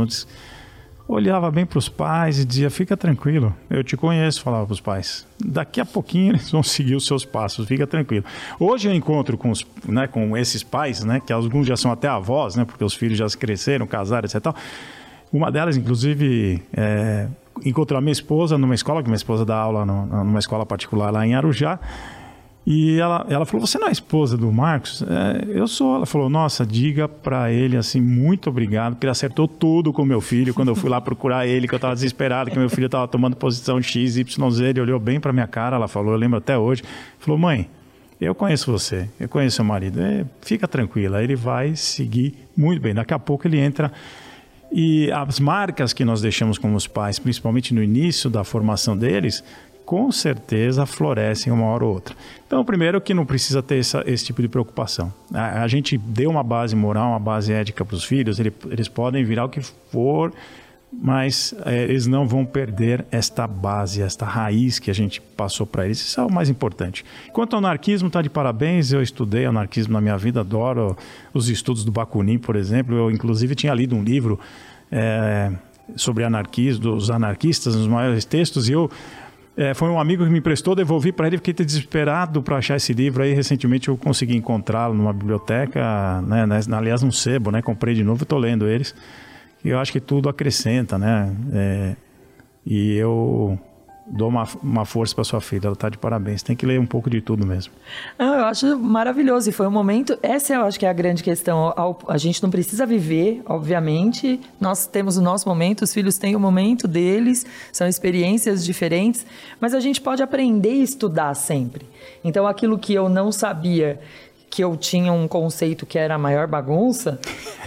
Eu 1.09 1.15
olhava 1.15 1.51
bem 1.51 1.65
para 1.65 1.77
os 1.77 1.89
pais 1.89 2.39
e 2.39 2.45
dizia: 2.45 2.69
Fica 2.69 2.95
tranquilo, 2.95 3.53
eu 3.69 3.83
te 3.83 3.97
conheço. 3.97 4.41
Falava 4.41 4.65
para 4.65 4.73
os 4.73 4.79
pais: 4.79 5.27
Daqui 5.43 5.81
a 5.81 5.85
pouquinho 5.85 6.31
eles 6.39 6.49
vão 6.49 6.63
seguir 6.63 6.95
os 6.95 7.05
seus 7.05 7.25
passos, 7.25 7.67
fica 7.67 7.85
tranquilo. 7.85 8.23
Hoje 8.57 8.87
eu 8.87 8.93
encontro 8.93 9.37
com, 9.37 9.51
os, 9.51 9.67
né, 9.85 10.07
com 10.07 10.37
esses 10.37 10.63
pais, 10.63 11.03
né, 11.03 11.19
que 11.19 11.33
alguns 11.33 11.67
já 11.67 11.75
são 11.75 11.91
até 11.91 12.07
avós, 12.07 12.55
né, 12.55 12.63
porque 12.63 12.81
os 12.81 12.93
filhos 12.93 13.17
já 13.17 13.27
cresceram, 13.27 13.85
casaram, 13.85 14.25
etc. 14.25 14.55
Uma 15.33 15.51
delas, 15.51 15.75
inclusive, 15.75 16.61
é, 16.71 17.27
encontrou 17.65 17.97
a 17.97 18.01
minha 18.01 18.11
esposa 18.11 18.55
numa 18.55 18.75
escola, 18.75 19.01
que 19.01 19.09
minha 19.09 19.17
esposa 19.17 19.43
dá 19.43 19.57
aula 19.57 19.83
numa 19.83 20.37
escola 20.39 20.63
particular 20.63 21.11
lá 21.11 21.25
em 21.25 21.33
Arujá. 21.33 21.79
E 22.65 22.97
ela, 22.97 23.25
ela 23.29 23.45
falou: 23.45 23.65
Você 23.65 23.77
não 23.77 23.87
é 23.87 23.91
esposa 23.91 24.37
do 24.37 24.49
Marcos? 24.51 25.03
É, 25.03 25.59
eu 25.59 25.67
sou. 25.67 25.95
Ela 25.97 26.05
falou: 26.05 26.29
Nossa, 26.29 26.65
diga 26.65 27.09
para 27.09 27.51
ele 27.51 27.75
assim, 27.75 27.99
muito 27.99 28.49
obrigado, 28.49 28.93
porque 28.93 29.05
ele 29.05 29.11
acertou 29.11 29.47
tudo 29.47 29.91
com 29.91 30.05
meu 30.05 30.21
filho. 30.21 30.53
Quando 30.53 30.69
eu 30.69 30.75
fui 30.75 30.89
lá 30.89 31.01
procurar 31.01 31.45
ele, 31.45 31.67
que 31.67 31.73
eu 31.73 31.77
estava 31.77 31.93
desesperado, 31.93 32.49
que 32.49 32.57
meu 32.57 32.69
filho 32.69 32.85
estava 32.85 33.07
tomando 33.07 33.35
posição 33.35 33.81
X, 33.81 34.15
Y, 34.15 34.51
Z. 34.51 34.65
Ele 34.65 34.79
olhou 34.79 34.99
bem 34.99 35.19
para 35.19 35.33
minha 35.33 35.47
cara. 35.47 35.75
Ela 35.75 35.89
falou: 35.89 36.13
Eu 36.13 36.17
lembro 36.17 36.37
até 36.37 36.57
hoje. 36.57 36.83
Falou: 37.19 37.37
Mãe, 37.37 37.67
eu 38.21 38.33
conheço 38.33 38.71
você, 38.71 39.09
eu 39.19 39.27
conheço 39.27 39.57
seu 39.57 39.65
marido. 39.65 39.99
É, 39.99 40.25
fica 40.41 40.65
tranquila, 40.65 41.21
ele 41.21 41.35
vai 41.35 41.75
seguir 41.75 42.47
muito 42.55 42.81
bem. 42.81 42.93
Daqui 42.93 43.13
a 43.13 43.19
pouco 43.19 43.45
ele 43.45 43.59
entra. 43.59 43.91
E 44.75 45.11
as 45.11 45.39
marcas 45.39 45.93
que 45.93 46.03
nós 46.03 46.19
deixamos 46.19 46.57
como 46.57 46.75
os 46.75 46.87
pais, 46.87 47.19
principalmente 47.19 47.75
no 47.75 47.83
início 47.83 48.27
da 48.27 48.43
formação 48.43 48.97
deles, 48.97 49.43
com 49.85 50.11
certeza 50.11 50.83
florescem 50.87 51.53
uma 51.53 51.67
hora 51.67 51.85
ou 51.85 51.93
outra. 51.93 52.15
Então, 52.47 52.65
primeiro 52.65 52.99
que 52.99 53.13
não 53.13 53.23
precisa 53.23 53.61
ter 53.61 53.77
essa, 53.77 54.03
esse 54.07 54.25
tipo 54.25 54.41
de 54.41 54.47
preocupação. 54.47 55.13
A, 55.31 55.61
a, 55.61 55.67
gente 55.67 55.95
deu 55.95 56.31
uma 56.31 56.41
base 56.41 56.75
moral, 56.75 57.11
uma 57.11 57.19
base 57.19 57.53
ética 57.53 57.85
para 57.85 57.95
os 57.95 58.03
filhos, 58.03 58.39
ele, 58.39 58.51
eles 58.71 58.87
podem 58.87 59.23
virar 59.23 59.45
o 59.45 59.49
que 59.49 59.61
for, 59.61 60.33
mas 61.01 61.53
é, 61.65 61.83
eles 61.83 62.07
não 62.07 62.27
vão 62.27 62.45
perder 62.45 63.05
esta 63.11 63.45
base, 63.47 64.01
esta 64.01 64.25
raiz 64.25 64.79
que 64.79 64.89
a 64.89 64.93
gente 64.93 65.19
passou 65.21 65.65
para 65.65 65.85
eles. 65.85 65.99
Isso 65.99 66.19
é 66.19 66.23
o 66.23 66.31
mais 66.31 66.49
importante. 66.49 67.03
Quanto 67.31 67.53
ao 67.55 67.59
anarquismo, 67.59 68.07
está 68.07 68.21
de 68.21 68.29
parabéns. 68.29 68.91
Eu 68.91 69.01
estudei 69.01 69.45
anarquismo 69.45 69.93
na 69.93 70.01
minha 70.01 70.17
vida, 70.17 70.39
adoro 70.39 70.95
os 71.33 71.49
estudos 71.49 71.83
do 71.83 71.91
Bakunin, 71.91 72.37
por 72.37 72.55
exemplo. 72.55 72.95
Eu, 72.95 73.11
inclusive, 73.11 73.55
tinha 73.55 73.73
lido 73.73 73.95
um 73.95 74.03
livro 74.03 74.39
é, 74.91 75.51
sobre 75.95 76.23
anarquismo, 76.23 76.83
dos 76.83 77.09
anarquistas, 77.09 77.75
nos 77.75 77.87
maiores 77.87 78.23
textos, 78.23 78.69
e 78.69 78.71
eu 78.71 78.89
é, 79.55 79.73
foi 79.75 79.87
um 79.89 79.99
amigo 79.99 80.23
que 80.25 80.31
me 80.31 80.39
emprestou, 80.39 80.73
devolvi 80.73 81.11
para 81.11 81.27
ele, 81.27 81.37
fiquei 81.37 81.53
desesperado 81.53 82.41
para 82.41 82.57
achar 82.57 82.75
esse 82.75 82.91
livro. 82.91 83.21
Aí 83.21 83.33
recentemente 83.33 83.87
eu 83.87 83.95
consegui 83.95 84.35
encontrá-lo 84.35 84.95
numa 84.95 85.13
biblioteca, 85.13 86.21
né, 86.23 86.45
aliás, 86.71 87.03
num 87.03 87.11
sebo, 87.11 87.51
né? 87.51 87.61
Comprei 87.61 87.93
de 87.93 88.03
novo 88.03 88.21
e 88.21 88.23
estou 88.23 88.39
lendo 88.39 88.67
eles. 88.67 88.95
E 89.63 89.69
eu 89.69 89.79
acho 89.79 89.91
que 89.91 89.99
tudo 89.99 90.29
acrescenta, 90.29 90.97
né? 90.97 91.35
É, 91.53 91.95
e 92.65 92.95
eu 92.95 93.57
dou 94.05 94.27
uma, 94.27 94.47
uma 94.61 94.85
força 94.85 95.15
para 95.15 95.23
sua 95.23 95.39
filha, 95.39 95.67
ela 95.67 95.73
está 95.73 95.89
de 95.89 95.97
parabéns. 95.97 96.43
Tem 96.43 96.55
que 96.55 96.65
ler 96.65 96.79
um 96.79 96.85
pouco 96.85 97.09
de 97.09 97.21
tudo 97.21 97.45
mesmo. 97.45 97.73
Ah, 98.19 98.39
eu 98.39 98.45
acho 98.45 98.79
maravilhoso. 98.79 99.49
E 99.49 99.53
foi 99.53 99.65
um 99.67 99.71
momento. 99.71 100.17
Essa 100.21 100.55
eu 100.55 100.63
acho 100.63 100.79
que 100.79 100.85
é 100.85 100.89
a 100.89 100.93
grande 100.93 101.23
questão. 101.23 101.73
A 102.07 102.17
gente 102.17 102.41
não 102.43 102.49
precisa 102.49 102.85
viver, 102.85 103.41
obviamente. 103.45 104.39
Nós 104.59 104.85
temos 104.85 105.17
o 105.17 105.21
nosso 105.21 105.47
momento, 105.47 105.83
os 105.83 105.93
filhos 105.93 106.17
têm 106.17 106.35
o 106.35 106.39
momento 106.39 106.87
deles, 106.87 107.45
são 107.71 107.87
experiências 107.87 108.65
diferentes, 108.65 109.25
mas 109.59 109.73
a 109.73 109.79
gente 109.79 110.01
pode 110.01 110.21
aprender 110.21 110.73
e 110.73 110.83
estudar 110.83 111.33
sempre. 111.33 111.85
Então, 112.23 112.45
aquilo 112.45 112.77
que 112.77 112.93
eu 112.93 113.09
não 113.09 113.31
sabia 113.31 113.99
que 114.53 114.63
eu 114.63 114.77
tinha 114.77 115.11
um 115.11 115.27
conceito 115.27 115.83
que 115.83 115.97
era 115.97 116.13
a 116.13 116.17
maior 116.19 116.45
bagunça, 116.45 117.19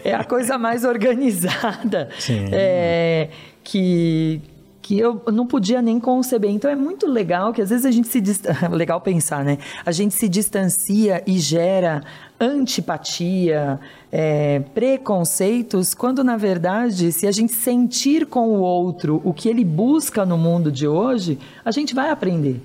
é 0.05 0.14
a 0.14 0.22
coisa 0.22 0.57
mais 0.57 0.84
organizada. 0.87 2.09
Sim. 2.16 2.49
É, 2.53 3.28
que 3.64 4.41
que 4.80 4.97
eu 5.01 5.20
não 5.32 5.49
podia 5.49 5.82
nem 5.82 5.99
conceber. 5.99 6.49
Então 6.49 6.70
é 6.70 6.76
muito 6.76 7.09
legal 7.09 7.53
que 7.53 7.61
às 7.61 7.70
vezes 7.70 7.84
a 7.84 7.91
gente 7.91 8.07
se 8.07 8.22
legal 8.70 9.01
pensar, 9.01 9.45
né? 9.45 9.59
A 9.84 9.91
gente 9.91 10.14
se 10.14 10.28
distancia 10.28 11.24
e 11.26 11.41
gera 11.41 12.05
antipatia, 12.39 13.80
é, 14.12 14.61
preconceitos, 14.72 15.93
quando 15.93 16.22
na 16.22 16.37
verdade, 16.37 17.11
se 17.11 17.26
a 17.26 17.32
gente 17.32 17.53
sentir 17.53 18.26
com 18.26 18.51
o 18.51 18.61
outro 18.61 19.20
o 19.24 19.34
que 19.34 19.49
ele 19.49 19.64
busca 19.64 20.24
no 20.24 20.39
mundo 20.39 20.70
de 20.70 20.87
hoje, 20.87 21.37
a 21.64 21.72
gente 21.72 21.93
vai 21.93 22.11
aprender. 22.11 22.62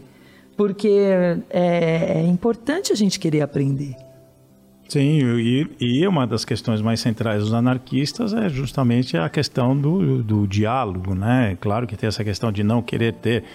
Porque 0.55 1.09
é, 1.49 2.19
é 2.19 2.21
importante 2.27 2.93
a 2.93 2.95
gente 2.95 3.19
querer 3.19 3.41
aprender. 3.41 3.95
Sim, 4.91 5.21
e, 5.39 5.67
e, 5.79 6.05
uma 6.05 6.27
das 6.27 6.43
questões 6.43 6.81
mais 6.81 6.99
centrais 6.99 7.43
dos 7.43 7.53
anarquistas 7.53 8.33
é 8.33 8.49
justamente 8.49 9.15
a 9.15 9.29
questão 9.29 9.73
do, 9.73 10.21
do 10.21 10.45
diálogo, 10.45 11.15
né? 11.15 11.57
Claro 11.61 11.87
que 11.87 11.95
tem 11.95 12.09
essa 12.09 12.25
questão 12.25 12.51
de 12.51 12.61
não 12.61 12.81
querer 12.81 13.13
ter 13.13 13.45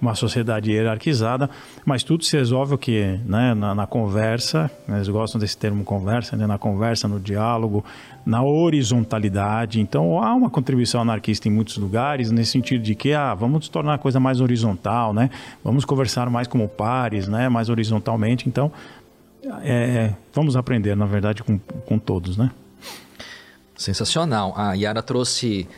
uma 0.00 0.14
sociedade 0.14 0.70
hierarquizada, 0.70 1.50
mas 1.84 2.02
tudo 2.02 2.24
se 2.24 2.34
resolve 2.34 2.76
o 2.76 2.78
que, 2.78 3.20
né? 3.26 3.52
Na, 3.52 3.74
na, 3.74 3.86
conversa, 3.86 4.70
eles 4.88 5.06
gostam 5.10 5.38
desse 5.38 5.58
termo 5.58 5.84
conversa, 5.84 6.34
né? 6.34 6.46
Na 6.46 6.56
conversa, 6.56 7.06
no 7.06 7.20
diálogo, 7.20 7.84
na 8.24 8.42
horizontalidade. 8.42 9.82
Então 9.82 10.22
há 10.22 10.34
uma 10.34 10.48
contribuição 10.48 11.02
anarquista 11.02 11.46
em 11.46 11.50
muitos 11.50 11.76
lugares 11.76 12.30
nesse 12.30 12.52
sentido 12.52 12.82
de 12.82 12.94
que, 12.94 13.12
ah, 13.12 13.34
vamos 13.34 13.68
tornar 13.68 13.92
a 13.92 13.98
coisa 13.98 14.18
mais 14.18 14.40
horizontal, 14.40 15.12
né? 15.12 15.28
Vamos 15.62 15.84
conversar 15.84 16.30
mais 16.30 16.48
como 16.48 16.66
pares, 16.66 17.28
né? 17.28 17.50
Mais 17.50 17.68
horizontalmente. 17.68 18.48
Então 18.48 18.72
é, 19.62 20.14
vamos 20.32 20.56
aprender, 20.56 20.96
na 20.96 21.06
verdade, 21.06 21.42
com, 21.42 21.58
com 21.58 21.98
todos, 21.98 22.36
né? 22.36 22.50
Sensacional. 23.76 24.54
A 24.56 24.72
Yara 24.74 25.02
trouxe 25.02 25.68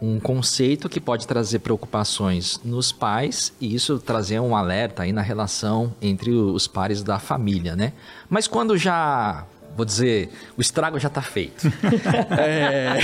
um 0.00 0.18
conceito 0.20 0.88
que 0.88 1.00
pode 1.00 1.26
trazer 1.26 1.60
preocupações 1.60 2.60
nos 2.64 2.92
pais 2.92 3.52
e 3.60 3.74
isso 3.74 3.98
trazer 3.98 4.40
um 4.40 4.56
alerta 4.56 5.04
aí 5.04 5.12
na 5.12 5.22
relação 5.22 5.94
entre 6.02 6.30
os 6.30 6.66
pares 6.66 7.02
da 7.02 7.18
família, 7.18 7.76
né? 7.76 7.92
Mas 8.28 8.46
quando 8.46 8.76
já 8.76 9.46
vou 9.76 9.84
dizer, 9.84 10.30
o 10.56 10.60
estrago 10.60 10.98
já 10.98 11.08
está 11.08 11.22
feito. 11.22 11.66
é, 12.38 12.98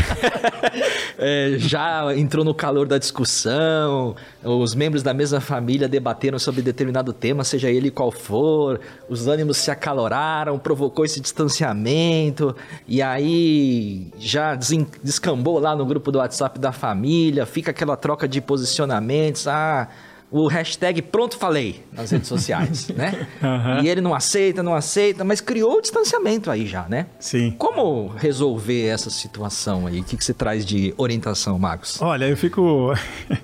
é, 1.54 1.58
já 1.58 2.16
entrou 2.16 2.44
no 2.44 2.54
calor 2.54 2.86
da 2.86 2.98
discussão, 2.98 4.14
os 4.42 4.74
membros 4.74 5.02
da 5.02 5.12
mesma 5.12 5.40
família 5.40 5.88
debateram 5.88 6.38
sobre 6.38 6.62
determinado 6.62 7.12
tema, 7.12 7.44
seja 7.44 7.70
ele 7.70 7.90
qual 7.90 8.10
for, 8.10 8.80
os 9.08 9.26
ânimos 9.26 9.56
se 9.56 9.70
acaloraram, 9.70 10.58
provocou 10.58 11.04
esse 11.04 11.20
distanciamento, 11.20 12.54
e 12.86 13.02
aí 13.02 14.08
já 14.18 14.54
descambou 14.54 15.58
lá 15.58 15.74
no 15.74 15.84
grupo 15.84 16.12
do 16.12 16.18
WhatsApp 16.18 16.58
da 16.58 16.72
família, 16.72 17.44
fica 17.46 17.70
aquela 17.70 17.96
troca 17.96 18.28
de 18.28 18.40
posicionamentos, 18.40 19.46
ah 19.46 19.88
o 20.30 20.46
hashtag 20.46 21.02
pronto 21.02 21.36
falei 21.36 21.84
nas 21.92 22.10
redes 22.10 22.28
sociais, 22.28 22.88
né? 22.88 23.26
Uhum. 23.40 23.82
E 23.82 23.88
ele 23.88 24.00
não 24.00 24.14
aceita, 24.14 24.62
não 24.62 24.74
aceita, 24.74 25.24
mas 25.24 25.40
criou 25.40 25.78
o 25.78 25.80
distanciamento 25.80 26.50
aí 26.50 26.66
já, 26.66 26.86
né? 26.88 27.06
Sim. 27.18 27.54
Como 27.56 28.08
resolver 28.08 28.86
essa 28.86 29.08
situação 29.08 29.86
aí? 29.86 30.00
O 30.00 30.04
que, 30.04 30.16
que 30.16 30.24
você 30.24 30.34
traz 30.34 30.64
de 30.64 30.92
orientação, 30.96 31.58
Marcos? 31.58 32.00
Olha, 32.02 32.26
eu 32.28 32.36
fico 32.36 32.92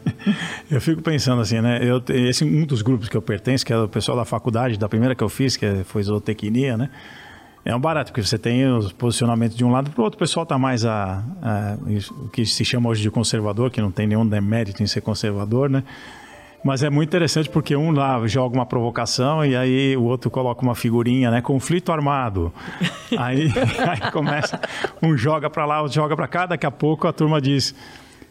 eu 0.70 0.80
fico 0.80 1.00
pensando 1.00 1.40
assim, 1.40 1.60
né? 1.60 1.80
Eu, 1.82 2.02
esse 2.14 2.44
um 2.44 2.66
dos 2.66 2.82
grupos 2.82 3.08
que 3.08 3.16
eu 3.16 3.22
pertenço, 3.22 3.64
que 3.64 3.72
é 3.72 3.78
o 3.78 3.88
pessoal 3.88 4.18
da 4.18 4.24
faculdade, 4.24 4.78
da 4.78 4.88
primeira 4.88 5.14
que 5.14 5.24
eu 5.24 5.28
fiz, 5.28 5.56
que 5.56 5.82
foi 5.84 6.02
zootecnia, 6.02 6.76
né? 6.76 6.90
É 7.64 7.74
um 7.74 7.80
barato, 7.80 8.12
porque 8.12 8.24
você 8.24 8.38
tem 8.38 8.64
os 8.70 8.92
posicionamentos 8.92 9.56
de 9.56 9.64
um 9.64 9.72
lado 9.72 9.90
para 9.90 10.00
o 10.00 10.04
outro. 10.04 10.16
O 10.16 10.20
pessoal 10.20 10.44
está 10.44 10.56
mais 10.56 10.84
a, 10.84 11.24
a, 11.42 11.76
o 12.22 12.28
que 12.28 12.46
se 12.46 12.64
chama 12.64 12.88
hoje 12.88 13.02
de 13.02 13.10
conservador, 13.10 13.72
que 13.72 13.80
não 13.80 13.90
tem 13.90 14.06
nenhum 14.06 14.26
demérito 14.26 14.82
em 14.82 14.86
ser 14.86 15.00
conservador, 15.00 15.68
né? 15.68 15.82
Mas 16.66 16.82
é 16.82 16.90
muito 16.90 17.08
interessante 17.10 17.48
porque 17.48 17.76
um 17.76 17.92
lá 17.92 18.26
joga 18.26 18.56
uma 18.56 18.66
provocação 18.66 19.46
e 19.46 19.54
aí 19.54 19.96
o 19.96 20.02
outro 20.02 20.28
coloca 20.28 20.62
uma 20.62 20.74
figurinha, 20.74 21.30
né? 21.30 21.40
Conflito 21.40 21.92
armado. 21.92 22.52
aí, 23.16 23.52
aí 23.88 24.10
começa, 24.10 24.60
um 25.00 25.16
joga 25.16 25.48
para 25.48 25.64
lá, 25.64 25.80
outro 25.80 25.94
joga 25.94 26.16
para 26.16 26.26
cá, 26.26 26.44
daqui 26.44 26.66
a 26.66 26.70
pouco 26.72 27.06
a 27.06 27.12
turma 27.12 27.40
diz. 27.40 27.72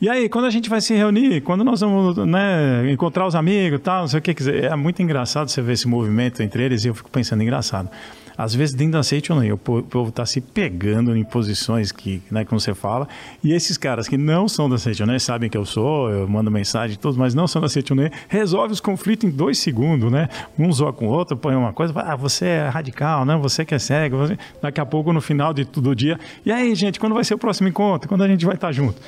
E 0.02 0.10
aí, 0.10 0.28
quando 0.28 0.44
a 0.44 0.50
gente 0.50 0.70
vai 0.70 0.82
se 0.82 0.94
reunir? 0.94 1.40
Quando 1.40 1.64
nós 1.64 1.80
vamos 1.80 2.18
né, 2.18 2.92
encontrar 2.92 3.26
os 3.26 3.36
amigos 3.36 3.80
tal, 3.82 4.02
não 4.02 4.08
sei 4.10 4.20
o 4.20 4.22
que. 4.22 4.34
Dizer, 4.34 4.66
é 4.66 4.76
muito 4.76 5.02
engraçado 5.02 5.48
você 5.48 5.62
ver 5.62 5.72
esse 5.72 5.88
movimento 5.88 6.44
entre 6.44 6.62
eles 6.62 6.84
e 6.84 6.90
eu 6.90 6.94
fico 6.94 7.10
pensando, 7.10 7.42
engraçado 7.42 7.90
às 8.38 8.54
vezes 8.54 8.76
dentro 8.76 8.94
da 8.94 9.04
não, 9.04 9.52
o 9.52 9.58
povo 9.58 10.10
está 10.10 10.26
se 10.26 10.42
pegando 10.42 11.16
em 11.16 11.24
posições 11.24 11.92
que, 11.92 12.22
né, 12.30 12.46
como 12.46 12.60
você 12.60 12.74
fala, 12.74 13.08
e 13.44 13.54
esses 13.54 13.78
caras 13.78 14.08
que 14.08 14.18
não 14.18 14.48
são 14.48 14.70
da 14.70 14.78
ou 14.78 15.24
sabem 15.24 15.50
que 15.50 15.58
eu 15.58 15.66
sou, 15.66 16.10
eu 16.10 16.28
mando 16.28 16.52
mensagem 16.52 16.98
todos, 16.98 17.18
mas 17.18 17.34
não 17.34 17.48
são 17.48 17.62
da 17.62 17.70
ou 17.94 17.98
resolve 18.28 18.74
os 18.74 18.80
conflitos 18.80 19.30
em 19.30 19.32
dois 19.32 19.58
segundos, 19.58 20.12
né? 20.12 20.30
Um 20.58 20.72
zoa 20.72 20.94
com 20.94 21.08
o 21.08 21.10
outro, 21.10 21.38
põe 21.38 21.56
uma 21.56 21.74
coisa, 21.74 21.94
ah, 21.98 22.16
você 22.16 22.46
é 22.46 22.68
radical, 22.68 23.26
né? 23.26 23.38
Você 23.38 23.66
que 23.66 23.76
é 23.76 23.80
cego, 23.80 24.18
você... 24.18 24.38
daqui 24.62 24.80
a 24.80 24.86
pouco 24.86 25.12
no 25.14 25.22
final 25.22 25.54
de 25.54 25.66
todo 25.66 25.96
dia, 25.96 26.20
e 26.46 26.52
aí, 26.52 26.74
gente, 26.76 27.00
quando 27.00 27.14
vai 27.14 27.24
ser 27.24 27.34
o 27.34 27.38
próximo 27.38 27.68
encontro? 27.68 28.08
Quando 28.08 28.24
a 28.24 28.28
gente 28.28 28.46
vai 28.46 28.56
estar 28.56 28.72
junto? 28.72 29.02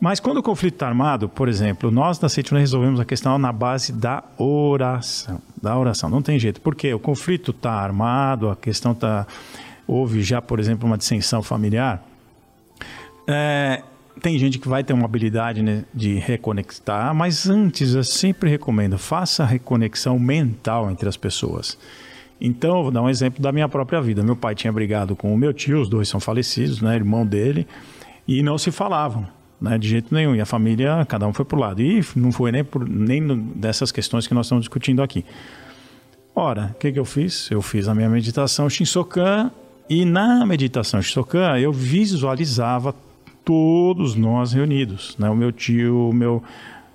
Mas 0.00 0.20
quando 0.20 0.38
o 0.38 0.42
conflito 0.42 0.74
está 0.74 0.86
armado, 0.86 1.28
por 1.28 1.48
exemplo, 1.48 1.90
nós 1.90 2.18
da 2.18 2.28
Seitina 2.28 2.60
resolvemos 2.60 3.00
a 3.00 3.04
questão 3.04 3.36
na 3.36 3.52
base 3.52 3.92
da 3.92 4.22
oração. 4.36 5.42
Da 5.60 5.76
oração, 5.76 6.08
não 6.08 6.22
tem 6.22 6.38
jeito. 6.38 6.60
Porque 6.60 6.94
o 6.94 7.00
conflito 7.00 7.50
está 7.50 7.72
armado, 7.72 8.48
a 8.48 8.54
questão 8.54 8.92
está. 8.92 9.26
Houve 9.86 10.22
já, 10.22 10.40
por 10.40 10.60
exemplo, 10.60 10.86
uma 10.86 10.96
dissensão 10.96 11.42
familiar. 11.42 12.04
É, 13.26 13.82
tem 14.22 14.38
gente 14.38 14.58
que 14.58 14.68
vai 14.68 14.84
ter 14.84 14.92
uma 14.92 15.04
habilidade 15.04 15.62
né, 15.62 15.84
de 15.92 16.14
reconectar, 16.14 17.12
mas 17.14 17.48
antes 17.48 17.94
eu 17.94 18.04
sempre 18.04 18.48
recomendo, 18.48 18.98
faça 18.98 19.42
a 19.42 19.46
reconexão 19.46 20.18
mental 20.18 20.90
entre 20.90 21.08
as 21.08 21.16
pessoas. 21.16 21.76
Então, 22.40 22.82
vou 22.84 22.92
dar 22.92 23.02
um 23.02 23.10
exemplo 23.10 23.42
da 23.42 23.50
minha 23.50 23.68
própria 23.68 24.00
vida. 24.00 24.22
Meu 24.22 24.36
pai 24.36 24.54
tinha 24.54 24.72
brigado 24.72 25.16
com 25.16 25.34
o 25.34 25.36
meu 25.36 25.52
tio, 25.52 25.80
os 25.80 25.88
dois 25.88 26.08
são 26.08 26.20
falecidos, 26.20 26.80
né, 26.80 26.94
irmão 26.94 27.26
dele, 27.26 27.66
e 28.28 28.42
não 28.42 28.56
se 28.56 28.70
falavam 28.70 29.26
né, 29.60 29.78
de 29.78 29.88
jeito 29.88 30.14
nenhum. 30.14 30.34
E 30.34 30.40
a 30.40 30.46
família, 30.46 31.04
cada 31.06 31.26
um 31.26 31.32
foi 31.32 31.44
para 31.44 31.56
o 31.56 31.60
lado. 31.60 31.82
E 31.82 32.04
não 32.14 32.32
foi 32.32 32.52
nem, 32.52 32.64
por, 32.64 32.88
nem 32.88 33.26
dessas 33.54 33.92
questões 33.92 34.26
que 34.26 34.34
nós 34.34 34.46
estamos 34.46 34.62
discutindo 34.62 35.02
aqui. 35.02 35.24
Ora, 36.34 36.72
o 36.74 36.78
que, 36.78 36.92
que 36.92 36.98
eu 36.98 37.04
fiz? 37.04 37.50
Eu 37.50 37.60
fiz 37.60 37.88
a 37.88 37.94
minha 37.94 38.08
meditação 38.08 38.70
Shinsokan 38.70 39.50
e 39.90 40.04
na 40.04 40.46
meditação 40.46 41.02
Shinsokan 41.02 41.58
eu 41.58 41.72
visualizava 41.72 42.94
todos 43.44 44.14
nós 44.14 44.52
reunidos, 44.52 45.16
né? 45.18 45.28
O 45.30 45.34
meu 45.34 45.50
tio, 45.50 46.10
o 46.10 46.12
meu, 46.12 46.42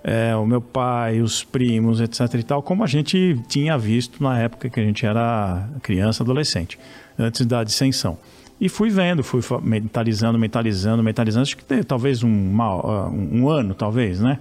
é, 0.03 0.35
o 0.35 0.45
meu 0.45 0.61
pai, 0.61 1.19
os 1.19 1.43
primos, 1.43 1.99
etc 1.99 2.31
e 2.35 2.43
tal, 2.43 2.61
como 2.61 2.83
a 2.83 2.87
gente 2.87 3.37
tinha 3.47 3.77
visto 3.77 4.23
na 4.23 4.39
época 4.39 4.69
que 4.69 4.79
a 4.79 4.83
gente 4.83 5.05
era 5.05 5.67
criança, 5.81 6.23
adolescente, 6.23 6.79
antes 7.17 7.45
da 7.45 7.63
dissensão. 7.63 8.17
E 8.63 8.69
fui 8.69 8.89
vendo, 8.89 9.25
fui 9.25 9.41
mentalizando, 9.61 10.39
mentalizando, 10.39 11.03
mentalizando, 11.03 11.41
acho 11.41 11.57
que 11.57 11.83
talvez 11.83 12.23
um, 12.23 12.29
um 12.29 13.49
ano, 13.49 13.73
talvez, 13.73 14.21
né? 14.21 14.39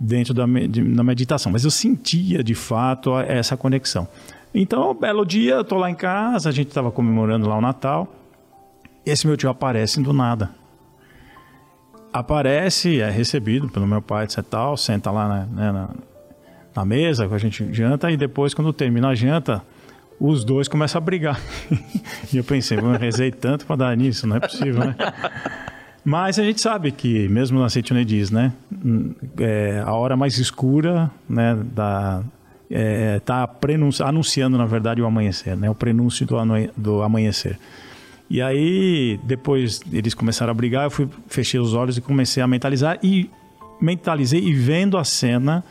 dentro 0.00 0.32
da, 0.32 0.46
de, 0.46 0.82
da 0.82 1.04
meditação, 1.04 1.52
mas 1.52 1.62
eu 1.62 1.70
sentia 1.70 2.42
de 2.42 2.54
fato 2.54 3.18
essa 3.18 3.54
conexão. 3.54 4.08
Então, 4.54 4.94
belo 4.94 5.26
dia, 5.26 5.56
eu 5.56 5.64
tô 5.64 5.76
lá 5.76 5.90
em 5.90 5.94
casa, 5.94 6.48
a 6.48 6.52
gente 6.52 6.68
estava 6.68 6.90
comemorando 6.90 7.46
lá 7.46 7.58
o 7.58 7.60
Natal, 7.60 8.08
esse 9.04 9.26
meu 9.26 9.36
tio 9.36 9.50
aparece 9.50 10.00
do 10.00 10.14
nada. 10.14 10.50
Aparece, 12.10 12.98
é 12.98 13.10
recebido 13.10 13.68
pelo 13.68 13.86
meu 13.86 14.00
pai, 14.00 14.24
etc 14.24 14.42
tal, 14.42 14.74
senta 14.78 15.10
lá 15.10 15.28
né, 15.28 15.48
né, 15.52 15.70
na, 15.70 15.90
na 16.74 16.84
mesa, 16.86 17.28
a 17.30 17.38
gente 17.38 17.70
janta, 17.74 18.10
e 18.10 18.16
depois, 18.16 18.54
quando 18.54 18.72
termina 18.72 19.08
a 19.08 19.14
janta, 19.14 19.62
os 20.18 20.44
dois 20.44 20.68
começam 20.68 20.98
a 20.98 21.00
brigar. 21.00 21.40
e 22.32 22.36
eu 22.36 22.44
pensei, 22.44 22.78
eu 22.78 22.92
rezei 22.92 23.30
tanto 23.30 23.66
para 23.66 23.76
dar 23.76 23.96
nisso, 23.96 24.26
não 24.26 24.36
é 24.36 24.40
possível, 24.40 24.80
né? 24.80 24.96
Mas 26.04 26.38
a 26.38 26.44
gente 26.44 26.60
sabe 26.60 26.92
que, 26.92 27.28
mesmo 27.28 27.58
na 27.58 27.68
Seitione 27.68 28.04
diz, 28.04 28.30
né? 28.30 28.52
É, 29.38 29.82
a 29.84 29.94
hora 29.94 30.16
mais 30.16 30.36
escura 30.38 31.10
né, 31.26 31.56
da, 31.74 32.22
é, 32.70 33.20
tá 33.20 33.48
anunciando, 34.04 34.58
na 34.58 34.66
verdade, 34.66 35.00
o 35.00 35.06
amanhecer, 35.06 35.56
né? 35.56 35.70
O 35.70 35.74
prenúncio 35.74 36.26
do, 36.26 36.36
do 36.76 37.02
amanhecer. 37.02 37.58
E 38.28 38.42
aí, 38.42 39.18
depois 39.24 39.80
eles 39.92 40.12
começaram 40.12 40.50
a 40.50 40.54
brigar, 40.54 40.84
eu 40.84 40.90
fui, 40.90 41.08
fechei 41.26 41.58
os 41.58 41.72
olhos 41.72 41.96
e 41.96 42.00
comecei 42.00 42.42
a 42.42 42.46
mentalizar 42.46 42.98
e 43.02 43.30
mentalizei 43.80 44.40
e 44.40 44.52
vendo 44.52 44.98
a 44.98 45.04
cena 45.04 45.64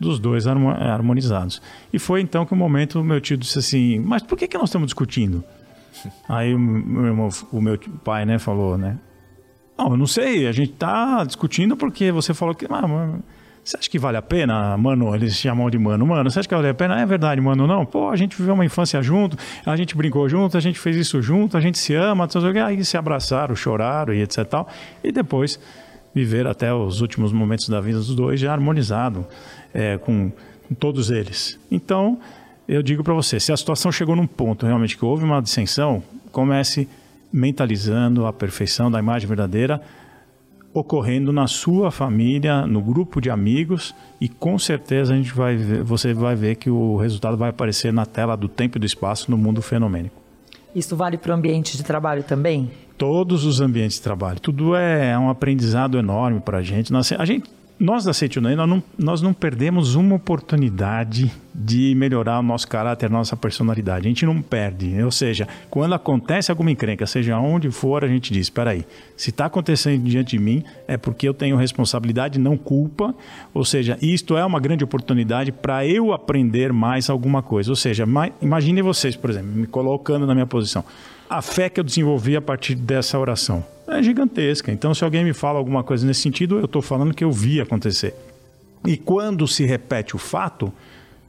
dos 0.00 0.18
dois 0.18 0.46
harmonizados. 0.46 1.60
E 1.92 1.98
foi 1.98 2.22
então 2.22 2.46
que 2.46 2.54
o 2.54 2.56
momento 2.56 3.00
o 3.00 3.04
meu 3.04 3.20
tio 3.20 3.36
disse 3.36 3.58
assim: 3.58 4.00
"Mas 4.00 4.22
por 4.22 4.36
que 4.36 4.48
que 4.48 4.56
nós 4.56 4.70
estamos 4.70 4.86
discutindo?" 4.86 5.44
Aí 6.28 6.54
o 6.54 6.58
meu, 6.58 7.28
o 7.52 7.60
meu 7.60 7.78
pai, 8.02 8.24
né, 8.24 8.38
falou, 8.38 8.78
né? 8.78 8.98
Não, 9.76 9.90
eu 9.92 9.96
não 9.96 10.06
sei. 10.06 10.46
A 10.46 10.52
gente 10.52 10.72
tá 10.72 11.24
discutindo 11.24 11.76
porque 11.76 12.12
você 12.12 12.34
falou 12.34 12.54
que. 12.54 12.66
Ah, 12.66 13.18
você 13.64 13.76
acha 13.76 13.90
que 13.90 13.98
vale 13.98 14.16
a 14.16 14.22
pena, 14.22 14.76
mano? 14.76 15.14
Eles 15.14 15.34
chamam 15.34 15.68
de 15.70 15.78
mano. 15.78 16.06
Mano, 16.06 16.30
você 16.30 16.40
acha 16.40 16.48
que 16.48 16.54
vale 16.54 16.68
a 16.68 16.74
pena? 16.74 17.00
É 17.00 17.06
verdade, 17.06 17.40
mano, 17.40 17.66
não. 17.66 17.84
Pô, 17.84 18.10
a 18.10 18.16
gente 18.16 18.36
viveu 18.36 18.54
uma 18.54 18.64
infância 18.64 19.02
junto, 19.02 19.36
a 19.64 19.76
gente 19.76 19.96
brincou 19.96 20.28
junto, 20.28 20.56
a 20.56 20.60
gente 20.60 20.78
fez 20.78 20.96
isso 20.96 21.20
junto, 21.22 21.56
a 21.56 21.60
gente 21.60 21.78
se 21.78 21.94
ama, 21.94 22.26
aí 22.66 22.84
se 22.84 22.96
abraçaram, 22.96 23.54
choraram 23.54 24.12
e 24.12 24.22
etc. 24.22 24.44
Tal, 24.44 24.68
e 25.04 25.12
depois 25.12 25.60
viver 26.14 26.46
até 26.46 26.74
os 26.74 27.00
últimos 27.00 27.32
momentos 27.32 27.68
da 27.68 27.80
vida 27.80 27.98
dos 27.98 28.14
dois 28.14 28.40
já 28.40 28.52
harmonizado 28.52 29.26
é, 29.72 29.98
com, 29.98 30.30
todos 30.78 31.10
eles. 31.10 31.58
Então, 31.70 32.18
eu 32.68 32.82
digo 32.82 33.02
para 33.02 33.12
você, 33.12 33.40
se 33.40 33.52
a 33.52 33.56
situação 33.56 33.90
chegou 33.90 34.14
num 34.14 34.26
ponto 34.26 34.64
realmente 34.64 34.96
que 34.96 35.04
houve 35.04 35.24
uma 35.24 35.42
dissensão, 35.42 36.02
comece 36.30 36.88
mentalizando 37.32 38.24
a 38.26 38.32
perfeição 38.32 38.90
da 38.90 38.98
imagem 38.98 39.26
verdadeira 39.26 39.80
ocorrendo 40.72 41.32
na 41.32 41.46
sua 41.46 41.90
família, 41.90 42.66
no 42.66 42.80
grupo 42.80 43.20
de 43.20 43.28
amigos 43.28 43.94
e 44.20 44.28
com 44.28 44.58
certeza 44.58 45.12
a 45.12 45.16
gente 45.16 45.32
vai 45.32 45.56
ver, 45.56 45.82
você 45.82 46.14
vai 46.14 46.36
ver 46.36 46.56
que 46.56 46.70
o 46.70 46.96
resultado 46.96 47.36
vai 47.36 47.50
aparecer 47.50 47.92
na 47.92 48.06
tela 48.06 48.36
do 48.36 48.48
tempo 48.48 48.78
e 48.78 48.80
do 48.80 48.86
espaço 48.86 49.30
no 49.30 49.36
mundo 49.36 49.60
fenomênico. 49.60 50.14
Isso 50.74 50.94
vale 50.94 51.18
para 51.18 51.32
o 51.32 51.34
ambiente 51.34 51.76
de 51.76 51.82
trabalho 51.82 52.22
também? 52.22 52.70
Todos 52.96 53.44
os 53.44 53.60
ambientes 53.60 53.96
de 53.96 54.02
trabalho. 54.02 54.38
Tudo 54.38 54.76
é 54.76 55.18
um 55.18 55.28
aprendizado 55.28 55.98
enorme 55.98 56.38
para 56.38 56.58
a 56.58 56.62
gente. 56.62 56.92
A 56.94 57.24
gente 57.24 57.50
nós 57.80 58.04
da 58.04 58.12
Seitunai, 58.12 58.54
nós 58.54 58.68
não, 58.68 58.82
nós 58.98 59.22
não 59.22 59.32
perdemos 59.32 59.94
uma 59.94 60.14
oportunidade 60.14 61.32
de 61.54 61.94
melhorar 61.94 62.38
o 62.38 62.42
nosso 62.42 62.68
caráter, 62.68 63.08
nossa 63.08 63.34
personalidade. 63.38 64.06
A 64.06 64.08
gente 64.10 64.26
não 64.26 64.42
perde. 64.42 65.02
Ou 65.02 65.10
seja, 65.10 65.48
quando 65.70 65.94
acontece 65.94 66.50
alguma 66.50 66.70
encrenca, 66.70 67.06
seja 67.06 67.38
onde 67.38 67.70
for, 67.70 68.04
a 68.04 68.06
gente 68.06 68.34
diz: 68.34 68.42
espera 68.42 68.72
aí, 68.72 68.84
se 69.16 69.30
está 69.30 69.46
acontecendo 69.46 70.04
diante 70.04 70.36
de 70.36 70.38
mim, 70.38 70.62
é 70.86 70.98
porque 70.98 71.26
eu 71.26 71.32
tenho 71.32 71.56
responsabilidade, 71.56 72.38
não 72.38 72.54
culpa. 72.54 73.14
Ou 73.54 73.64
seja, 73.64 73.96
isto 74.02 74.36
é 74.36 74.44
uma 74.44 74.60
grande 74.60 74.84
oportunidade 74.84 75.50
para 75.50 75.86
eu 75.86 76.12
aprender 76.12 76.74
mais 76.74 77.08
alguma 77.08 77.42
coisa. 77.42 77.70
Ou 77.70 77.76
seja, 77.76 78.04
imagine 78.42 78.82
vocês, 78.82 79.16
por 79.16 79.30
exemplo, 79.30 79.52
me 79.52 79.66
colocando 79.66 80.26
na 80.26 80.34
minha 80.34 80.46
posição. 80.46 80.84
A 81.30 81.40
fé 81.40 81.68
que 81.68 81.78
eu 81.78 81.84
desenvolvi 81.84 82.34
a 82.34 82.42
partir 82.42 82.74
dessa 82.74 83.16
oração 83.16 83.64
é 83.86 84.02
gigantesca. 84.02 84.72
Então, 84.72 84.92
se 84.92 85.04
alguém 85.04 85.22
me 85.22 85.32
fala 85.32 85.60
alguma 85.60 85.84
coisa 85.84 86.04
nesse 86.04 86.22
sentido, 86.22 86.58
eu 86.58 86.64
estou 86.64 86.82
falando 86.82 87.14
que 87.14 87.22
eu 87.22 87.30
vi 87.30 87.60
acontecer. 87.60 88.16
E 88.84 88.96
quando 88.96 89.46
se 89.46 89.64
repete 89.64 90.16
o 90.16 90.18
fato, 90.18 90.72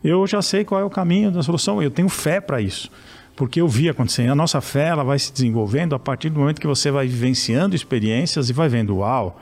eu 0.04 0.26
já 0.26 0.41
sei 0.41 0.66
qual 0.66 0.82
é 0.82 0.84
o 0.84 0.89
caminho 0.89 1.30
da 1.30 1.43
solução. 1.43 1.84
Eu 1.84 1.91
tenho 1.91 2.10
fé 2.10 2.41
para 2.41 2.60
isso, 2.60 2.89
porque 3.36 3.62
eu 3.62 3.68
vi 3.68 3.89
acontecer. 3.89 4.28
A 4.28 4.34
nossa 4.34 4.60
fé 4.60 4.88
ela 4.88 5.04
vai 5.04 5.20
se 5.20 5.32
desenvolvendo 5.32 5.93
a 5.93 5.99
partir 5.99 6.32
do 6.32 6.39
momento 6.39 6.60
que 6.60 6.66
você 6.66 6.89
vai 6.89 7.06
vivenciando 7.06 7.76
experiências 7.76 8.49
e 8.49 8.54
vai 8.54 8.68
vendo, 8.68 8.97
uau, 8.97 9.39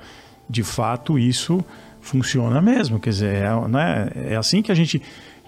de 0.50 0.62
fato 0.62 1.18
isso 1.18 1.64
funciona 2.02 2.62
mesmo. 2.62 3.00
Quer 3.00 3.12
dizer, 3.12 3.34
é, 3.34 3.68
né, 3.70 4.12
é 4.32 4.36
assim 4.36 4.62
que 4.62 4.74
a 4.74 4.76
gente 4.76 5.02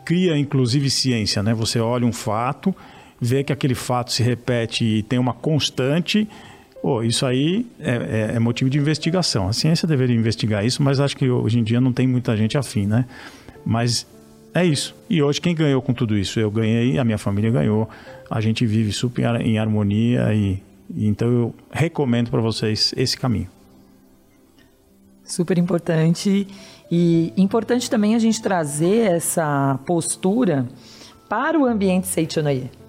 cria, 0.05 0.37
inclusive, 0.37 0.89
ciência. 0.89 1.43
Né? 1.43 1.53
Você 1.53 1.81
olha 1.81 2.05
um 2.05 2.13
fato, 2.13 2.73
vê 3.21 3.43
que 3.43 3.53
aquele 3.53 3.75
fato 3.75 4.11
se 4.11 4.23
repete 4.23 4.83
e 4.83 5.03
tem 5.03 5.19
uma 5.19 5.33
constante 5.33 6.27
Pô, 6.81 7.03
isso 7.03 7.27
aí 7.27 7.67
é, 7.79 7.91
é, 7.91 8.35
é, 8.35 8.39
motivo 8.39 8.67
de 8.67 8.77
investigação. 8.79 9.47
A 9.47 9.53
ciência 9.53 9.87
deveria 9.87 10.15
investigar 10.15 10.65
isso, 10.65 10.81
mas 10.81 10.99
acho 10.99 11.15
que 11.15 11.29
hoje 11.29 11.59
em 11.59 11.63
dia 11.63 11.79
não 11.79 11.93
tem 11.93 12.07
muita 12.07 12.35
gente 12.35 12.57
afim, 12.57 12.87
né? 12.87 13.05
Mas 13.63 14.07
é 14.51 14.65
isso. 14.65 14.95
E 15.07 15.21
hoje 15.21 15.39
quem 15.39 15.53
ganhou 15.53 15.79
com 15.81 15.93
tudo 15.93 16.17
isso? 16.17 16.39
Eu 16.39 16.49
ganhei, 16.49 16.97
a 16.97 17.03
minha 17.03 17.19
família 17.19 17.51
ganhou. 17.51 17.87
A 18.27 18.41
gente 18.41 18.65
vive 18.65 18.91
super 18.91 19.39
em 19.41 19.59
harmonia 19.59 20.33
e, 20.33 20.59
e 20.95 21.07
então 21.07 21.27
eu 21.29 21.55
recomendo 21.71 22.31
para 22.31 22.41
vocês 22.41 22.93
esse 22.97 23.15
caminho. 23.15 23.47
Super 25.23 25.59
importante 25.59 26.47
e 26.91 27.31
importante 27.37 27.91
também 27.91 28.15
a 28.15 28.19
gente 28.19 28.41
trazer 28.41 29.11
essa 29.11 29.79
postura 29.85 30.67
para 31.29 31.59
o 31.59 31.65
ambiente 31.65 32.07
Seichonaye. 32.07 32.80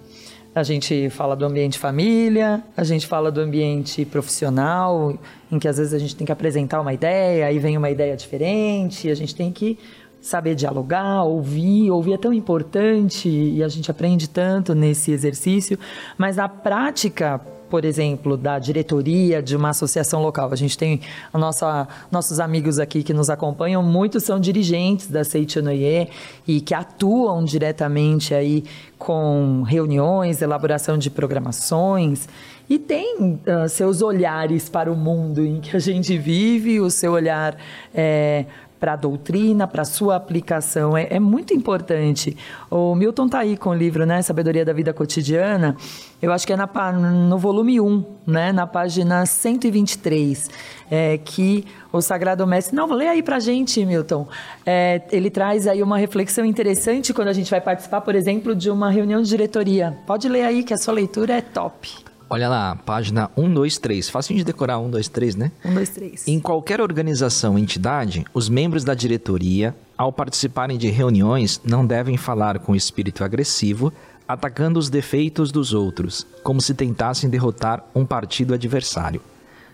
A 0.55 0.61
gente 0.61 1.09
fala 1.09 1.35
do 1.35 1.45
ambiente 1.45 1.79
família, 1.79 2.63
a 2.77 2.83
gente 2.83 3.07
fala 3.07 3.31
do 3.31 3.41
ambiente 3.41 4.05
profissional, 4.05 5.17
em 5.51 5.57
que 5.57 5.67
às 5.67 5.77
vezes 5.77 5.93
a 5.93 5.97
gente 5.97 6.15
tem 6.15 6.25
que 6.25 6.31
apresentar 6.31 6.79
uma 6.79 6.93
ideia, 6.93 7.47
aí 7.47 7.57
vem 7.57 7.75
uma 7.75 7.89
ideia 7.89 8.15
diferente, 8.15 9.09
a 9.09 9.15
gente 9.15 9.33
tem 9.33 9.51
que 9.51 9.79
saber 10.21 10.53
dialogar, 10.53 11.23
ouvir, 11.23 11.89
ouvir 11.89 12.13
é 12.13 12.17
tão 12.17 12.31
importante 12.31 13.27
e 13.27 13.63
a 13.63 13.67
gente 13.67 13.89
aprende 13.89 14.29
tanto 14.29 14.75
nesse 14.75 15.11
exercício, 15.11 15.77
mas 16.17 16.37
a 16.37 16.47
prática 16.47 17.41
por 17.73 17.85
exemplo, 17.85 18.37
da 18.37 18.59
diretoria 18.59 19.41
de 19.41 19.55
uma 19.55 19.69
associação 19.69 20.21
local. 20.21 20.53
A 20.53 20.55
gente 20.55 20.77
tem 20.77 21.01
a 21.33 21.39
nossa, 21.39 21.87
nossos 22.11 22.39
amigos 22.39 22.77
aqui 22.77 23.01
que 23.01 23.15
nos 23.15 23.31
acompanham, 23.31 23.81
muitos 23.81 24.21
são 24.21 24.39
dirigentes 24.39 25.07
da 25.07 25.23
Seichonoye 25.23 26.07
e 26.47 26.61
que 26.61 26.75
atuam 26.75 27.43
diretamente 27.43 28.31
aí 28.31 28.63
com 28.95 29.63
reuniões, 29.63 30.39
elaboração 30.39 30.99
de 30.99 31.09
programações 31.09 32.27
e 32.69 32.79
tem 32.79 33.17
uh, 33.19 33.67
seus 33.67 34.01
olhares 34.01 34.69
para 34.69 34.91
o 34.91 34.95
mundo 34.95 35.43
em 35.45 35.59
que 35.59 35.75
a 35.75 35.79
gente 35.79 36.17
vive, 36.17 36.79
o 36.79 36.89
seu 36.89 37.11
olhar 37.11 37.57
é, 37.93 38.45
para 38.83 38.93
a 38.93 38.95
doutrina, 38.97 39.65
para 39.65 39.83
a 39.83 39.85
sua 39.85 40.17
aplicação. 40.17 40.97
É, 40.97 41.07
é, 41.09 41.17
muito 41.17 41.53
importante. 41.53 42.35
O 42.69 42.93
Milton 42.93 43.27
está 43.27 43.39
aí 43.39 43.55
com 43.55 43.69
o 43.69 43.73
livro, 43.73 44.05
né? 44.05 44.21
Sabedoria 44.21 44.65
da 44.65 44.73
Vida 44.73 44.93
Cotidiana. 44.93 45.77
Eu 46.21 46.33
acho 46.33 46.45
que 46.45 46.51
é 46.51 46.57
na, 46.57 46.67
no 46.91 47.37
volume 47.37 47.79
1, 47.79 48.05
né? 48.27 48.51
na 48.51 48.67
página 48.67 49.25
123, 49.25 50.49
é, 50.91 51.17
que 51.17 51.63
o 51.93 52.01
Sagrado 52.01 52.45
Mestre... 52.45 52.75
Não, 52.75 52.91
lê 52.93 53.07
aí 53.07 53.23
para 53.23 53.39
gente, 53.39 53.85
Milton. 53.85 54.27
É, 54.65 55.01
ele 55.13 55.29
traz 55.29 55.65
aí 55.65 55.81
uma 55.81 55.97
reflexão 55.97 56.43
interessante 56.43 57.13
quando 57.13 57.29
a 57.29 57.33
gente 57.33 57.49
vai 57.49 57.61
participar, 57.61 58.01
por 58.01 58.15
exemplo, 58.15 58.53
de 58.53 58.69
uma 58.69 58.89
reunião 58.89 59.21
de 59.21 59.29
diretoria. 59.29 59.97
Pode 60.05 60.27
ler 60.27 60.43
aí, 60.43 60.61
que 60.61 60.73
a 60.73 60.77
sua 60.77 60.93
leitura 60.93 61.35
é 61.35 61.41
top. 61.41 62.03
Olha 62.33 62.49
lá, 62.49 62.75
página 62.75 63.29
123. 63.35 64.09
Facinho 64.09 64.39
de 64.39 64.43
decorar 64.43 64.79
123, 64.79 65.35
né? 65.35 65.51
123. 65.61 66.27
Em 66.27 66.39
qualquer 66.39 66.81
organização 66.81 67.51
ou 67.51 67.59
entidade, 67.59 68.25
os 68.33 68.49
membros 68.49 68.83
da 68.83 68.95
diretoria, 68.95 69.75
ao 69.95 70.11
participarem 70.11 70.75
de 70.75 70.89
reuniões, 70.89 71.61
não 71.63 71.85
devem 71.85 72.17
falar 72.17 72.57
com 72.57 72.75
espírito 72.75 73.23
agressivo, 73.23 73.93
atacando 74.27 74.79
os 74.79 74.89
defeitos 74.89 75.51
dos 75.51 75.75
outros, 75.75 76.25
como 76.41 76.59
se 76.59 76.73
tentassem 76.73 77.29
derrotar 77.29 77.85
um 77.93 78.03
partido 78.03 78.55
adversário. 78.55 79.21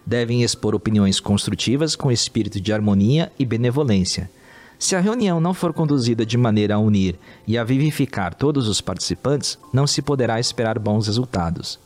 Devem 0.05 0.43
expor 0.43 0.75
opiniões 0.75 1.21
construtivas 1.21 1.95
com 1.95 2.11
espírito 2.11 2.59
de 2.59 2.73
harmonia 2.73 3.31
e 3.39 3.45
benevolência. 3.45 4.29
Se 4.77 4.97
a 4.97 4.99
reunião 4.99 5.39
não 5.39 5.53
for 5.53 5.71
conduzida 5.71 6.25
de 6.25 6.37
maneira 6.37 6.75
a 6.75 6.79
unir 6.79 7.17
e 7.47 7.57
a 7.57 7.63
vivificar 7.63 8.33
todos 8.33 8.67
os 8.67 8.81
participantes, 8.81 9.57
não 9.71 9.87
se 9.87 10.01
poderá 10.01 10.41
esperar 10.41 10.77
bons 10.77 11.07
resultados. 11.07 11.79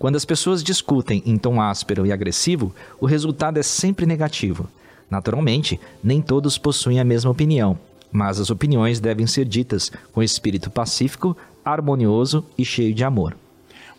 Quando 0.00 0.16
as 0.16 0.24
pessoas 0.24 0.64
discutem 0.64 1.22
em 1.26 1.36
tom 1.36 1.60
áspero 1.60 2.06
e 2.06 2.12
agressivo, 2.12 2.74
o 2.98 3.04
resultado 3.04 3.58
é 3.58 3.62
sempre 3.62 4.06
negativo. 4.06 4.66
Naturalmente, 5.10 5.78
nem 6.02 6.22
todos 6.22 6.56
possuem 6.56 6.98
a 6.98 7.04
mesma 7.04 7.30
opinião, 7.30 7.78
mas 8.10 8.40
as 8.40 8.48
opiniões 8.48 8.98
devem 8.98 9.26
ser 9.26 9.44
ditas 9.44 9.92
com 10.10 10.22
espírito 10.22 10.70
pacífico, 10.70 11.36
harmonioso 11.62 12.42
e 12.56 12.64
cheio 12.64 12.94
de 12.94 13.04
amor. 13.04 13.36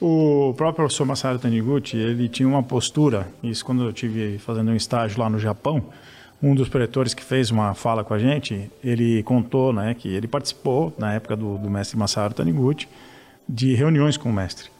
O 0.01 0.55
próprio 0.57 0.77
professor 0.77 1.05
Masaru 1.05 1.37
Taniguchi, 1.37 1.97
ele 1.97 2.27
tinha 2.27 2.49
uma 2.49 2.63
postura, 2.63 3.27
isso 3.43 3.63
quando 3.63 3.83
eu 3.83 3.93
tive 3.93 4.39
fazendo 4.39 4.71
um 4.71 4.75
estágio 4.75 5.19
lá 5.19 5.29
no 5.29 5.37
Japão, 5.37 5.85
um 6.41 6.55
dos 6.55 6.67
preletores 6.67 7.13
que 7.13 7.23
fez 7.23 7.51
uma 7.51 7.75
fala 7.75 8.03
com 8.03 8.15
a 8.15 8.17
gente, 8.17 8.71
ele 8.83 9.21
contou 9.21 9.71
né, 9.71 9.93
que 9.93 10.07
ele 10.07 10.27
participou, 10.27 10.91
na 10.97 11.13
época 11.13 11.35
do, 11.35 11.59
do 11.59 11.69
mestre 11.69 11.95
Masaru 11.95 12.33
Taniguchi, 12.33 12.87
de 13.47 13.75
reuniões 13.75 14.17
com 14.17 14.31
o 14.31 14.33
mestre. 14.33 14.71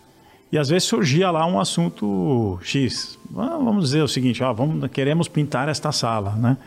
E 0.52 0.58
às 0.58 0.70
vezes 0.70 0.84
surgia 0.84 1.32
lá 1.32 1.46
um 1.46 1.60
assunto 1.60 2.60
X. 2.62 3.18
Ah, 3.38 3.58
vamos 3.58 3.86
dizer 3.86 4.02
o 4.02 4.08
seguinte, 4.08 4.44
ah, 4.44 4.52
vamos, 4.52 4.90
queremos 4.92 5.28
pintar 5.28 5.70
esta 5.70 5.92
sala, 5.92 6.32
né? 6.32 6.58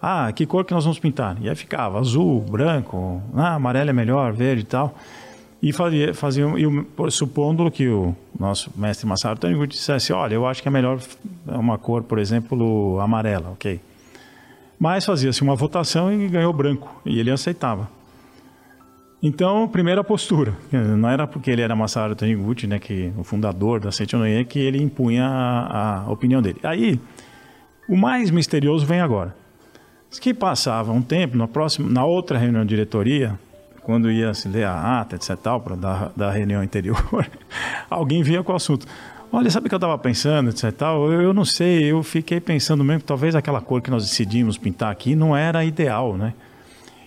Ah, 0.00 0.32
que 0.32 0.46
cor 0.46 0.64
que 0.64 0.72
nós 0.72 0.84
vamos 0.84 0.98
pintar? 0.98 1.36
E 1.40 1.48
aí 1.48 1.54
ficava 1.54 2.00
azul, 2.00 2.40
branco, 2.40 3.22
ah, 3.34 3.54
amarelo 3.54 3.90
é 3.90 3.92
melhor, 3.92 4.32
verde 4.32 4.62
e 4.62 4.66
tal. 4.66 4.96
E 5.62 5.72
fazia, 5.72 6.12
fazia 6.12 6.44
e 6.56 7.10
supondo 7.10 7.70
que 7.70 7.86
o 7.86 8.16
nosso 8.38 8.68
mestre 8.74 9.06
Masaru 9.06 9.38
Taniguchi 9.38 9.68
dissesse, 9.68 10.12
olha, 10.12 10.34
eu 10.34 10.44
acho 10.44 10.60
que 10.60 10.66
é 10.66 10.70
melhor 10.70 10.98
uma 11.46 11.78
cor, 11.78 12.02
por 12.02 12.18
exemplo, 12.18 12.98
amarela, 12.98 13.50
ok? 13.50 13.80
Mas 14.76 15.04
fazia-se 15.04 15.40
uma 15.42 15.54
votação 15.54 16.12
e 16.12 16.26
ganhou 16.26 16.52
branco, 16.52 17.00
e 17.06 17.20
ele 17.20 17.30
aceitava. 17.30 17.88
Então, 19.22 19.68
primeira 19.68 20.02
postura, 20.02 20.52
não 20.72 21.08
era 21.08 21.28
porque 21.28 21.48
ele 21.48 21.62
era 21.62 21.76
Masaru 21.76 22.16
Taniguchi, 22.16 22.66
né, 22.66 22.80
que 22.80 23.12
o 23.16 23.22
fundador 23.22 23.78
da 23.78 23.92
Seichonoye, 23.92 24.44
que 24.44 24.58
ele 24.58 24.82
impunha 24.82 25.24
a, 25.24 26.00
a, 26.00 26.10
opinião 26.10 26.42
dele. 26.42 26.58
Aí, 26.64 26.98
o 27.88 27.96
mais 27.96 28.32
misterioso 28.32 28.84
vem 28.84 29.00
agora. 29.00 29.32
Que 30.20 30.34
passava 30.34 30.90
um 30.90 31.00
tempo, 31.00 31.36
na 31.36 31.46
próxima, 31.46 31.88
na 31.88 32.04
outra 32.04 32.36
reunião 32.36 32.64
de 32.64 32.70
diretoria, 32.70 33.38
quando 33.82 34.10
ia 34.10 34.34
se 34.34 34.48
ler 34.48 34.64
a 34.64 35.00
ata, 35.00 35.14
etc, 35.14 35.36
tal, 35.36 35.60
para 35.60 35.76
da, 35.76 36.10
da 36.16 36.30
reunião 36.32 36.60
anterior, 36.60 37.00
alguém 37.88 38.24
vinha 38.24 38.42
com 38.42 38.52
o 38.52 38.56
assunto. 38.56 38.86
Olha, 39.32 39.50
sabe 39.50 39.66
o 39.66 39.68
que 39.68 39.74
eu 39.74 39.78
estava 39.78 39.96
pensando, 39.96 40.50
etc 40.50 40.72
tal? 40.72 41.10
Eu, 41.10 41.22
eu 41.22 41.32
não 41.32 41.44
sei, 41.44 41.84
eu 41.84 42.02
fiquei 42.02 42.40
pensando 42.40 42.82
mesmo 42.82 43.00
que 43.00 43.06
talvez 43.06 43.36
aquela 43.36 43.60
cor 43.60 43.80
que 43.80 43.90
nós 43.90 44.02
decidimos 44.04 44.58
pintar 44.58 44.90
aqui 44.90 45.14
não 45.14 45.34
era 45.34 45.64
ideal, 45.64 46.16
né? 46.16 46.34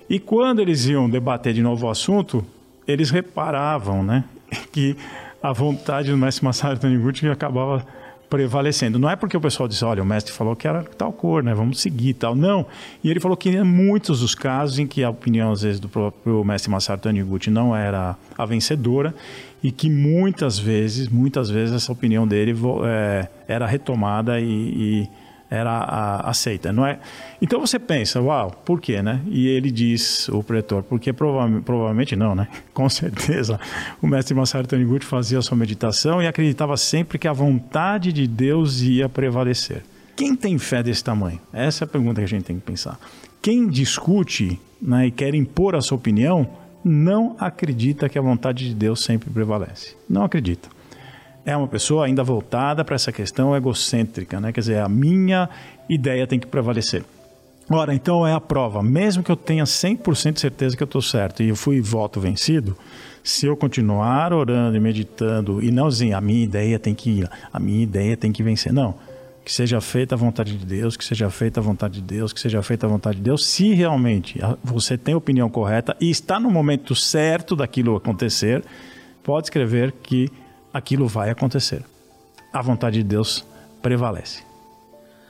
E 0.10 0.20
quando 0.20 0.60
eles 0.62 0.86
iam 0.86 1.10
debater 1.10 1.54
de 1.54 1.62
novo 1.62 1.88
o 1.88 1.90
assunto, 1.90 2.46
eles 2.88 3.10
reparavam 3.10 4.04
né, 4.04 4.24
que 4.72 4.96
a 5.42 5.52
vontade 5.52 6.12
do 6.12 6.18
mestre 6.18 6.44
Masaru 6.44 6.80
Taniguchi 6.80 7.28
acabava 7.28 7.86
prevalecendo. 8.30 8.98
Não 8.98 9.10
é 9.10 9.16
porque 9.16 9.38
o 9.38 9.42
pessoal 9.42 9.70
disse, 9.70 9.86
olha, 9.86 10.02
o 10.02 10.06
mestre 10.06 10.34
falou 10.34 10.56
que 10.56 10.68
era 10.68 10.84
tal 10.84 11.14
cor, 11.14 11.44
né? 11.44 11.54
Vamos 11.54 11.80
seguir 11.80 12.16
tal. 12.16 12.36
Não. 12.36 12.66
E 13.04 13.10
ele 13.10 13.20
falou 13.20 13.38
que 13.38 13.50
em 13.50 13.64
muitos 13.64 14.22
dos 14.22 14.34
casos 14.34 14.80
em 14.80 14.88
que 14.88 15.04
a 15.04 15.10
opinião, 15.10 15.52
às 15.52 15.62
vezes, 15.62 15.80
do 15.80 15.88
próprio 15.88 16.44
mestre 16.44 16.72
Masaru 16.72 17.00
Taniguchi 17.02 17.50
não 17.50 17.76
era 17.76 18.18
a 18.38 18.46
vencedora 18.46 19.14
e 19.62 19.72
que 19.72 19.90
muitas 19.90 20.58
vezes, 20.60 21.08
muitas 21.08 21.50
vezes 21.50 21.76
essa 21.76 21.92
opinião 21.92 22.28
dele 22.28 22.56
é, 22.86 23.28
era 23.48 23.66
retomada 23.66 24.40
e, 24.40 24.46
e 24.46 25.10
era 25.50 26.22
aceita, 26.22 26.74
não 26.74 26.86
é? 26.86 27.00
Então 27.42 27.60
você 27.60 27.78
pensa, 27.78 28.22
uau, 28.22 28.52
por 28.66 28.82
quê, 28.82 29.02
né? 29.02 29.22
E 29.28 29.48
ele 29.48 29.70
diz, 29.70 30.28
o 30.30 30.44
pretor, 30.44 30.84
porque 30.84 31.14
prova 31.14 31.62
provavelmente 31.62 32.16
não, 32.16 32.34
né? 32.34 32.48
Com 32.74 32.90
certeza, 32.90 33.60
o 34.02 34.08
mestre 34.08 34.34
Masaru 34.34 34.68
Taniguchi 34.68 35.06
fazia 35.06 35.42
sua 35.42 35.58
meditação 35.58 36.22
e 36.22 36.28
acreditava 36.28 36.76
sempre 36.78 37.20
que 37.20 37.28
a 37.28 37.34
vontade 37.34 38.12
de 38.12 38.28
Deus 38.28 38.82
ia 38.82 39.08
prevalecer. 39.08 39.84
Quem 40.16 40.36
tem 40.36 40.58
fé 40.58 40.82
desse 40.82 41.04
tamanho? 41.04 41.40
Essa 41.52 41.84
é 41.84 41.86
a 41.86 41.90
pergunta 41.90 42.22
que 42.22 42.26
a 42.26 42.28
gente 42.28 42.46
tem 42.46 42.56
que 42.56 42.66
pensar. 42.66 42.98
Quem 43.42 43.68
discute 43.68 44.60
né, 44.82 45.08
e 45.08 45.12
quer 45.12 45.36
impor 45.36 45.76
a 45.76 45.82
sua 45.82 45.98
opinião, 45.98 46.50
não 46.84 47.36
acredita 47.40 48.08
que 48.08 48.18
a 48.18 48.22
vontade 48.22 48.68
de 48.68 48.74
Deus 48.74 49.04
sempre 49.04 49.30
prevalece. 49.30 49.96
Não 50.10 50.24
acredita 50.24 50.75
é 51.46 51.56
uma 51.56 51.68
pessoa 51.68 52.06
ainda 52.06 52.24
voltada 52.24 52.84
para 52.84 52.96
essa 52.96 53.12
questão 53.12 53.56
egocêntrica, 53.56 54.40
né? 54.40 54.52
Quer 54.52 54.62
dizer, 54.62 54.80
a 54.80 54.90
minha 54.90 55.48
ideia 55.88 56.26
tem 56.26 56.40
que 56.40 56.48
prevalecer. 56.48 57.04
Ora, 57.70 57.94
então 57.94 58.26
é 58.26 58.34
a 58.34 58.40
prova. 58.40 58.82
Mesmo 58.82 59.24
que 59.24 59.32
eu 59.32 59.36
tenha 59.36 59.64
100% 59.64 60.34
de 60.34 60.40
certeza 60.40 60.76
que 60.76 60.84
eu 60.84 60.86
estou 60.86 61.02
certo 61.02 61.42
e 61.42 61.50
eu 61.50 61.56
fui 61.56 61.82
voto 61.82 62.20
vencido, 62.20 62.78
se 63.24 63.46
eu 63.46 63.58
continuar 63.58 64.34
orando 64.34 64.78
e 64.78 64.80
meditando 64.80 65.64
e 65.64 65.72
não 65.72 65.88
dizer 65.90 66.14
a 66.14 66.22
minha 66.22 66.44
ideia 66.44 66.78
tem 66.78 66.94
que 66.94 67.10
ir, 67.10 67.30
a 67.52 67.60
minha 67.60 67.82
ideia 67.84 68.16
tem 68.16 68.32
que 68.32 68.44
vencer. 68.44 68.72
Não. 68.72 68.96
Que 69.44 69.52
seja 69.52 69.80
feita 69.80 70.16
a 70.16 70.18
vontade 70.18 70.58
de 70.58 70.66
Deus, 70.66 70.98
que 70.98 71.06
seja 71.06 71.30
feita 71.30 71.60
a 71.60 71.64
vontade 71.64 72.02
de 72.02 72.02
Deus, 72.02 72.34
que 72.34 72.40
seja 72.40 72.62
feita 72.64 72.88
a 72.88 72.90
vontade 72.90 73.18
de 73.18 73.24
Deus. 73.24 73.46
Se 73.46 73.74
realmente 73.74 74.40
você 74.64 74.98
tem 74.98 75.14
a 75.14 75.18
opinião 75.18 75.50
correta 75.50 75.96
e 76.02 76.10
está 76.10 76.40
no 76.40 76.50
momento 76.50 76.96
certo 76.96 77.56
daquilo 77.56 77.96
acontecer, 77.96 78.64
pode 79.24 79.48
escrever 79.48 79.92
que 80.04 80.32
aquilo 80.76 81.08
vai 81.08 81.30
acontecer. 81.30 81.82
A 82.52 82.62
vontade 82.62 82.98
de 82.98 83.04
Deus 83.04 83.46
prevalece. 83.82 84.44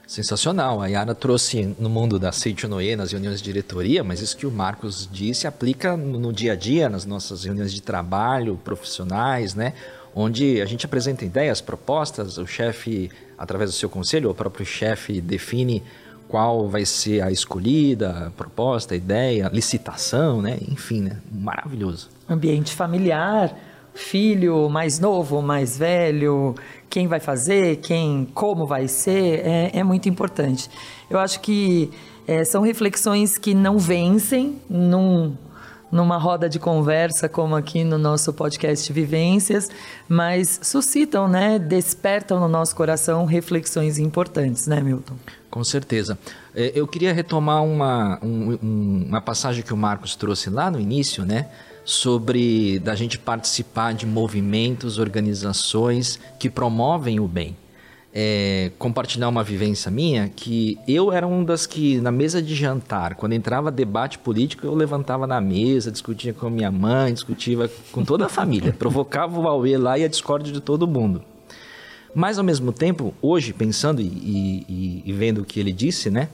Sensacional. 0.07 0.81
A 0.81 0.87
Yara 0.87 1.13
trouxe 1.13 1.75
no 1.77 1.87
mundo 1.87 2.17
da 2.17 2.31
Seichonoye, 2.31 2.95
nas 2.95 3.11
reuniões 3.11 3.39
de 3.39 3.45
diretoria, 3.45 4.03
mas 4.03 4.21
isso 4.21 4.35
que 4.35 4.47
o 4.47 4.51
Marcos 4.51 5.07
disse 5.11 5.45
aplica 5.45 5.95
no 5.95 6.33
dia 6.33 6.53
a 6.53 6.55
dia, 6.55 6.89
nas 6.89 7.05
nossas 7.05 7.43
reuniões 7.43 7.71
de 7.71 7.81
trabalho, 7.81 8.59
profissionais, 8.63 9.53
né? 9.53 9.73
Onde 10.15 10.61
a 10.61 10.65
gente 10.65 10.85
apresenta 10.85 11.23
ideias, 11.23 11.61
propostas, 11.61 12.39
o 12.39 12.47
chefe, 12.47 13.11
através 13.37 13.69
do 13.69 13.75
seu 13.75 13.89
conselho, 13.89 14.31
o 14.31 14.33
próprio 14.33 14.65
chefe 14.65 15.21
define 15.21 15.83
qual 16.27 16.67
vai 16.67 16.85
ser 16.85 17.21
a 17.21 17.31
escolhida, 17.31 18.27
a 18.27 18.31
proposta, 18.31 18.95
a 18.95 18.97
ideia, 18.97 19.45
a 19.45 19.49
licitação, 19.49 20.41
né? 20.41 20.57
Enfim, 20.69 21.01
né? 21.01 21.17
Maravilhoso. 21.31 22.09
Ambiente 22.27 22.73
familiar, 22.73 23.55
filho 23.95 24.69
mais 24.69 24.99
novo, 24.99 25.41
mais 25.41 25.77
velho, 25.77 26.53
quem 26.89 27.07
vai 27.07 27.19
fazer, 27.19 27.77
quem, 27.77 28.27
como 28.33 28.67
vai 28.67 28.87
ser, 28.87 29.41
é, 29.45 29.71
é 29.73 29.83
muito 29.83 30.07
importante. 30.09 30.69
Eu 31.09 31.17
acho 31.17 31.39
que 31.39 31.89
é, 32.27 32.43
são 32.43 32.61
reflexões 32.61 33.37
que 33.37 33.53
não 33.53 33.79
vencem 33.79 34.61
num, 34.69 35.35
numa 35.91 36.17
roda 36.17 36.49
de 36.49 36.59
conversa 36.59 37.29
como 37.29 37.55
aqui 37.55 37.83
no 37.83 37.97
nosso 37.97 38.33
podcast 38.33 38.91
Vivências, 38.91 39.69
mas 40.09 40.59
suscitam, 40.61 41.27
né, 41.27 41.57
despertam 41.57 42.39
no 42.39 42.47
nosso 42.47 42.75
coração 42.75 43.25
reflexões 43.25 43.97
importantes, 43.97 44.67
né, 44.67 44.81
Milton? 44.81 45.15
Com 45.49 45.63
certeza. 45.63 46.17
É, 46.53 46.73
eu 46.75 46.85
queria 46.85 47.13
retomar 47.13 47.63
uma, 47.63 48.19
um, 48.21 49.05
uma 49.07 49.21
passagem 49.21 49.63
que 49.63 49.73
o 49.73 49.77
Marcos 49.77 50.15
trouxe 50.15 50.49
lá 50.49 50.69
no 50.69 50.79
início, 50.79 51.25
né? 51.25 51.47
Sobre 51.85 52.79
da 52.79 52.95
gente 52.95 53.19
participar 53.19 53.93
de 53.93 54.07
movimentos, 54.07 54.97
organizações 54.97 56.19
que 56.39 56.49
promovem 56.49 57.19
o 57.19 57.27
bem. 57.27 57.55
É, 58.17 58.71
compartilhar 58.79 59.27
uma 59.27 59.43
vivência 59.43 59.91
minha 59.91 60.29
que 60.33 60.79
eu 60.87 61.11
era 61.11 61.27
um 61.27 61.43
das 61.43 61.67
que 61.67 61.99
na 61.99 62.13
mesa 62.13 62.41
de 62.41 62.55
jantar, 62.55 63.15
quando 63.15 63.33
entrava 63.33 63.69
debate 63.69 64.17
político, 64.17 64.65
eu 64.65 64.73
levantava 64.73 65.27
na 65.27 65.41
mesa, 65.41 65.91
discutia 65.91 66.33
com 66.33 66.49
minha 66.49 66.71
mãe, 66.71 67.13
discutia 67.13 67.69
com 67.91 68.05
toda 68.05 68.25
a 68.25 68.29
família, 68.29 68.71
provocava 68.79 69.37
o 69.37 69.47
auê 69.47 69.77
lá 69.77 69.99
e 69.99 70.05
a 70.05 70.07
discórdia 70.07 70.51
de 70.51 70.61
todo 70.61 70.87
mundo. 70.87 71.21
Mas 72.15 72.37
ao 72.37 72.45
mesmo 72.45 72.71
tempo, 72.71 73.13
hoje 73.21 73.51
pensando 73.51 74.01
e, 74.01 74.05
e, 74.05 75.03
e 75.05 75.11
vendo 75.11 75.41
o 75.41 75.45
que 75.45 75.59
ele 75.59 75.73
disse, 75.73 76.09
né, 76.09 76.29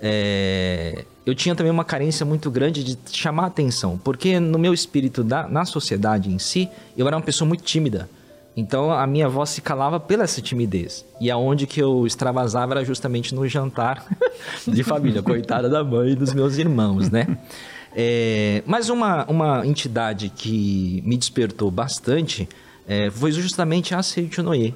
é, 0.00 1.04
eu 1.26 1.34
tinha 1.34 1.56
também 1.56 1.72
uma 1.72 1.84
carência 1.84 2.24
muito 2.24 2.48
grande 2.52 2.84
de 2.84 2.96
chamar 3.10 3.46
atenção, 3.46 3.98
porque 3.98 4.38
no 4.38 4.60
meu 4.60 4.72
espírito, 4.72 5.24
da, 5.24 5.48
na 5.48 5.64
sociedade 5.64 6.30
em 6.30 6.38
si, 6.38 6.68
eu 6.96 7.04
era 7.04 7.16
uma 7.16 7.22
pessoa 7.22 7.48
muito 7.48 7.64
tímida. 7.64 8.08
Então 8.56 8.92
a 8.92 9.04
minha 9.06 9.28
voz 9.28 9.50
se 9.50 9.60
calava 9.60 9.98
pela 9.98 10.22
essa 10.22 10.40
timidez. 10.40 11.04
E 11.20 11.28
aonde 11.28 11.66
que 11.66 11.82
eu 11.82 12.06
extravasava 12.06 12.74
era 12.74 12.84
justamente 12.84 13.34
no 13.34 13.46
jantar 13.48 14.06
de 14.66 14.84
família, 14.84 15.20
coitada 15.20 15.68
da 15.68 15.82
mãe 15.82 16.12
e 16.12 16.14
dos 16.14 16.32
meus 16.32 16.56
irmãos, 16.58 17.10
né? 17.10 17.26
É, 17.94 18.62
mas 18.64 18.88
uma, 18.88 19.24
uma 19.26 19.66
entidade 19.66 20.30
que 20.30 21.02
me 21.04 21.16
despertou 21.16 21.70
bastante 21.70 22.48
é, 22.86 23.10
foi 23.10 23.32
justamente 23.32 23.94
a 23.94 24.02
Seichonoye. 24.02 24.74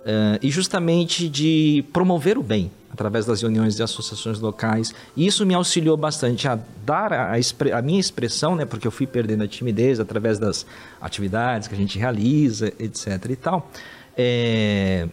Uh, 0.00 0.38
e 0.40 0.52
justamente 0.52 1.28
de 1.28 1.84
promover 1.92 2.38
o 2.38 2.42
bem 2.42 2.70
através 2.96 3.26
das 3.26 3.42
reuniões 3.42 3.76
de 3.76 3.82
associações 3.82 4.40
locais. 4.40 4.94
E 5.14 5.26
isso 5.26 5.44
me 5.44 5.52
auxiliou 5.52 5.98
bastante 5.98 6.48
a 6.48 6.58
dar 6.84 7.12
a, 7.12 7.32
a, 7.34 7.82
minha 7.82 8.00
expressão, 8.00 8.56
né, 8.56 8.64
porque 8.64 8.86
eu 8.86 8.90
fui 8.90 9.06
perdendo 9.06 9.44
a 9.44 9.46
timidez 9.46 10.00
através 10.00 10.38
das 10.38 10.64
atividades 10.98 11.68
que 11.68 11.74
a 11.74 11.76
gente 11.76 11.98
realiza, 11.98 12.72
etc. 12.78 13.06
e 13.28 13.36
tal. 13.36 13.70
É, 14.16 15.06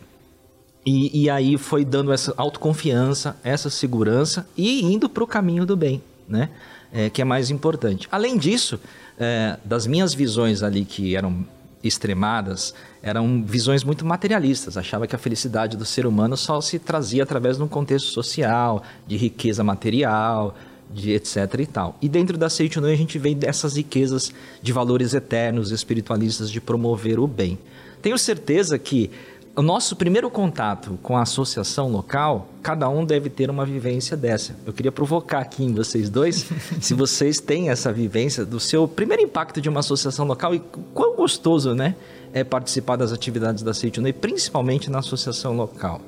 e, 0.86 1.24
e, 1.24 1.30
aí 1.30 1.58
foi 1.58 1.84
dando 1.84 2.14
essa 2.14 2.34
autoconfiança, 2.38 3.36
essa 3.44 3.70
segurança 3.70 4.48
e 4.56 4.82
indo 4.82 5.10
para 5.10 5.24
o 5.24 5.28
caminho 5.28 5.66
do 5.66 5.76
bem. 5.76 6.02
né? 6.28 6.50
É, 6.92 7.10
que 7.10 7.22
é 7.22 7.26
mais 7.26 7.50
importante. 7.50 8.08
Além 8.12 8.38
disso, 8.38 8.80
é, 9.20 9.58
das 9.66 9.86
minhas 9.88 10.14
visões 10.14 10.64
ali 10.64 10.86
que 10.86 11.16
eram 11.16 11.46
extremadas, 11.84 12.74
eram 13.02 13.44
visões 13.44 13.84
muito 13.84 14.06
materialistas. 14.06 14.78
Achava 14.78 15.06
que 15.06 15.16
a 15.16 15.20
felicidade 15.20 15.76
do 15.76 15.86
ser 15.86 16.06
humano 16.06 16.38
só 16.38 16.62
se 16.62 16.80
trazia 16.80 17.24
através 17.24 17.58
de 17.58 17.64
um 17.64 17.68
contexto 17.68 18.08
social, 18.08 18.82
de 19.06 19.18
riqueza 19.18 19.64
material, 19.64 20.56
de 20.94 21.12
etc 21.12 21.38
e 21.60 21.66
tal. 21.66 21.98
E 22.02 22.08
dentro 22.08 22.38
da 22.38 22.50
Seitonui 22.50 22.94
a 22.94 22.98
gente 22.98 23.18
vê 23.20 23.36
dessas 23.36 23.76
riquezas 23.76 24.32
de 24.62 24.72
valores 24.72 25.14
eternos, 25.14 25.72
espiritualistas, 25.72 26.50
de 26.50 26.62
promover 26.62 27.20
o 27.20 27.28
bem. 27.28 27.58
Tenho 28.02 28.18
certeza 28.18 28.78
que 28.78 29.10
o 29.56 29.62
nosso 29.62 29.96
primeiro 29.96 30.32
contato 30.32 30.98
com 31.04 31.16
a 31.16 31.22
associação 31.22 31.88
local, 31.92 32.48
cada 32.64 32.90
um 32.90 33.06
deve 33.06 33.30
ter 33.30 33.52
uma 33.52 33.64
vivência 33.64 34.18
dessa. 34.18 34.56
Eu 34.66 34.74
queria 34.74 34.92
provocar 34.92 35.40
aqui 35.40 35.64
em 35.64 35.74
vocês 35.74 36.10
dois, 36.10 36.48
se 36.82 36.94
vocês 36.96 37.40
têm 37.40 37.70
essa 37.70 37.94
vivência 37.94 38.44
do 38.44 38.60
seu 38.60 38.88
primeiro 38.88 39.22
impacto 39.22 39.62
de 39.62 39.70
uma 39.70 39.82
associação 39.82 40.26
local 40.26 40.56
e 40.56 40.62
quão 40.94 41.16
gostoso, 41.16 41.76
né, 41.76 41.96
é 42.34 42.44
participar 42.44 42.96
das 42.96 43.14
atividades 43.14 43.62
da 43.62 43.76
Seitonui, 43.76 44.12
principalmente 44.12 44.90
na 44.90 45.00
associação 45.00 45.56
local. 45.56 46.02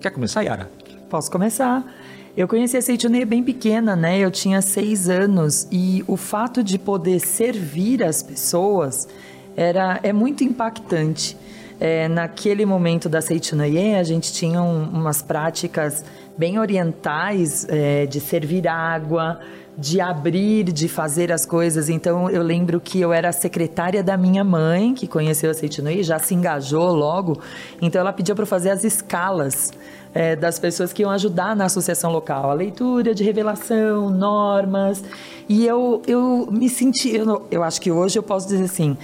Quer 0.00 0.10
começar, 0.10 0.42
Yara? 0.42 0.68
Posso 1.08 1.30
começar. 1.30 1.84
Eu 2.36 2.48
conheci 2.48 2.76
a 2.76 2.82
Seitonei 2.82 3.24
bem 3.24 3.42
pequena, 3.42 3.94
né? 3.94 4.18
Eu 4.18 4.30
tinha 4.30 4.62
seis 4.62 5.08
anos 5.08 5.68
e 5.70 6.02
o 6.08 6.16
fato 6.16 6.62
de 6.62 6.78
poder 6.78 7.20
servir 7.20 8.02
as 8.02 8.22
pessoas 8.22 9.06
era 9.56 10.00
é 10.02 10.12
muito 10.12 10.42
impactante. 10.42 11.36
É, 11.80 12.08
naquele 12.08 12.66
momento 12.66 13.08
da 13.08 13.22
Seitunoye, 13.22 13.94
a 13.94 14.02
gente 14.02 14.30
tinha 14.34 14.60
um, 14.60 14.82
umas 14.82 15.22
práticas 15.22 16.04
bem 16.36 16.58
orientais 16.58 17.66
é, 17.70 18.04
de 18.04 18.20
servir 18.20 18.68
água, 18.68 19.40
de 19.78 19.98
abrir, 19.98 20.64
de 20.64 20.88
fazer 20.88 21.32
as 21.32 21.46
coisas. 21.46 21.88
Então, 21.88 22.28
eu 22.28 22.42
lembro 22.42 22.78
que 22.80 23.00
eu 23.00 23.14
era 23.14 23.32
secretária 23.32 24.02
da 24.02 24.14
minha 24.14 24.44
mãe, 24.44 24.92
que 24.92 25.06
conheceu 25.06 25.50
a 25.50 25.54
Seitunoye, 25.54 26.02
já 26.02 26.18
se 26.18 26.34
engajou 26.34 26.92
logo. 26.92 27.40
Então, 27.80 27.98
ela 27.98 28.12
pediu 28.12 28.36
para 28.36 28.44
fazer 28.44 28.68
as 28.68 28.84
escalas 28.84 29.72
é, 30.12 30.36
das 30.36 30.58
pessoas 30.58 30.92
que 30.92 31.00
iam 31.00 31.10
ajudar 31.10 31.56
na 31.56 31.64
associação 31.64 32.12
local. 32.12 32.50
A 32.50 32.54
leitura 32.54 33.14
de 33.14 33.24
revelação, 33.24 34.10
normas. 34.10 35.02
E 35.48 35.66
eu, 35.66 36.02
eu 36.06 36.46
me 36.50 36.68
senti... 36.68 37.16
Eu, 37.16 37.46
eu 37.50 37.62
acho 37.62 37.80
que 37.80 37.90
hoje 37.90 38.18
eu 38.18 38.22
posso 38.22 38.46
dizer 38.48 38.64
assim 38.64 38.98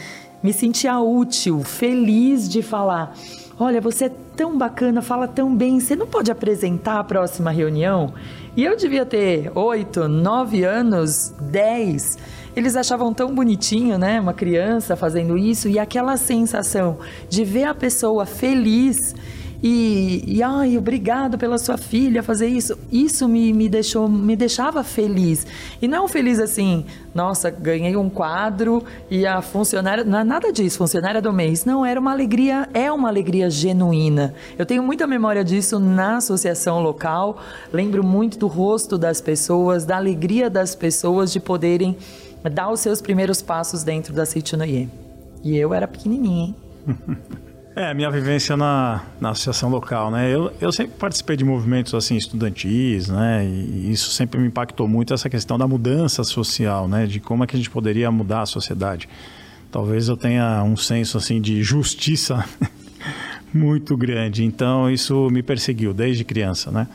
me 0.46 0.52
sentia 0.52 1.00
útil, 1.00 1.64
feliz 1.64 2.48
de 2.48 2.62
falar. 2.62 3.16
Olha, 3.58 3.80
você 3.80 4.04
é 4.04 4.12
tão 4.36 4.56
bacana, 4.56 5.02
fala 5.02 5.26
tão 5.26 5.52
bem, 5.52 5.80
você 5.80 5.96
não 5.96 6.06
pode 6.06 6.30
apresentar 6.30 7.00
a 7.00 7.04
próxima 7.04 7.50
reunião? 7.50 8.14
E 8.56 8.62
eu 8.62 8.76
devia 8.76 9.04
ter 9.04 9.50
oito, 9.56 10.06
nove 10.06 10.62
anos, 10.62 11.34
dez. 11.50 12.16
Eles 12.54 12.76
achavam 12.76 13.12
tão 13.12 13.34
bonitinho, 13.34 13.98
né? 13.98 14.20
Uma 14.20 14.32
criança 14.32 14.94
fazendo 14.94 15.36
isso 15.36 15.68
e 15.68 15.80
aquela 15.80 16.16
sensação 16.16 16.98
de 17.28 17.44
ver 17.44 17.64
a 17.64 17.74
pessoa 17.74 18.24
feliz 18.24 19.16
e, 19.62 20.22
e 20.26 20.42
ai, 20.42 20.76
obrigado 20.76 21.38
pela 21.38 21.58
sua 21.58 21.76
filha 21.76 22.22
fazer 22.22 22.46
isso. 22.46 22.78
Isso 22.92 23.28
me, 23.28 23.52
me 23.52 23.68
deixou, 23.68 24.08
me 24.08 24.36
deixava 24.36 24.84
feliz. 24.84 25.46
E 25.80 25.88
não 25.88 26.06
feliz 26.06 26.38
assim, 26.38 26.84
nossa, 27.14 27.50
ganhei 27.50 27.96
um 27.96 28.10
quadro 28.10 28.84
e 29.10 29.26
a 29.26 29.40
funcionária, 29.40 30.04
não 30.04 30.18
é 30.18 30.24
nada 30.24 30.52
disso, 30.52 30.78
funcionária 30.78 31.22
do 31.22 31.32
mês. 31.32 31.64
Não, 31.64 31.84
era 31.84 31.98
uma 31.98 32.12
alegria, 32.12 32.68
é 32.74 32.92
uma 32.92 33.08
alegria 33.08 33.48
genuína. 33.48 34.34
Eu 34.58 34.66
tenho 34.66 34.82
muita 34.82 35.06
memória 35.06 35.44
disso 35.44 35.78
na 35.78 36.18
associação 36.18 36.82
local. 36.82 37.38
Lembro 37.72 38.04
muito 38.04 38.38
do 38.38 38.46
rosto 38.46 38.98
das 38.98 39.20
pessoas, 39.20 39.84
da 39.84 39.96
alegria 39.96 40.50
das 40.50 40.74
pessoas 40.74 41.32
de 41.32 41.40
poderem 41.40 41.96
dar 42.52 42.70
os 42.70 42.80
seus 42.80 43.00
primeiros 43.00 43.42
passos 43.42 43.82
dentro 43.82 44.12
da 44.12 44.26
Seitunoye. 44.26 44.88
E 45.42 45.56
eu 45.56 45.72
era 45.72 45.88
pequenininha, 45.88 46.46
hein? 46.46 46.56
É, 47.76 47.92
minha 47.92 48.10
vivência 48.10 48.56
na, 48.56 49.02
na 49.20 49.30
associação 49.32 49.68
local, 49.68 50.10
né? 50.10 50.34
Eu, 50.34 50.50
eu 50.62 50.72
sempre 50.72 50.96
participei 50.96 51.36
de 51.36 51.44
movimentos 51.44 51.92
assim 51.92 52.16
estudantis, 52.16 53.08
né? 53.08 53.44
E 53.44 53.92
isso 53.92 54.12
sempre 54.12 54.40
me 54.40 54.46
impactou 54.46 54.88
muito 54.88 55.12
essa 55.12 55.28
questão 55.28 55.58
da 55.58 55.68
mudança 55.68 56.24
social, 56.24 56.88
né? 56.88 57.04
De 57.04 57.20
como 57.20 57.44
é 57.44 57.46
que 57.46 57.54
a 57.54 57.58
gente 57.58 57.68
poderia 57.68 58.10
mudar 58.10 58.40
a 58.40 58.46
sociedade. 58.46 59.06
Talvez 59.70 60.08
eu 60.08 60.16
tenha 60.16 60.62
um 60.62 60.74
senso 60.74 61.18
assim 61.18 61.38
de 61.38 61.62
justiça 61.62 62.42
muito 63.52 63.94
grande. 63.94 64.42
Então 64.42 64.90
isso 64.90 65.28
me 65.28 65.42
perseguiu 65.42 65.92
desde 65.92 66.24
criança, 66.24 66.70
né? 66.70 66.88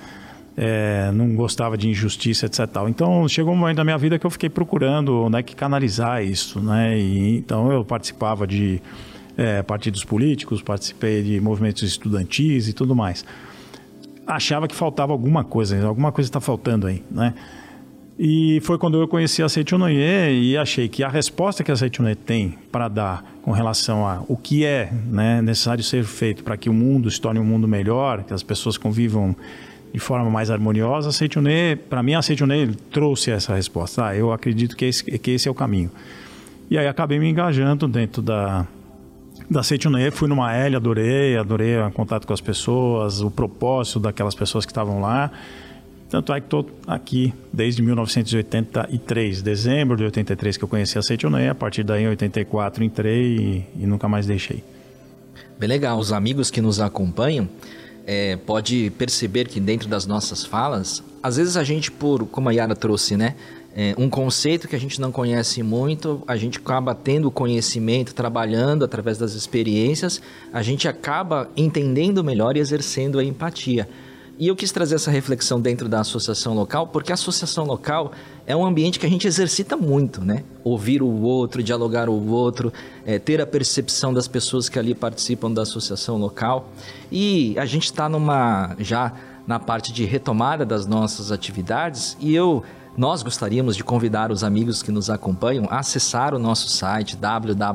É, 0.58 1.12
não 1.14 1.36
gostava 1.36 1.78
de 1.78 1.90
injustiça, 1.90 2.48
etc. 2.48 2.66
Então 2.90 3.30
chegou 3.30 3.54
um 3.54 3.56
momento 3.56 3.78
da 3.78 3.84
minha 3.84 4.00
vida 4.00 4.18
que 4.18 4.26
eu 4.26 4.32
fiquei 4.32 4.50
procurando, 4.50 5.30
né, 5.30 5.44
que 5.44 5.56
canalizar 5.56 6.26
isso, 6.26 6.60
né? 6.60 6.98
E, 6.98 7.38
então 7.38 7.72
eu 7.72 7.86
participava 7.86 8.48
de 8.48 8.82
é, 9.38 9.62
partidos 9.62 10.04
políticos, 10.04 10.62
participei 10.62 11.24
de 11.24 11.40
movimentos 11.40 11.84
estudantis 11.84 12.68
e 12.68 12.74
tudo 12.74 12.96
mais. 12.96 13.26
Achava 14.26 14.68
que 14.68 14.76
faltava 14.76 15.12
alguma 15.12 15.44
coisa, 15.44 15.84
alguma 15.86 16.12
coisa 16.12 16.30
está 16.30 16.40
faltando 16.40 16.88
aí, 16.88 17.04
né? 17.10 17.34
E 18.24 18.60
foi 18.62 18.78
quando 18.78 19.02
eu 19.02 19.08
conheci 19.08 19.42
a 19.42 19.50
Seitunoye 19.50 19.98
e 19.98 20.56
achei 20.56 20.88
que 20.88 21.04
a 21.04 21.10
resposta 21.10 21.64
que 21.64 21.72
a 21.72 21.76
Seitunoye 21.76 22.14
tem 22.14 22.56
para 22.72 22.88
dar 22.88 23.26
com 23.42 23.52
relação 23.52 24.06
a 24.06 24.22
o 24.28 24.38
que 24.38 24.64
é 24.64 24.92
né, 25.08 25.42
necessário 25.42 25.84
ser 25.84 26.04
feito 26.04 26.44
para 26.44 26.56
que 26.56 26.70
o 26.70 26.74
mundo 26.74 27.10
se 27.10 27.20
torne 27.20 27.40
um 27.40 27.44
mundo 27.44 27.68
melhor, 27.68 28.24
que 28.24 28.32
as 28.32 28.44
pessoas 28.44 28.78
convivam 28.78 29.36
de 29.92 30.00
forma 30.00 30.30
mais 30.30 30.52
harmoniosa, 30.52 31.10
a 31.10 31.12
Seitunoye, 31.12 31.76
para 31.76 32.04
mim 32.04 32.14
a 32.14 32.22
Seitunoye 32.22 32.76
trouxe 32.92 33.32
essa 33.32 33.56
resposta. 33.56 34.06
Ah, 34.06 34.16
eu 34.16 34.32
acredito 34.32 34.76
que 34.76 34.86
esse, 34.86 35.04
que 35.04 35.32
esse 35.32 35.48
é 35.48 35.52
o 35.52 35.56
caminho. 35.56 35.90
E 36.70 36.78
aí 36.78 36.88
acabei 36.88 37.18
me 37.18 37.28
engajando 37.28 37.88
dentro 37.88 38.22
da, 38.22 38.68
da 39.52 39.62
Seitunê, 39.62 40.10
fui 40.12 40.30
numa 40.30 40.56
L, 40.56 40.78
adorei, 40.78 41.36
adorei 41.36 41.78
o 41.78 41.91
contato 41.91 42.26
com 42.26 42.32
as 42.32 42.39
pessoas, 42.39 43.20
o 43.20 43.30
propósito 43.30 43.99
daquelas 43.99 44.34
pessoas 44.34 44.66
que 44.66 44.72
estavam 44.72 45.02
lá. 45.02 45.30
Tanto 46.10 46.32
é 46.32 46.39
que 46.39 46.47
estou 46.47 46.70
aqui 46.88 47.34
desde 47.52 47.82
1983, 47.82 49.41
dezembro 49.41 49.97
de 49.97 50.06
83 50.06 50.56
que 50.56 50.64
eu 50.64 50.70
conheci 50.70 50.97
a 50.97 51.02
Seitunê, 51.02 51.49
a 51.49 51.56
partir 51.56 51.84
daí 51.84 52.04
em 52.04 52.08
84 52.08 52.82
entrei 52.82 53.66
e, 53.76 53.84
e, 53.84 53.86
nunca 53.86 54.08
mais 54.08 54.26
deixei. 54.26 54.64
Bem 55.60 55.68
legal, 55.68 55.99
os 55.99 56.14
amigos 56.14 56.49
que 56.49 56.62
nos 56.62 56.80
acompanham 56.80 57.49
é, 58.08 58.38
pode 58.38 58.89
perceber 58.97 59.49
que 59.49 59.60
dentro 59.60 59.89
das 59.89 60.06
nossas 60.06 60.45
falas, 60.45 61.04
às 61.22 61.36
vezes 61.36 61.58
a 61.58 61.64
gente 61.66 61.91
por, 61.91 62.26
como 62.26 62.47
a 62.47 62.54
Yara 62.54 62.76
trouxe, 62.76 63.18
né, 63.18 63.36
é, 63.76 63.96
um 63.98 64.10
conceito 64.10 64.68
que 64.68 64.76
a 64.76 64.80
gente 64.80 65.00
não 65.00 65.12
conhece 65.12 65.64
muito, 65.64 66.22
a 66.28 66.36
gente 66.36 66.58
acaba 66.58 66.94
tendo 66.94 67.32
conhecimento, 67.32 68.14
trabalhando 68.14 68.84
através 68.84 69.18
das 69.18 69.34
experiências, 69.34 70.22
a 70.52 70.62
gente 70.62 70.88
acaba 70.88 71.50
entendendo 71.56 72.24
melhor 72.24 72.58
e 72.58 72.60
exercendo 72.60 73.18
a 73.18 73.24
empatia. 73.24 73.88
E 74.38 74.48
eu 74.48 74.56
quis 74.56 74.72
trazer 74.72 74.96
essa 74.96 75.12
reflexão 75.12 75.62
dentro 75.62 75.88
da 75.88 76.00
associação 76.00 76.56
local, 76.56 76.88
porque 76.88 77.12
a 77.12 77.14
associação 77.14 77.64
local 77.64 78.12
é 78.48 78.56
um 78.56 78.66
ambiente 78.66 78.98
que 79.00 79.06
a 79.06 79.10
gente 79.10 79.28
exercita 79.28 79.78
muito, 79.78 80.22
né? 80.22 80.44
Ouvir 80.64 81.04
o 81.04 81.22
outro, 81.22 81.62
dialogar 81.62 82.10
o 82.10 82.28
outro, 82.32 82.74
é, 83.06 83.20
ter 83.20 83.40
a 83.40 83.46
percepção 83.46 84.12
das 84.12 84.28
pessoas 84.28 84.68
que 84.68 84.80
ali 84.80 84.96
participam 84.96 85.52
da 85.52 85.62
associação 85.62 86.18
local. 86.18 86.72
E 87.12 87.54
a 87.58 87.66
gente 87.66 87.86
está 87.86 88.10
numa 88.10 88.76
já 88.80 89.14
na 89.46 89.60
parte 89.60 89.94
de 89.94 90.06
retomada 90.06 90.66
das 90.66 90.86
nossas 90.88 91.32
atividades 91.32 92.18
e 92.20 92.34
eu 92.34 92.64
nós 92.98 93.24
gostaríamos 93.24 93.78
de 93.78 93.86
convidar 93.86 94.32
os 94.32 94.44
amigos 94.44 94.84
que 94.84 94.92
nos 94.92 95.10
acompanham 95.10 95.66
a 95.70 95.80
acessar 95.80 96.36
o 96.36 96.39
nosso 96.39 96.68
site 96.68 97.16
www.sni.org.br 97.16 97.72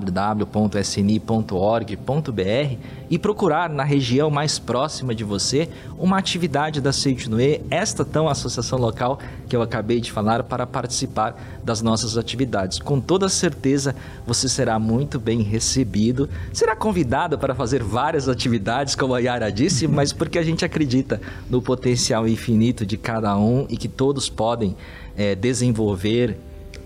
e 3.09 3.19
procurar 3.19 3.71
na 3.71 3.83
região 3.83 4.31
mais 4.31 4.59
próxima 4.59 5.15
de 5.15 5.25
você 5.25 5.71
uma 5.99 6.19
atividade 6.19 6.83
da 6.83 6.93
Seitinoe, 6.93 7.63
esta 7.71 8.05
tão 8.05 8.29
associação 8.29 8.79
local 8.79 9.19
que 9.49 9.57
eu 9.57 9.63
acabei 9.63 10.01
de 10.01 10.13
falar, 10.13 10.43
para 10.43 10.67
participar 10.67 11.35
das 11.65 11.81
nossas 11.81 12.19
atividades. 12.19 12.79
Com 12.79 13.01
toda 13.01 13.29
certeza 13.29 13.95
você 14.27 14.49
será 14.49 14.79
muito 14.79 15.19
bem 15.19 15.41
recebido, 15.41 16.29
será 16.53 16.77
convidado 16.77 17.39
para 17.39 17.55
fazer 17.55 17.83
várias 17.83 18.29
atividades, 18.29 18.95
como 18.95 19.15
a 19.15 19.19
Yara 19.19 19.51
disse, 19.51 19.89
mas 19.89 20.13
porque 20.13 20.39
a 20.39 20.43
gente 20.43 20.65
acredita 20.65 21.21
no 21.49 21.63
potencial 21.63 22.29
infinito 22.29 22.85
de 22.85 22.99
cada 22.99 23.37
um 23.39 23.67
e 23.71 23.77
que 23.77 23.89
todos 23.89 24.29
podem 24.29 24.77
é, 25.17 25.35
desenvolver 25.35 26.37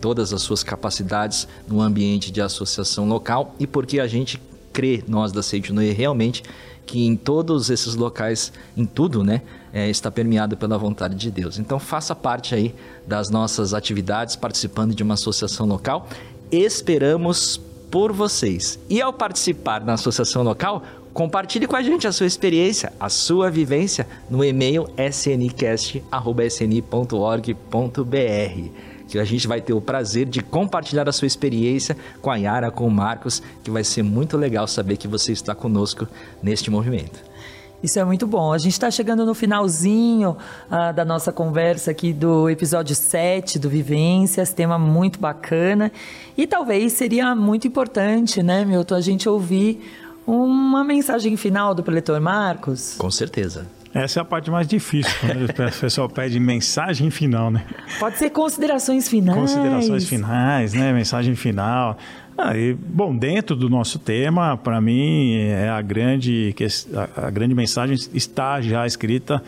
todas 0.00 0.32
as 0.32 0.42
suas 0.42 0.62
capacidades 0.62 1.46
no 1.68 1.80
ambiente 1.80 2.30
de 2.30 2.40
associação 2.40 3.06
local 3.06 3.54
e 3.58 3.66
porque 3.66 4.00
a 4.00 4.06
gente 4.06 4.40
crê, 4.72 5.02
nós 5.06 5.32
da 5.32 5.42
Seidinoe, 5.42 5.92
realmente 5.92 6.42
que 6.86 7.06
em 7.06 7.14
todos 7.14 7.70
esses 7.70 7.94
locais, 7.94 8.52
em 8.76 8.84
tudo, 8.84 9.22
né, 9.22 9.42
é, 9.72 9.88
está 9.88 10.10
permeado 10.10 10.56
pela 10.56 10.76
vontade 10.76 11.14
de 11.14 11.30
Deus. 11.30 11.56
Então 11.56 11.78
faça 11.78 12.16
parte 12.16 12.52
aí 12.52 12.74
das 13.06 13.30
nossas 13.30 13.72
atividades 13.72 14.34
participando 14.34 14.92
de 14.92 15.02
uma 15.02 15.14
associação 15.14 15.66
local. 15.66 16.08
Esperamos 16.50 17.60
por 17.92 18.12
vocês. 18.12 18.76
E 18.88 19.00
ao 19.00 19.12
participar 19.12 19.84
na 19.84 19.92
associação 19.92 20.42
local, 20.42 20.82
Compartilhe 21.12 21.66
com 21.66 21.74
a 21.74 21.82
gente 21.82 22.06
a 22.06 22.12
sua 22.12 22.26
experiência, 22.26 22.92
a 22.98 23.08
sua 23.08 23.50
vivência 23.50 24.06
no 24.28 24.44
e-mail 24.44 24.86
sncast.sni.org.br. 24.96 26.10
que 29.08 29.18
a 29.18 29.24
gente 29.24 29.48
vai 29.48 29.60
ter 29.60 29.72
o 29.72 29.80
prazer 29.80 30.26
de 30.26 30.40
compartilhar 30.40 31.08
a 31.08 31.12
sua 31.12 31.26
experiência 31.26 31.96
com 32.22 32.30
a 32.30 32.36
Yara, 32.36 32.70
com 32.70 32.86
o 32.86 32.90
Marcos, 32.90 33.42
que 33.64 33.70
vai 33.70 33.82
ser 33.82 34.04
muito 34.04 34.36
legal 34.36 34.68
saber 34.68 34.96
que 34.96 35.08
você 35.08 35.32
está 35.32 35.52
conosco 35.52 36.06
neste 36.40 36.70
movimento. 36.70 37.30
Isso 37.82 37.98
é 37.98 38.04
muito 38.04 38.26
bom. 38.26 38.52
A 38.52 38.58
gente 38.58 38.74
está 38.74 38.90
chegando 38.90 39.24
no 39.24 39.34
finalzinho 39.34 40.36
uh, 40.70 40.92
da 40.92 41.02
nossa 41.02 41.32
conversa 41.32 41.90
aqui 41.90 42.12
do 42.12 42.50
episódio 42.50 42.94
7 42.94 43.58
do 43.58 43.70
Vivências, 43.70 44.52
tema 44.52 44.78
muito 44.78 45.18
bacana. 45.18 45.90
E 46.36 46.46
talvez 46.46 46.92
seria 46.92 47.34
muito 47.34 47.66
importante, 47.66 48.42
né, 48.42 48.66
Milton, 48.66 48.94
a 48.94 49.00
gente 49.00 49.26
ouvir 49.26 49.80
uma 50.26 50.84
mensagem 50.84 51.36
final 51.36 51.74
do 51.74 51.82
preletor 51.82 52.20
Marcos. 52.20 52.94
Com 52.96 53.10
certeza. 53.10 53.66
Essa 53.92 54.20
é 54.20 54.22
a 54.22 54.24
parte 54.24 54.50
mais 54.50 54.68
difícil, 54.68 55.12
quando 55.20 55.46
o 55.46 55.52
pessoal 55.80 56.08
pede 56.08 56.38
mensagem 56.38 57.10
final, 57.10 57.50
né? 57.50 57.64
Pode 57.98 58.18
ser 58.18 58.30
considerações 58.30 59.08
finais. 59.08 59.38
Considerações 59.38 60.08
finais, 60.08 60.72
né? 60.72 60.92
Mensagem 60.92 61.34
final. 61.34 61.98
Ah, 62.38 62.56
e, 62.56 62.72
bom, 62.72 63.14
dentro 63.14 63.56
do 63.56 63.68
nosso 63.68 63.98
tema, 63.98 64.56
para 64.56 64.80
mim, 64.80 65.34
é 65.34 65.68
a 65.68 65.82
grande, 65.82 66.54
a, 66.94 67.26
a 67.26 67.30
grande 67.30 67.54
mensagem 67.54 67.96
está 68.14 68.60
já 68.60 68.86
escrita 68.86 69.42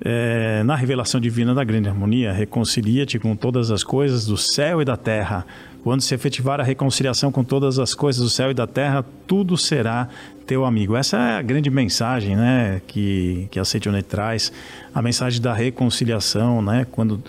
é, 0.00 0.62
na 0.64 0.74
revelação 0.76 1.20
divina 1.20 1.54
da 1.54 1.64
grande 1.64 1.88
harmonia. 1.88 2.32
Reconcilia-te 2.32 3.18
com 3.18 3.36
todas 3.36 3.70
as 3.70 3.82
coisas 3.82 4.26
do 4.26 4.36
céu 4.36 4.80
e 4.82 4.84
da 4.84 4.96
terra. 4.96 5.46
Quando 5.82 6.00
se 6.00 6.14
efetivar 6.14 6.60
a 6.60 6.64
reconciliação 6.64 7.30
com 7.30 7.44
todas 7.44 7.78
as 7.78 7.94
coisas 7.94 8.22
do 8.22 8.30
céu 8.30 8.50
e 8.50 8.54
da 8.54 8.66
terra, 8.66 9.04
tudo 9.26 9.56
será 9.56 10.08
teu 10.46 10.64
amigo. 10.64 10.96
Essa 10.96 11.16
é 11.18 11.36
a 11.36 11.42
grande 11.42 11.70
mensagem 11.70 12.36
né, 12.36 12.80
que, 12.86 13.48
que 13.50 13.58
a 13.58 13.64
Seitonei 13.64 14.02
traz. 14.02 14.52
A 14.94 15.02
mensagem 15.02 15.40
da 15.40 15.52
reconciliação, 15.52 16.62
né? 16.62 16.86
Quando 16.90 17.22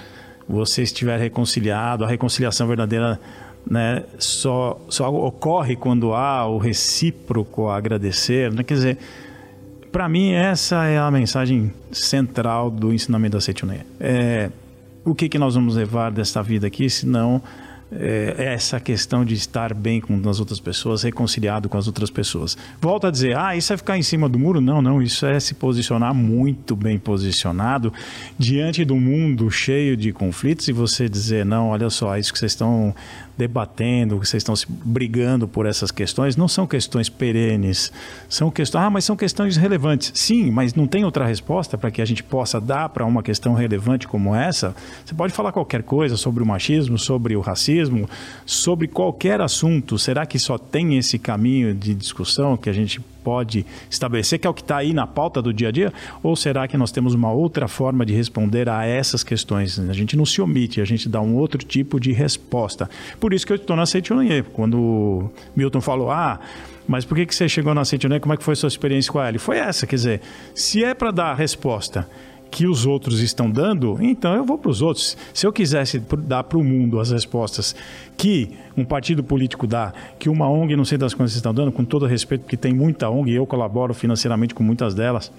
você 0.47 0.83
estiver 0.83 1.19
reconciliado, 1.19 2.03
a 2.03 2.07
reconciliação 2.07 2.67
verdadeira 2.67 3.19
né, 3.69 4.03
só, 4.19 4.79
só 4.89 5.13
ocorre 5.13 5.75
quando 5.75 6.13
há 6.13 6.45
o 6.47 6.57
recíproco 6.57 7.67
a 7.67 7.77
agradecer. 7.77 8.51
Né? 8.51 8.63
Quer 8.63 8.73
dizer, 8.75 8.97
para 9.95 10.09
mim, 10.09 10.33
essa 10.33 10.83
é 10.83 10.97
a 10.97 11.09
mensagem 11.09 11.71
central 11.89 12.69
do 12.69 12.93
ensinamento 12.93 13.37
da 13.37 13.39
Seitonei. 13.39 13.79
É, 13.97 14.51
o 15.05 15.15
que, 15.15 15.29
que 15.29 15.39
nós 15.39 15.55
vamos 15.55 15.77
levar 15.77 16.11
desta 16.11 16.43
vida 16.43 16.67
aqui, 16.67 16.89
se 16.89 17.05
não 17.05 17.41
é, 17.89 18.35
essa 18.53 18.77
questão 18.77 19.23
de 19.23 19.35
estar 19.35 19.73
bem 19.73 20.01
com 20.01 20.19
as 20.29 20.41
outras 20.41 20.59
pessoas, 20.59 21.03
reconciliado 21.03 21.69
com 21.69 21.77
as 21.77 21.87
outras 21.87 22.09
pessoas. 22.09 22.57
Volto 22.81 23.07
a 23.07 23.11
dizer, 23.11 23.37
ah, 23.37 23.55
isso 23.55 23.71
é 23.71 23.77
ficar 23.77 23.97
em 23.97 24.01
cima 24.01 24.27
do 24.27 24.37
muro? 24.37 24.59
Não, 24.59 24.81
não, 24.81 25.01
isso 25.01 25.25
é 25.25 25.39
se 25.39 25.53
posicionar 25.53 26.13
muito 26.13 26.75
bem 26.75 26.99
posicionado 26.99 27.93
diante 28.37 28.83
do 28.83 28.97
mundo 28.97 29.49
cheio 29.49 29.95
de 29.95 30.11
conflitos 30.11 30.67
e 30.67 30.73
você 30.73 31.07
dizer, 31.07 31.45
não, 31.45 31.69
olha 31.69 31.89
só, 31.89 32.17
isso 32.17 32.33
que 32.33 32.39
vocês 32.39 32.51
estão 32.51 32.93
debatendo, 33.37 34.17
vocês 34.17 34.41
estão 34.41 34.55
se 34.55 34.65
brigando 34.69 35.47
por 35.47 35.65
essas 35.65 35.91
questões, 35.91 36.37
não 36.37 36.47
são 36.47 36.65
questões 36.65 37.09
perenes, 37.09 37.91
são 38.29 38.49
questões, 38.49 38.83
ah, 38.83 38.89
mas 38.89 39.05
são 39.05 39.15
questões 39.15 39.57
relevantes. 39.57 40.11
Sim, 40.13 40.51
mas 40.51 40.73
não 40.73 40.87
tem 40.87 41.03
outra 41.03 41.25
resposta 41.25 41.77
para 41.77 41.91
que 41.91 42.01
a 42.01 42.05
gente 42.05 42.23
possa 42.23 42.59
dar 42.59 42.89
para 42.89 43.05
uma 43.05 43.21
questão 43.21 43.53
relevante 43.53 44.07
como 44.07 44.35
essa. 44.35 44.75
Você 45.05 45.13
pode 45.13 45.33
falar 45.33 45.51
qualquer 45.51 45.83
coisa 45.83 46.17
sobre 46.17 46.43
o 46.43 46.45
machismo, 46.45 46.97
sobre 46.97 47.35
o 47.35 47.41
racismo, 47.41 48.09
sobre 48.45 48.87
qualquer 48.87 49.41
assunto. 49.41 49.97
Será 49.97 50.25
que 50.25 50.39
só 50.39 50.57
tem 50.57 50.97
esse 50.97 51.19
caminho 51.19 51.73
de 51.73 51.93
discussão 51.93 52.55
que 52.55 52.69
a 52.69 52.73
gente 52.73 53.01
pode 53.25 53.65
estabelecer, 53.89 54.37
que 54.37 54.45
é 54.45 54.49
o 54.49 54.53
que 54.53 54.61
está 54.61 54.77
aí 54.77 54.93
na 54.93 55.07
pauta 55.07 55.41
do 55.41 55.51
dia 55.51 55.69
a 55.69 55.71
dia? 55.71 55.91
Ou 56.21 56.35
será 56.35 56.67
que 56.67 56.77
nós 56.77 56.91
temos 56.91 57.15
uma 57.15 57.31
outra 57.31 57.67
forma 57.67 58.05
de 58.05 58.13
responder 58.13 58.69
a 58.69 58.85
essas 58.85 59.23
questões? 59.23 59.79
A 59.79 59.93
gente 59.93 60.15
não 60.15 60.27
se 60.27 60.39
omite, 60.39 60.79
a 60.79 60.85
gente 60.85 61.09
dá 61.09 61.19
um 61.19 61.35
outro 61.35 61.57
tipo 61.65 61.99
de 61.99 62.11
resposta. 62.11 62.87
Por 63.19 63.33
isso 63.33 63.47
que 63.47 63.53
eu 63.53 63.55
estou 63.55 63.75
na 63.75 63.87
Seitonê. 63.87 64.43
Quando 64.43 65.31
Milton 65.55 65.81
falou, 65.81 66.11
ah, 66.11 66.39
mas 66.87 67.03
por 67.03 67.17
que, 67.17 67.25
que 67.25 67.33
você 67.33 67.49
chegou 67.49 67.73
na 67.73 67.83
Seitonê? 67.83 68.19
Como 68.19 68.35
é 68.35 68.37
que 68.37 68.43
foi 68.43 68.53
a 68.53 68.57
sua 68.57 68.67
experiência 68.67 69.11
com 69.11 69.19
ela? 69.19 69.35
E 69.35 69.39
foi 69.39 69.57
essa, 69.57 69.87
quer 69.87 69.95
dizer, 69.95 70.21
se 70.53 70.83
é 70.83 70.93
para 70.93 71.09
dar 71.09 71.31
a 71.31 71.33
resposta 71.33 72.07
que 72.49 72.67
os 72.67 72.85
outros 72.85 73.19
estão 73.19 73.49
dando, 73.49 73.97
então 74.01 74.33
eu 74.33 74.45
vou 74.45 74.57
para 74.57 74.71
os 74.71 74.81
outros. 74.81 75.17
Se 75.33 75.45
eu 75.45 75.51
quisesse 75.51 75.99
dar 75.99 76.43
para 76.43 76.57
o 76.57 76.63
mundo 76.63 76.99
as 76.99 77.11
respostas 77.11 77.75
que 78.15 78.51
um 78.77 78.85
partido 78.85 79.23
político 79.23 79.67
dá, 79.67 79.93
que 80.17 80.29
uma 80.29 80.49
ONG, 80.49 80.75
não 80.75 80.85
sei 80.85 80.97
das 80.97 81.13
quantas 81.13 81.35
estão 81.35 81.53
dando, 81.53 81.71
com 81.71 81.83
todo 81.83 82.05
respeito, 82.05 82.41
porque 82.41 82.57
tem 82.57 82.73
muita 82.73 83.09
ONG 83.09 83.31
e 83.31 83.35
eu 83.35 83.45
colaboro 83.45 83.93
financeiramente 83.93 84.53
com 84.53 84.63
muitas 84.63 84.93
delas, 84.93 85.31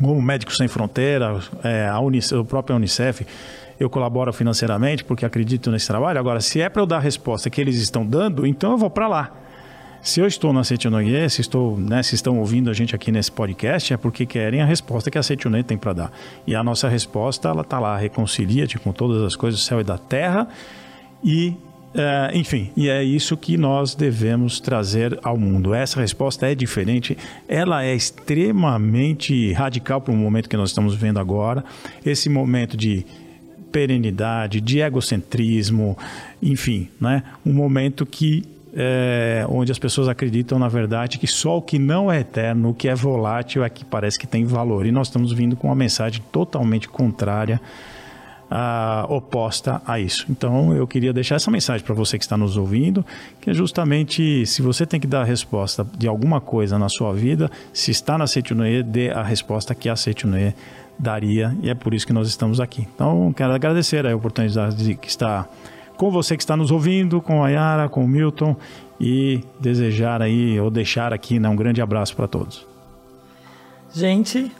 como 0.00 0.20
Médicos 0.20 0.56
Sem 0.56 0.68
Fronteira, 0.68 1.38
é, 1.62 1.88
a, 1.88 1.98
Unicef, 2.00 2.40
a 2.40 2.44
própria 2.44 2.76
Unicef, 2.76 3.26
eu 3.78 3.90
colaboro 3.90 4.32
financeiramente 4.32 5.04
porque 5.04 5.24
acredito 5.24 5.70
nesse 5.70 5.86
trabalho. 5.86 6.18
Agora, 6.18 6.40
se 6.40 6.60
é 6.60 6.68
para 6.68 6.82
eu 6.82 6.86
dar 6.86 6.96
a 6.96 7.00
resposta 7.00 7.50
que 7.50 7.60
eles 7.60 7.76
estão 7.76 8.04
dando, 8.04 8.46
então 8.46 8.72
eu 8.72 8.78
vou 8.78 8.90
para 8.90 9.08
lá. 9.08 9.45
Se 10.06 10.20
eu 10.20 10.26
estou 10.28 10.52
na 10.52 10.62
Setionoye, 10.62 11.28
se, 11.28 11.40
estou, 11.40 11.76
né, 11.76 12.00
se 12.00 12.14
estão 12.14 12.38
ouvindo 12.38 12.70
a 12.70 12.72
gente 12.72 12.94
aqui 12.94 13.10
nesse 13.10 13.30
podcast, 13.32 13.92
é 13.92 13.96
porque 13.96 14.24
querem 14.24 14.62
a 14.62 14.64
resposta 14.64 15.10
que 15.10 15.18
a 15.18 15.22
Setionoye 15.22 15.64
tem 15.64 15.76
para 15.76 15.92
dar. 15.92 16.12
E 16.46 16.54
a 16.54 16.62
nossa 16.62 16.88
resposta, 16.88 17.48
ela 17.48 17.62
está 17.62 17.80
lá, 17.80 17.96
reconcilia-te 17.96 18.78
com 18.78 18.92
todas 18.92 19.20
as 19.20 19.34
coisas 19.34 19.58
do 19.58 19.64
céu 19.64 19.80
e 19.80 19.84
da 19.84 19.98
terra 19.98 20.48
e 21.22 21.54
Uh, 21.94 22.36
enfim, 22.36 22.70
e 22.76 22.90
é 22.90 23.02
isso 23.02 23.38
que 23.38 23.56
nós 23.56 23.94
devemos 23.94 24.60
trazer 24.60 25.18
ao 25.22 25.38
mundo. 25.38 25.72
Essa 25.72 25.98
resposta 25.98 26.46
é 26.46 26.54
diferente, 26.54 27.16
ela 27.48 27.82
é 27.84 27.94
extremamente 27.94 29.50
radical 29.54 30.02
para 30.02 30.12
o 30.12 30.16
momento 30.16 30.46
que 30.46 30.58
nós 30.58 30.68
estamos 30.68 30.94
vivendo 30.94 31.18
agora. 31.18 31.64
Esse 32.04 32.28
momento 32.28 32.76
de 32.76 33.06
perenidade, 33.72 34.60
de 34.60 34.80
egocentrismo, 34.80 35.96
enfim, 36.42 36.90
né? 37.00 37.22
um 37.46 37.54
momento 37.54 38.04
que 38.04 38.44
é, 38.78 39.46
onde 39.48 39.72
as 39.72 39.78
pessoas 39.78 40.06
acreditam, 40.06 40.58
na 40.58 40.68
verdade, 40.68 41.18
que 41.18 41.26
só 41.26 41.56
o 41.56 41.62
que 41.62 41.78
não 41.78 42.12
é 42.12 42.20
eterno, 42.20 42.70
o 42.70 42.74
que 42.74 42.88
é 42.88 42.94
volátil, 42.94 43.64
é 43.64 43.70
que 43.70 43.84
parece 43.84 44.18
que 44.18 44.26
tem 44.26 44.44
valor. 44.44 44.84
E 44.84 44.92
nós 44.92 45.06
estamos 45.06 45.32
vindo 45.32 45.56
com 45.56 45.68
uma 45.68 45.74
mensagem 45.74 46.22
totalmente 46.30 46.86
contrária, 46.86 47.58
uh, 48.50 49.10
oposta 49.10 49.80
a 49.86 49.98
isso. 49.98 50.26
Então, 50.28 50.76
eu 50.76 50.86
queria 50.86 51.10
deixar 51.10 51.36
essa 51.36 51.50
mensagem 51.50 51.84
para 51.86 51.94
você 51.94 52.18
que 52.18 52.24
está 52.24 52.36
nos 52.36 52.58
ouvindo, 52.58 53.04
que 53.40 53.48
é 53.48 53.54
justamente 53.54 54.44
se 54.44 54.60
você 54.60 54.84
tem 54.84 55.00
que 55.00 55.06
dar 55.06 55.22
a 55.22 55.24
resposta 55.24 55.86
de 55.96 56.06
alguma 56.06 56.38
coisa 56.38 56.78
na 56.78 56.90
sua 56.90 57.14
vida, 57.14 57.50
se 57.72 57.90
está 57.90 58.18
na 58.18 58.26
Seitunoe, 58.26 58.82
dê 58.82 59.10
a 59.10 59.22
resposta 59.22 59.74
que 59.74 59.88
a 59.88 59.96
Seitunoe 59.96 60.54
daria, 60.98 61.56
e 61.62 61.70
é 61.70 61.74
por 61.74 61.94
isso 61.94 62.06
que 62.06 62.12
nós 62.12 62.28
estamos 62.28 62.60
aqui. 62.60 62.86
Então, 62.94 63.32
quero 63.34 63.54
agradecer 63.54 64.06
a 64.06 64.14
oportunidade 64.14 64.76
de 64.76 64.94
que 64.94 65.08
está 65.08 65.48
com 65.96 66.10
você 66.10 66.36
que 66.36 66.42
está 66.42 66.56
nos 66.56 66.70
ouvindo, 66.70 67.20
com 67.20 67.42
a 67.42 67.48
Yara, 67.48 67.88
com 67.88 68.04
o 68.04 68.08
Milton 68.08 68.56
e 69.00 69.42
desejar 69.58 70.22
aí, 70.22 70.58
ou 70.60 70.70
deixar 70.70 71.12
aqui 71.12 71.38
né, 71.38 71.48
um 71.48 71.56
grande 71.56 71.80
abraço 71.82 72.14
para 72.14 72.26
todos. 72.26 72.66
Gente, 73.92 74.52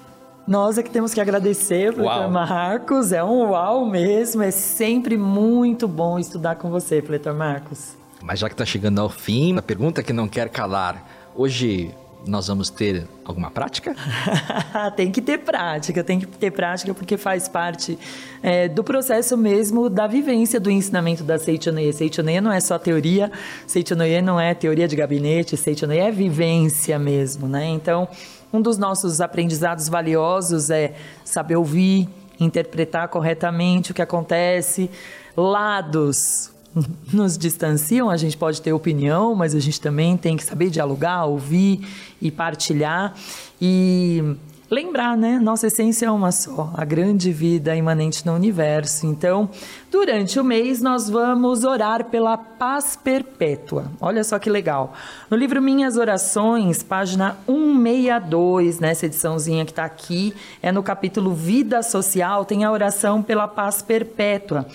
nós 0.47 0.79
é 0.79 0.83
que 0.83 0.91
temos 0.91 1.13
que 1.13 1.21
agradecer, 1.21 1.93
Fletor 1.93 2.31
Marcos. 2.31 3.13
É 3.13 3.23
um 3.23 3.51
uau 3.51 3.85
mesmo. 3.85 4.43
É 4.43 4.51
sempre 4.51 5.17
muito 5.17 5.89
bom 5.89 6.19
estudar 6.19 6.57
com 6.57 6.71
você, 6.71 7.03
Fletor 7.03 7.35
Marcos. 7.35 7.97
Mas 8.23 8.39
já 8.39 8.49
que 8.49 8.55
está 8.55 8.65
chegando 8.65 9.01
ao 9.01 9.09
fim, 9.09 9.57
a 9.59 9.63
pergunta 9.63 10.03
que 10.03 10.13
não 10.13 10.29
quer 10.29 10.49
calar. 10.49 11.05
Hoje 11.35 11.95
nós 12.27 12.49
vamos 12.49 12.69
ter 12.71 13.07
alguma 13.25 13.51
prática? 13.51 13.95
tem 14.97 15.13
que 15.13 15.23
ter 15.23 15.39
prática, 15.39 16.03
tem 16.03 16.19
que 16.19 16.27
ter 16.27 16.51
prática 16.51 16.93
porque 16.93 17.17
faz 17.17 17.49
parte 17.49 17.99
é, 18.43 18.69
do 18.69 18.83
processo 18.83 19.37
mesmo 19.37 19.89
da 19.89 20.07
vivência 20.07 20.59
do 20.59 20.71
ensinamento 20.71 21.23
da 21.23 21.39
Seichonoye. 21.39 21.93
Seichonoye 21.93 22.41
não 22.41 22.51
é 22.51 22.61
só 22.61 22.79
teoria, 22.79 23.31
Seichonoye 23.67 24.21
não 24.21 24.41
é 24.41 24.55
teoria 24.55 24.89
de 24.89 24.97
gabinete, 24.97 25.57
Seichonoye 25.57 26.01
é 26.01 26.11
vivência 26.11 26.99
mesmo, 26.99 27.49
né? 27.49 27.67
Então, 27.67 28.09
um 28.53 28.61
dos 28.61 28.77
nossos 28.77 29.21
aprendizados 29.21 29.89
valiosos 29.89 30.71
é 30.71 30.95
saber 31.25 31.57
ouvir, 31.57 32.09
interpretar 32.41 33.09
corretamente 33.09 33.93
o 33.93 33.95
que 33.95 34.03
acontece, 34.03 34.91
lados 35.37 36.56
nos 37.13 37.39
distanciam, 37.39 38.11
a 38.11 38.17
gente 38.17 38.37
pode 38.37 38.61
ter 38.61 38.73
opinião, 38.73 39.35
mas 39.35 39.55
a 39.55 39.61
gente 39.61 39.81
também 39.81 40.17
tem 40.17 40.37
que 40.37 40.45
saber 40.45 40.71
dialogar, 40.71 41.25
ouvir 41.25 41.87
e 42.21 42.31
partilhar 42.31 43.15
e 43.61 44.37
lembrar, 44.69 45.17
né? 45.17 45.39
Nossa 45.39 45.69
essência 45.69 46.07
é 46.07 46.11
uma 46.11 46.33
só, 46.33 46.73
a 46.75 46.85
grande 46.85 47.31
vida 47.31 47.75
imanente 47.77 48.27
no 48.27 48.35
universo. 48.35 49.07
Então, 49.07 49.49
durante 49.91 50.41
o 50.41 50.45
mês 50.45 50.83
nós 50.83 51.09
vamos 51.09 51.65
orar 51.65 52.07
pela 52.07 52.37
paz 52.37 52.97
perpétua. 52.97 53.91
Olha 54.01 54.25
só 54.25 54.39
que 54.39 54.51
legal. 54.51 54.93
No 55.31 55.37
livro 55.37 55.63
Minhas 55.63 55.97
Orações, 55.97 56.83
página 56.83 57.37
162, 57.47 58.81
nessa 58.81 59.07
ediçãozinha 59.07 59.65
que 59.65 59.73
está 59.73 59.85
aqui, 59.85 60.35
é 60.61 60.73
no 60.73 60.83
capítulo 60.83 61.33
Vida 61.33 61.83
Social, 61.83 62.45
tem 62.45 62.65
a 62.65 62.73
oração 62.73 63.23
pela 63.23 63.47
paz 63.47 63.83
perpétua. 63.83 64.67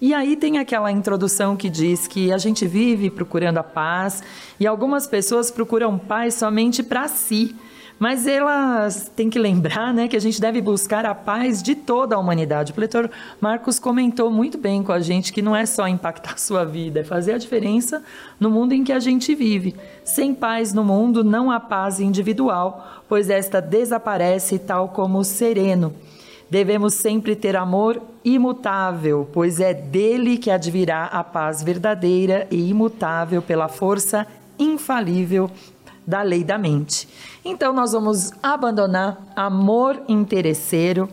E 0.00 0.14
aí 0.14 0.36
tem 0.36 0.58
aquela 0.58 0.92
introdução 0.92 1.56
que 1.56 1.68
diz 1.68 2.06
que 2.06 2.32
a 2.32 2.38
gente 2.38 2.66
vive 2.66 3.10
procurando 3.10 3.58
a 3.58 3.64
paz 3.64 4.22
e 4.60 4.66
algumas 4.66 5.08
pessoas 5.08 5.50
procuram 5.50 5.98
paz 5.98 6.34
somente 6.34 6.84
para 6.84 7.08
si, 7.08 7.56
Mas 7.98 8.28
elas 8.28 9.10
têm 9.14 9.28
que 9.28 9.38
lembrar 9.40 9.92
né, 9.92 10.06
que 10.06 10.16
a 10.16 10.20
gente 10.20 10.40
deve 10.40 10.60
buscar 10.60 11.04
a 11.04 11.14
paz 11.14 11.60
de 11.60 11.74
toda 11.74 12.14
a 12.14 12.18
humanidade. 12.18 12.70
O 12.70 12.74
pletor 12.74 13.10
Marcos 13.40 13.80
comentou 13.80 14.30
muito 14.30 14.56
bem 14.56 14.84
com 14.84 14.92
a 14.92 15.00
gente 15.00 15.32
que 15.32 15.42
não 15.42 15.54
é 15.54 15.66
só 15.66 15.88
impactar 15.88 16.34
a 16.34 16.36
sua 16.36 16.64
vida, 16.64 17.00
é 17.00 17.04
fazer 17.04 17.32
a 17.32 17.38
diferença 17.38 18.02
no 18.38 18.50
mundo 18.50 18.72
em 18.72 18.84
que 18.84 18.92
a 18.92 19.00
gente 19.00 19.34
vive. 19.34 19.74
Sem 20.04 20.32
paz 20.32 20.72
no 20.72 20.84
mundo 20.84 21.24
não 21.24 21.50
há 21.50 21.58
paz 21.58 21.98
individual, 21.98 23.02
pois 23.08 23.28
esta 23.28 23.60
desaparece 23.60 24.60
tal 24.60 24.90
como 24.90 25.18
o 25.18 25.24
sereno. 25.24 25.92
Devemos 26.50 26.94
sempre 26.94 27.36
ter 27.36 27.56
amor 27.56 28.00
imutável, 28.24 29.28
pois 29.32 29.60
é 29.60 29.74
dele 29.74 30.38
que 30.38 30.50
advirá 30.50 31.04
a 31.06 31.22
paz 31.22 31.62
verdadeira 31.62 32.46
e 32.50 32.70
imutável 32.70 33.42
pela 33.42 33.68
força 33.68 34.26
infalível 34.58 35.50
da 36.06 36.22
lei 36.22 36.42
da 36.42 36.56
mente. 36.56 37.06
Então 37.44 37.72
nós 37.72 37.92
vamos 37.92 38.32
abandonar 38.42 39.18
amor 39.36 40.00
interesseiro 40.08 41.08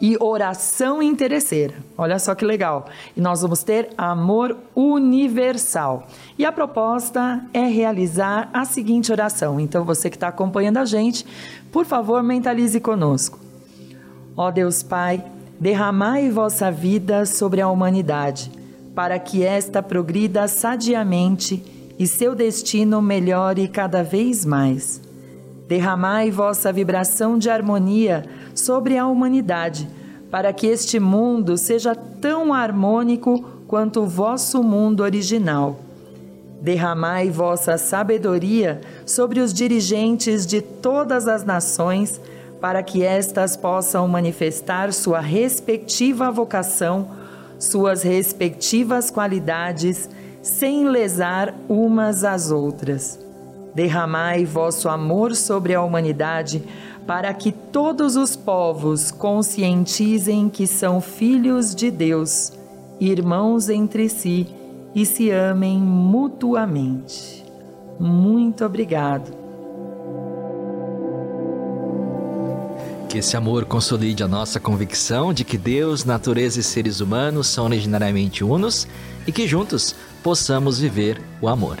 e 0.00 0.16
oração 0.20 1.02
interesseira. 1.02 1.74
Olha 1.96 2.20
só 2.20 2.34
que 2.36 2.44
legal. 2.44 2.86
E 3.16 3.20
nós 3.20 3.42
vamos 3.42 3.64
ter 3.64 3.90
amor 3.98 4.56
universal. 4.76 6.06
E 6.38 6.44
a 6.44 6.52
proposta 6.52 7.44
é 7.52 7.66
realizar 7.66 8.48
a 8.52 8.64
seguinte 8.64 9.10
oração. 9.10 9.58
Então 9.58 9.84
você 9.84 10.08
que 10.08 10.16
está 10.16 10.28
acompanhando 10.28 10.76
a 10.76 10.84
gente, 10.84 11.26
por 11.72 11.84
favor, 11.84 12.22
mentalize 12.22 12.78
conosco. 12.78 13.47
Ó 14.40 14.52
Deus 14.52 14.84
Pai, 14.84 15.24
derramai 15.58 16.30
vossa 16.30 16.70
vida 16.70 17.26
sobre 17.26 17.60
a 17.60 17.68
humanidade, 17.68 18.52
para 18.94 19.18
que 19.18 19.42
esta 19.42 19.82
progrida 19.82 20.46
sadiamente 20.46 21.60
e 21.98 22.06
seu 22.06 22.36
destino 22.36 23.02
melhore 23.02 23.66
cada 23.66 24.04
vez 24.04 24.44
mais. 24.44 25.00
Derramai 25.66 26.30
vossa 26.30 26.72
vibração 26.72 27.36
de 27.36 27.50
harmonia 27.50 28.26
sobre 28.54 28.96
a 28.96 29.08
humanidade, 29.08 29.88
para 30.30 30.52
que 30.52 30.68
este 30.68 31.00
mundo 31.00 31.58
seja 31.58 31.96
tão 31.96 32.54
harmônico 32.54 33.44
quanto 33.66 34.02
o 34.02 34.06
vosso 34.06 34.62
mundo 34.62 35.02
original. 35.02 35.80
Derramai 36.62 37.28
vossa 37.28 37.76
sabedoria 37.76 38.80
sobre 39.04 39.40
os 39.40 39.52
dirigentes 39.52 40.46
de 40.46 40.62
todas 40.62 41.26
as 41.26 41.44
nações, 41.44 42.20
para 42.60 42.82
que 42.82 43.02
estas 43.02 43.56
possam 43.56 44.06
manifestar 44.08 44.92
sua 44.92 45.20
respectiva 45.20 46.30
vocação, 46.30 47.08
suas 47.58 48.02
respectivas 48.02 49.10
qualidades, 49.10 50.08
sem 50.42 50.88
lesar 50.88 51.54
umas 51.68 52.24
às 52.24 52.50
outras. 52.50 53.18
Derramai 53.74 54.44
vosso 54.44 54.88
amor 54.88 55.34
sobre 55.34 55.74
a 55.74 55.82
humanidade, 55.82 56.62
para 57.06 57.32
que 57.32 57.52
todos 57.52 58.16
os 58.16 58.36
povos 58.36 59.10
conscientizem 59.10 60.48
que 60.48 60.66
são 60.66 61.00
filhos 61.00 61.74
de 61.74 61.90
Deus, 61.90 62.52
irmãos 63.00 63.68
entre 63.68 64.08
si 64.08 64.46
e 64.94 65.06
se 65.06 65.30
amem 65.30 65.78
mutuamente. 65.78 67.44
Muito 67.98 68.64
obrigado. 68.64 69.47
Que 73.08 73.18
esse 73.18 73.36
amor 73.38 73.64
consolide 73.64 74.22
a 74.22 74.28
nossa 74.28 74.60
convicção 74.60 75.32
de 75.32 75.42
que 75.42 75.56
Deus, 75.56 76.04
natureza 76.04 76.60
e 76.60 76.62
seres 76.62 77.00
humanos 77.00 77.46
são 77.46 77.64
originariamente 77.64 78.44
unos 78.44 78.86
e 79.26 79.32
que 79.32 79.48
juntos 79.48 79.96
possamos 80.22 80.78
viver 80.78 81.18
o 81.40 81.48
amor. 81.48 81.78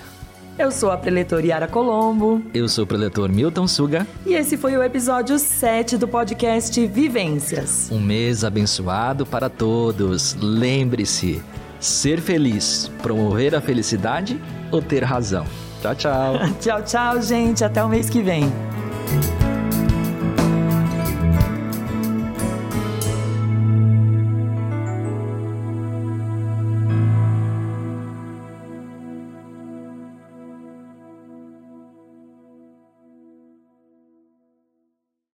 Eu 0.58 0.72
sou 0.72 0.90
a 0.90 0.96
preletor 0.96 1.44
Yara 1.44 1.68
Colombo. 1.68 2.42
Eu 2.54 2.66
sou 2.66 2.84
o 2.84 2.86
preletor 2.86 3.28
Milton 3.28 3.68
Suga. 3.68 4.06
E 4.26 4.32
esse 4.32 4.56
foi 4.56 4.76
o 4.76 4.82
episódio 4.82 5.38
7 5.38 5.98
do 5.98 6.08
podcast 6.08 6.84
Vivências. 6.86 7.90
Um 7.92 8.00
mês 8.00 8.42
abençoado 8.42 9.26
para 9.26 9.50
todos. 9.50 10.34
Lembre-se, 10.40 11.42
ser 11.78 12.22
feliz, 12.22 12.90
promover 13.02 13.54
a 13.54 13.60
felicidade 13.60 14.40
ou 14.72 14.80
ter 14.80 15.04
razão. 15.04 15.44
Tchau, 15.82 15.94
tchau. 15.94 16.34
tchau, 16.58 16.82
tchau, 16.82 17.22
gente. 17.22 17.62
Até 17.62 17.84
o 17.84 17.88
mês 17.88 18.08
que 18.08 18.22
vem. 18.22 18.50